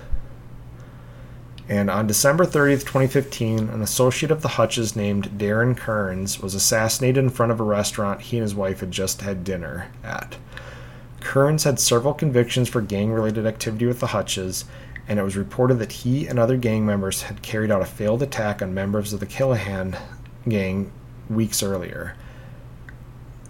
And 1.67 1.89
on 1.89 2.05
December 2.05 2.45
30th, 2.45 2.81
2015, 2.81 3.69
an 3.69 3.81
associate 3.81 4.31
of 4.31 4.43
the 4.43 4.49
Hutches 4.49 4.95
named 4.95 5.31
Darren 5.31 5.75
Kearns 5.75 6.39
was 6.39 6.53
assassinated 6.53 7.23
in 7.23 7.31
front 7.31 7.51
of 7.51 7.59
a 7.59 7.63
restaurant 7.63 8.21
he 8.21 8.37
and 8.37 8.43
his 8.43 8.53
wife 8.53 8.81
had 8.81 8.91
just 8.91 9.21
had 9.21 9.43
dinner 9.43 9.91
at. 10.03 10.37
Kearns 11.27 11.65
had 11.65 11.77
several 11.77 12.13
convictions 12.13 12.69
for 12.69 12.79
gang 12.79 13.11
related 13.11 13.45
activity 13.45 13.85
with 13.85 13.99
the 13.99 14.07
Hutches, 14.07 14.63
and 15.09 15.19
it 15.19 15.23
was 15.23 15.35
reported 15.35 15.77
that 15.79 15.91
he 15.91 16.25
and 16.25 16.39
other 16.39 16.55
gang 16.55 16.85
members 16.85 17.23
had 17.23 17.41
carried 17.41 17.69
out 17.69 17.81
a 17.81 17.85
failed 17.85 18.23
attack 18.23 18.61
on 18.61 18.73
members 18.73 19.11
of 19.11 19.19
the 19.19 19.25
Kinahan 19.25 19.99
gang 20.47 20.89
weeks 21.29 21.61
earlier. 21.61 22.15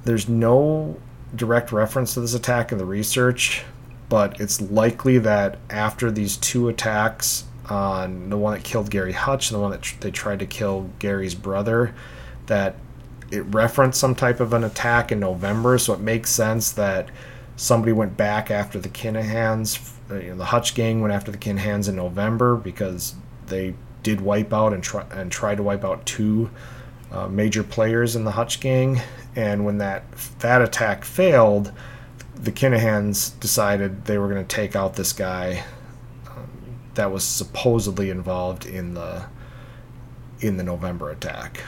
There's 0.06 0.28
no 0.28 0.98
direct 1.36 1.72
reference 1.72 2.16
to 2.16 2.20
this 2.20 2.34
attack 2.34 2.72
in 2.72 2.80
the 2.80 2.84
research, 2.84 3.64
but 4.10 4.42
it's 4.42 4.60
likely 4.60 5.20
that 5.20 5.60
after 5.70 6.10
these 6.10 6.36
two 6.38 6.70
attacks 6.70 7.46
on 7.70 8.32
the 8.32 8.38
one 8.38 8.56
that 8.56 8.64
killed 8.64 8.90
Gary 8.90 9.14
Hutch 9.14 9.52
and 9.52 9.56
the 9.60 9.62
one 9.62 9.70
that 9.70 9.84
tr- 9.84 10.00
they 10.00 10.10
tried 10.10 10.40
to 10.40 10.48
kill 10.48 10.90
Gary's 10.98 11.36
brother, 11.36 11.94
that 12.48 12.74
it 13.30 13.42
referenced 13.42 14.00
some 14.00 14.16
type 14.16 14.40
of 14.40 14.52
an 14.54 14.64
attack 14.64 15.12
in 15.12 15.20
November, 15.20 15.78
so 15.78 15.94
it 15.94 16.00
makes 16.00 16.32
sense 16.32 16.72
that 16.72 17.10
somebody 17.58 17.92
went 17.92 18.16
back 18.16 18.50
after 18.50 18.80
the 18.80 18.88
Kinahans. 18.88 19.94
Uh, 20.10 20.16
you 20.16 20.30
know, 20.30 20.38
the 20.38 20.46
Hutch 20.46 20.74
gang 20.74 21.02
went 21.02 21.14
after 21.14 21.32
the 21.32 21.38
Kinahans 21.38 21.90
in 21.90 21.98
November 21.98 22.56
because 22.56 23.16
they 23.48 23.74
did 24.04 24.22
wipe 24.22 24.54
out 24.54 24.72
and 24.72 24.82
try 24.82 25.06
and 25.12 25.30
tried 25.30 25.56
to 25.56 25.64
wipe 25.64 25.84
out 25.84 26.06
two 26.06 26.50
uh, 27.12 27.28
major 27.28 27.64
players 27.64 28.16
in 28.16 28.24
the 28.24 28.32
Hutch 28.32 28.62
gang. 28.62 29.02
And 29.36 29.66
when 29.66 29.80
that 29.80 30.10
that 30.40 30.62
attack 30.62 31.04
failed, 31.04 31.74
the 32.36 32.52
Kinahans 32.52 33.38
decided 33.40 34.06
they 34.06 34.18
were 34.18 34.30
going 34.30 34.46
to 34.46 34.56
take 34.56 34.76
out 34.76 34.96
this 34.96 35.12
guy 35.12 35.64
um, 36.28 36.48
that 36.94 37.12
was 37.12 37.24
supposedly 37.24 38.10
involved 38.10 38.66
in 38.66 38.94
the 38.94 39.26
in 40.40 40.58
the 40.58 40.64
November 40.64 41.10
attack. 41.10 41.64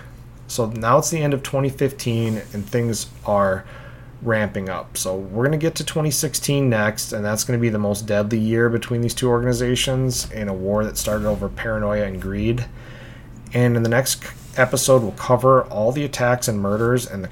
So 0.47 0.67
now 0.67 0.99
it's 0.99 1.09
the 1.09 1.21
end 1.21 1.33
of 1.33 1.43
2015, 1.43 2.41
and 2.53 2.65
things 2.67 3.07
are 3.25 3.65
ramping 4.22 4.70
up. 4.70 4.97
So 4.97 5.15
we're 5.15 5.45
going 5.45 5.57
to 5.59 5.63
get 5.63 5.76
to 5.76 5.84
2016 5.84 6.70
next, 6.70 7.13
and 7.13 7.24
that's 7.24 7.43
going 7.43 7.57
to 7.57 7.61
be 7.61 7.70
the 7.70 7.80
most 7.80 8.05
deadly 8.05 8.39
year 8.39 8.70
between 8.70 9.01
these 9.01 9.13
two 9.13 9.30
organizations 9.30 10.30
in 10.32 10.49
a 10.49 10.53
war 10.53 10.84
that 10.84 10.97
started 10.97 11.28
over 11.28 11.47
paranoia 11.49 12.05
and 12.05 12.22
greed. 12.22 12.65
And 13.53 13.76
in 13.78 13.84
the 13.84 13.89
next 13.89 14.24
episode, 14.57 15.01
we'll 15.01 15.11
cover 15.13 15.63
all 15.65 15.91
the 15.91 16.03
attacks 16.03 16.47
and 16.47 16.59
murders 16.59 17.07
and 17.07 17.24
the, 17.26 17.30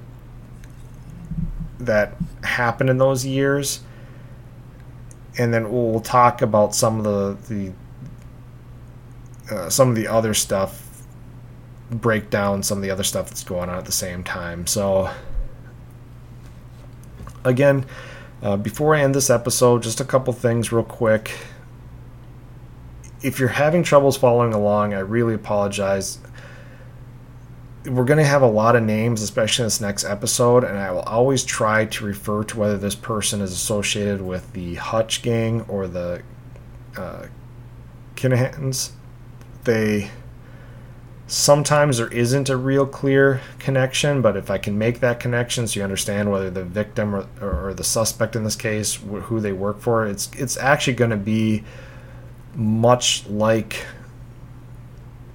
that 1.80 2.16
happened 2.44 2.90
in 2.90 2.98
those 2.98 3.26
years. 3.26 3.82
and 5.38 5.54
then 5.54 5.72
we'll, 5.72 6.00
talk 6.00 6.42
about 6.42 6.74
some 6.74 7.00
of 7.00 7.04
the 7.04 7.72
the 9.50 9.56
uh, 9.56 9.70
some 9.70 9.90
of 9.90 9.96
the 9.96 10.08
other 10.08 10.34
stuff 10.34 11.04
break 11.92 12.30
down 12.30 12.64
some 12.64 12.78
of 12.78 12.82
the 12.82 12.92
other 12.92 13.04
stuff 13.04 13.30
that's 13.30 13.44
going 13.44 13.70
on 13.70 13.78
at 13.78 13.86
the 13.86 13.92
same 13.92 14.24
time 14.24 14.66
so 14.68 15.10
again 17.48 17.86
uh, 18.42 18.58
before 18.58 18.96
i 18.96 19.02
end 19.02 19.16
this 19.16 19.30
episode 19.30 19.82
just 19.82 20.00
a 20.00 20.06
couple 20.06 20.34
things 20.34 20.72
real 20.72 20.84
quick 20.84 21.32
if 23.22 23.40
you're 23.40 23.50
having 23.50 23.84
troubles 23.84 24.18
following 24.18 24.54
along 24.54 24.94
i 24.94 25.00
really 25.00 25.34
apologize 25.34 26.20
we're 27.90 28.06
going 28.06 28.18
to 28.18 28.26
have 28.26 28.42
a 28.42 28.48
lot 28.48 28.76
of 28.76 28.84
names, 28.84 29.22
especially 29.22 29.64
in 29.64 29.68
this 29.68 29.82
next 29.82 30.04
episode, 30.04 30.64
and 30.64 30.78
I 30.78 30.92
will 30.92 31.02
always 31.02 31.44
try 31.44 31.86
to 31.86 32.06
refer 32.06 32.44
to 32.46 32.60
whether 32.60 32.78
this 32.78 32.96
person 32.96 33.42
is 33.42 33.52
associated 33.52 34.22
with 34.22 34.54
the 34.54 34.76
Hutch 34.76 35.22
gang 35.22 35.62
or 35.68 35.88
the 35.88 36.22
uh, 36.98 37.28
Kinahans. 38.16 38.92
They 39.64 40.12
sometimes 41.28 41.98
there 41.98 42.08
isn't 42.08 42.50
a 42.50 42.58
real 42.58 42.86
clear 42.86 43.42
connection, 43.60 44.22
but 44.22 44.38
if 44.38 44.50
I 44.50 44.58
can 44.58 44.78
make 44.78 45.02
that 45.02 45.20
connection, 45.20 45.68
so 45.68 45.80
you 45.80 45.84
understand 45.84 46.32
whether 46.32 46.50
the 46.50 46.64
victim 46.64 47.14
or, 47.14 47.28
or 47.42 47.74
the 47.74 47.84
suspect 47.84 48.36
in 48.36 48.44
this 48.44 48.56
case, 48.56 48.96
who 48.96 49.40
they 49.40 49.52
work 49.52 49.80
for, 49.80 50.06
it's 50.06 50.32
it's 50.38 50.58
actually 50.58 50.94
going 50.94 51.12
to 51.12 51.18
be 51.18 51.64
much 52.56 53.28
like 53.28 53.86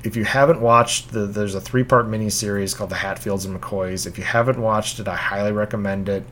if 0.03 0.17
you 0.17 0.25
haven't 0.25 0.61
watched 0.61 1.13
the 1.13 1.27
there's 1.27 1.55
a 1.55 1.61
three 1.61 1.85
part 1.85 2.09
mini 2.09 2.31
series 2.31 2.75
called 2.75 2.91
the 2.91 2.97
Hatfields 2.97 3.45
and 3.45 3.61
McCoys. 3.61 4.07
If 4.07 4.19
you 4.19 4.25
haven't 4.25 4.61
watched 4.61 4.99
it, 4.99 5.07
I 5.07 5.15
highly 5.15 5.53
recommend 5.53 6.09
it. 6.09 6.25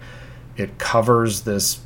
It 0.56 0.78
covers 0.78 1.42
this 1.42 1.80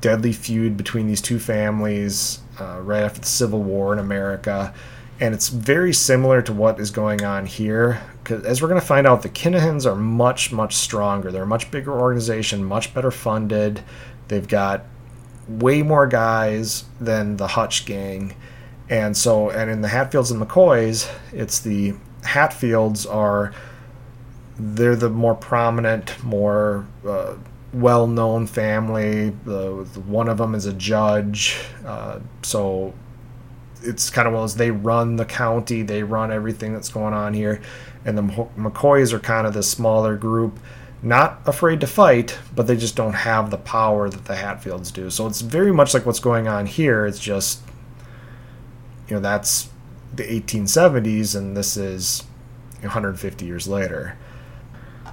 deadly 0.00 0.32
feud 0.32 0.76
between 0.76 1.06
these 1.06 1.20
two 1.20 1.38
families 1.38 2.40
uh, 2.60 2.80
right 2.80 3.02
after 3.02 3.20
the 3.20 3.26
Civil 3.26 3.62
War 3.62 3.92
in 3.92 3.98
America. 3.98 4.72
And 5.18 5.34
it's 5.34 5.48
very 5.48 5.92
similar 5.94 6.42
to 6.42 6.52
what 6.52 6.78
is 6.78 6.90
going 6.90 7.24
on 7.24 7.46
here. 7.46 8.02
Because 8.22 8.44
as 8.44 8.60
we're 8.60 8.68
going 8.68 8.80
to 8.80 8.86
find 8.86 9.06
out, 9.06 9.22
the 9.22 9.28
Kinahans 9.28 9.86
are 9.86 9.96
much, 9.96 10.52
much 10.52 10.76
stronger. 10.76 11.32
They're 11.32 11.44
a 11.44 11.46
much 11.46 11.70
bigger 11.70 11.92
organization, 11.92 12.64
much 12.64 12.92
better 12.92 13.10
funded. 13.10 13.82
They've 14.28 14.46
got 14.46 14.84
way 15.48 15.82
more 15.82 16.06
guys 16.06 16.84
than 17.00 17.36
the 17.36 17.46
Hutch 17.46 17.86
gang 17.86 18.34
and 18.88 19.16
so, 19.16 19.50
and 19.50 19.70
in 19.70 19.80
the 19.80 19.88
Hatfields 19.88 20.30
and 20.30 20.40
McCoys, 20.40 21.10
it's 21.32 21.60
the 21.60 21.94
Hatfields 22.22 23.06
are 23.06 23.52
they're 24.58 24.96
the 24.96 25.10
more 25.10 25.34
prominent, 25.34 26.22
more 26.24 26.86
uh, 27.06 27.34
well-known 27.72 28.46
family. 28.46 29.30
The, 29.44 29.86
the, 29.92 30.00
one 30.00 30.28
of 30.28 30.38
them 30.38 30.54
is 30.54 30.66
a 30.66 30.72
judge, 30.72 31.58
uh, 31.84 32.20
so 32.42 32.94
it's 33.82 34.10
kind 34.10 34.26
of 34.26 34.34
well 34.34 34.44
as 34.44 34.56
they 34.56 34.70
run 34.70 35.16
the 35.16 35.24
county, 35.24 35.82
they 35.82 36.02
run 36.02 36.32
everything 36.32 36.72
that's 36.72 36.88
going 36.88 37.14
on 37.14 37.34
here, 37.34 37.60
and 38.04 38.16
the 38.16 38.22
McCoys 38.22 39.12
are 39.12 39.18
kind 39.18 39.46
of 39.46 39.54
the 39.54 39.62
smaller 39.62 40.16
group, 40.16 40.58
not 41.02 41.40
afraid 41.46 41.80
to 41.80 41.86
fight, 41.86 42.38
but 42.54 42.66
they 42.66 42.76
just 42.76 42.96
don't 42.96 43.14
have 43.14 43.50
the 43.50 43.58
power 43.58 44.08
that 44.08 44.24
the 44.24 44.36
Hatfields 44.36 44.90
do. 44.90 45.10
So 45.10 45.26
it's 45.26 45.40
very 45.40 45.72
much 45.72 45.94
like 45.94 46.06
what's 46.06 46.20
going 46.20 46.48
on 46.48 46.66
here. 46.66 47.06
It's 47.06 47.18
just 47.18 47.60
you 49.08 49.14
know 49.14 49.20
that's 49.20 49.68
the 50.14 50.24
1870s 50.24 51.36
and 51.36 51.56
this 51.56 51.76
is 51.76 52.24
150 52.80 53.44
years 53.44 53.66
later 53.68 54.16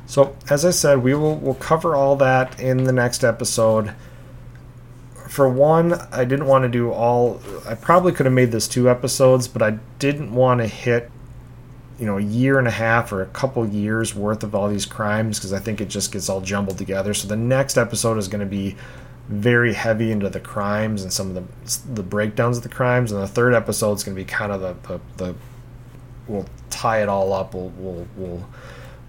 so 0.06 0.36
as 0.50 0.66
i 0.66 0.72
said 0.72 1.04
we 1.04 1.14
will 1.14 1.36
we'll 1.36 1.54
cover 1.56 1.96
all 1.96 2.16
that 2.16 2.60
in 2.60 2.84
the 2.84 2.92
next 2.92 3.24
episode 3.24 3.94
for 5.34 5.50
one 5.50 5.94
i 6.12 6.24
didn't 6.24 6.46
want 6.46 6.64
to 6.64 6.70
do 6.70 6.92
all 6.92 7.40
i 7.66 7.74
probably 7.74 8.12
could 8.12 8.26
have 8.26 8.34
made 8.34 8.52
this 8.52 8.68
two 8.68 8.90
episodes 8.90 9.48
but 9.48 9.62
i 9.62 9.72
didn't 10.00 10.34
want 10.34 10.60
to 10.62 10.68
hit 10.68 11.10
you 12.00 12.06
know 12.06 12.18
a 12.18 12.22
year 12.22 12.60
and 12.60 12.68
a 12.68 12.72
half 12.72 13.12
or 13.12 13.22
a 13.22 13.28
couple 13.28 13.68
years 13.68 14.14
worth 14.14 14.44
of 14.44 14.54
all 14.54 14.70
these 14.70 14.86
crimes 14.86 15.40
because 15.40 15.54
i 15.54 15.60
think 15.60 15.82
it 15.82 15.90
just 15.90 16.12
gets 16.12 16.30
all 16.30 16.42
jumbled 16.42 16.78
together 16.78 17.14
so 17.14 17.28
the 17.28 17.36
next 17.36 17.78
episode 17.78 18.18
is 18.18 18.28
going 18.28 18.40
to 18.40 18.46
be 18.46 18.76
very 19.30 19.74
heavy 19.74 20.12
into 20.12 20.30
the 20.30 20.40
crimes 20.40 21.02
and 21.04 21.12
some 21.12 21.36
of 21.36 21.36
the 21.36 21.94
the 21.94 22.04
breakdowns 22.04 22.58
of 22.58 22.64
the 22.64 22.70
crimes. 22.70 23.12
And 23.12 23.22
the 23.22 23.28
third 23.28 23.54
episode 23.54 23.94
is 23.94 24.04
going 24.04 24.16
to 24.16 24.22
be 24.22 24.26
kind 24.26 24.52
of 24.52 24.62
the, 24.62 24.76
the, 24.88 25.02
the 25.18 25.36
we'll 26.28 26.46
tie 26.70 27.02
it 27.02 27.10
all 27.10 27.32
up. 27.34 27.54
We'll 27.54 27.72
we'll, 27.78 28.08
we'll 28.18 28.50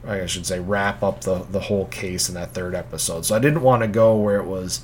I 0.07 0.27
should 0.27 0.47
say 0.47 0.61
wrap 0.61 1.03
up 1.03 1.23
the 1.23 1.45
the 1.51 1.61
whole 1.61 1.87
case 1.87 2.29
in 2.29 2.35
that 2.37 2.53
third 2.55 2.75
episode. 2.75 3.27
So 3.27 3.35
I 3.35 3.39
didn't 3.39 3.63
want 3.63 3.83
to 3.83 3.89
go 3.89 4.17
where 4.17 4.39
it 4.39 4.47
was 4.47 4.83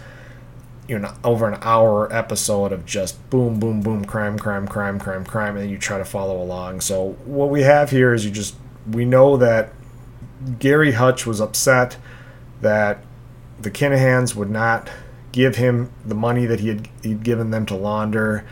you 0.91 0.99
know 0.99 1.15
over 1.23 1.49
an 1.49 1.57
hour 1.63 2.13
episode 2.13 2.73
of 2.73 2.85
just 2.85 3.31
boom 3.31 3.61
boom 3.61 3.81
boom 3.81 4.05
crime 4.05 4.37
crime 4.37 4.67
crime 4.67 4.99
crime 4.99 5.25
crime 5.25 5.57
and 5.57 5.71
you 5.71 5.79
try 5.79 5.99
to 5.99 6.05
follow 6.05 6.43
along. 6.43 6.81
So 6.81 7.13
what 7.25 7.49
we 7.49 7.63
have 7.63 7.91
here 7.91 8.13
is 8.13 8.25
you 8.25 8.33
just 8.33 8.57
we 8.91 9.05
know 9.05 9.37
that 9.37 9.73
Gary 10.59 10.91
Hutch 10.91 11.27
was 11.27 11.41
upset 11.41 11.97
that 12.61 13.05
the 13.61 13.71
Kinahans 13.71 14.35
would 14.35 14.51
not 14.51 14.91
give 15.31 15.55
him 15.57 15.93
the 16.05 16.17
money 16.17 16.45
that 16.45 16.59
he 16.59 16.69
had 16.69 16.89
he'd 17.05 17.23
given 17.23 17.53
them 17.53 17.67
to 17.67 17.77
launder. 17.77 18.45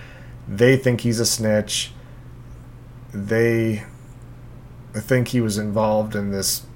They 0.46 0.76
think 0.76 1.00
he's 1.00 1.18
a 1.18 1.26
snitch. 1.26 1.90
They 3.12 3.82
think 4.94 5.28
he 5.28 5.40
was 5.40 5.58
involved 5.58 6.14
in 6.14 6.30
this 6.30 6.66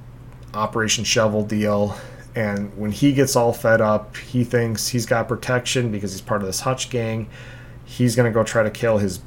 Operation 0.54 1.04
Shovel 1.04 1.44
deal. 1.44 1.96
And 2.34 2.76
when 2.78 2.92
he 2.92 3.12
gets 3.12 3.36
all 3.36 3.52
fed 3.52 3.80
up, 3.80 4.16
he 4.16 4.44
thinks 4.44 4.88
he's 4.88 5.06
got 5.06 5.28
protection 5.28 5.92
because 5.92 6.12
he's 6.12 6.22
part 6.22 6.40
of 6.40 6.46
this 6.46 6.60
Hutch 6.60 6.88
gang. 6.88 7.28
He's 7.84 8.16
going 8.16 8.30
to 8.30 8.34
go 8.34 8.42
try 8.42 8.62
to 8.62 8.70
kill 8.70 8.98
his 8.98 9.20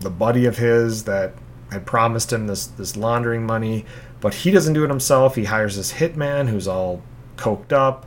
the 0.00 0.10
buddy 0.10 0.44
of 0.44 0.58
his 0.58 1.04
that 1.04 1.32
had 1.72 1.86
promised 1.86 2.32
him 2.32 2.46
this 2.46 2.66
this 2.66 2.96
laundering 2.96 3.44
money, 3.44 3.84
but 4.20 4.34
he 4.34 4.50
doesn't 4.50 4.74
do 4.74 4.84
it 4.84 4.90
himself. 4.90 5.34
He 5.34 5.44
hires 5.44 5.76
this 5.76 5.94
hitman 5.94 6.48
who's 6.48 6.68
all 6.68 7.02
coked 7.36 7.72
up 7.72 8.06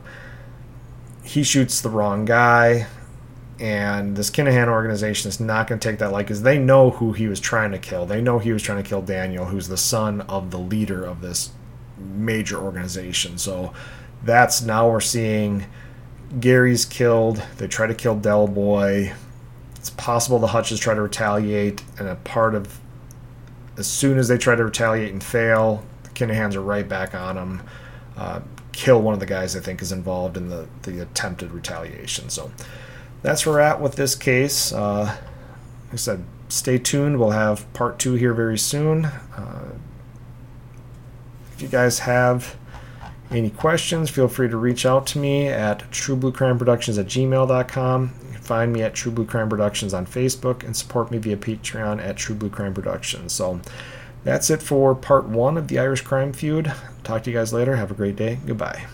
he 1.22 1.42
shoots 1.42 1.80
the 1.80 1.90
wrong 1.90 2.24
guy, 2.24 2.86
and 3.58 4.16
this 4.16 4.30
Kinahan 4.30 4.68
organization 4.68 5.28
is 5.28 5.38
not 5.38 5.68
going 5.68 5.78
to 5.78 5.88
take 5.88 5.98
that 5.98 6.12
light 6.12 6.24
because 6.24 6.42
they 6.42 6.58
know 6.58 6.90
who 6.90 7.12
he 7.12 7.28
was 7.28 7.40
trying 7.40 7.72
to 7.72 7.78
kill. 7.78 8.06
They 8.06 8.20
know 8.20 8.38
he 8.38 8.52
was 8.52 8.62
trying 8.62 8.82
to 8.82 8.88
kill 8.88 9.02
Daniel, 9.02 9.44
who's 9.44 9.68
the 9.68 9.76
son 9.76 10.22
of 10.22 10.50
the 10.50 10.58
leader 10.58 11.04
of 11.04 11.20
this 11.20 11.50
major 11.98 12.58
organization. 12.58 13.38
So 13.38 13.72
that's 14.22 14.62
now 14.62 14.90
we're 14.90 15.00
seeing 15.00 15.66
Gary's 16.38 16.84
killed. 16.84 17.42
They 17.58 17.66
try 17.66 17.86
to 17.86 17.94
kill 17.94 18.16
Del 18.16 18.46
Boy. 18.46 19.12
It's 19.76 19.90
possible 19.90 20.38
the 20.38 20.48
Hutches 20.48 20.78
try 20.78 20.94
to 20.94 21.02
retaliate, 21.02 21.82
and 21.98 22.06
a 22.08 22.16
part 22.16 22.54
of 22.54 22.80
as 23.78 23.86
soon 23.86 24.18
as 24.18 24.28
they 24.28 24.36
try 24.36 24.54
to 24.54 24.64
retaliate 24.64 25.12
and 25.12 25.24
fail, 25.24 25.82
the 26.02 26.10
Kinahans 26.10 26.54
are 26.54 26.60
right 26.60 26.86
back 26.86 27.14
on 27.14 27.36
them. 27.36 27.62
Uh, 28.16 28.40
kill 28.72 29.00
one 29.00 29.14
of 29.14 29.20
the 29.20 29.26
guys 29.26 29.56
I 29.56 29.60
think 29.60 29.80
is 29.80 29.90
involved 29.90 30.36
in 30.36 30.48
the, 30.48 30.68
the 30.82 31.00
attempted 31.00 31.50
retaliation. 31.50 32.28
So 32.28 32.50
that's 33.22 33.46
where 33.46 33.54
we're 33.54 33.60
at 33.60 33.80
with 33.80 33.96
this 33.96 34.14
case. 34.14 34.72
Uh, 34.72 35.04
like 35.04 35.94
I 35.94 35.96
said, 35.96 36.24
stay 36.48 36.78
tuned. 36.78 37.18
We'll 37.18 37.30
have 37.30 37.70
part 37.72 37.98
two 37.98 38.14
here 38.14 38.34
very 38.34 38.58
soon. 38.58 39.06
Uh, 39.06 39.72
if 41.54 41.62
you 41.62 41.68
guys 41.68 42.00
have 42.00 42.56
any 43.30 43.50
questions, 43.50 44.10
feel 44.10 44.28
free 44.28 44.48
to 44.48 44.56
reach 44.56 44.84
out 44.84 45.06
to 45.08 45.18
me 45.18 45.46
at 45.46 45.88
truebluecrimeproductions 45.90 46.98
at 46.98 47.06
gmail.com. 47.06 48.14
You 48.24 48.32
can 48.32 48.40
find 48.40 48.72
me 48.72 48.82
at 48.82 48.94
True 48.94 49.12
Blue 49.12 49.24
Crime 49.24 49.48
Productions 49.48 49.94
on 49.94 50.06
Facebook 50.06 50.64
and 50.64 50.76
support 50.76 51.10
me 51.10 51.18
via 51.18 51.36
Patreon 51.36 52.02
at 52.02 52.16
True 52.16 52.34
Blue 52.34 52.50
Crime 52.50 52.74
Productions. 52.74 53.32
So 53.32 53.60
that's 54.24 54.50
it 54.50 54.62
for 54.62 54.94
part 54.94 55.26
one 55.26 55.56
of 55.56 55.68
the 55.68 55.78
Irish 55.78 56.02
crime 56.02 56.32
feud. 56.32 56.72
Talk 57.04 57.22
to 57.24 57.30
you 57.30 57.36
guys 57.36 57.52
later. 57.52 57.76
Have 57.76 57.90
a 57.90 57.94
great 57.94 58.16
day. 58.16 58.38
Goodbye. 58.46 58.86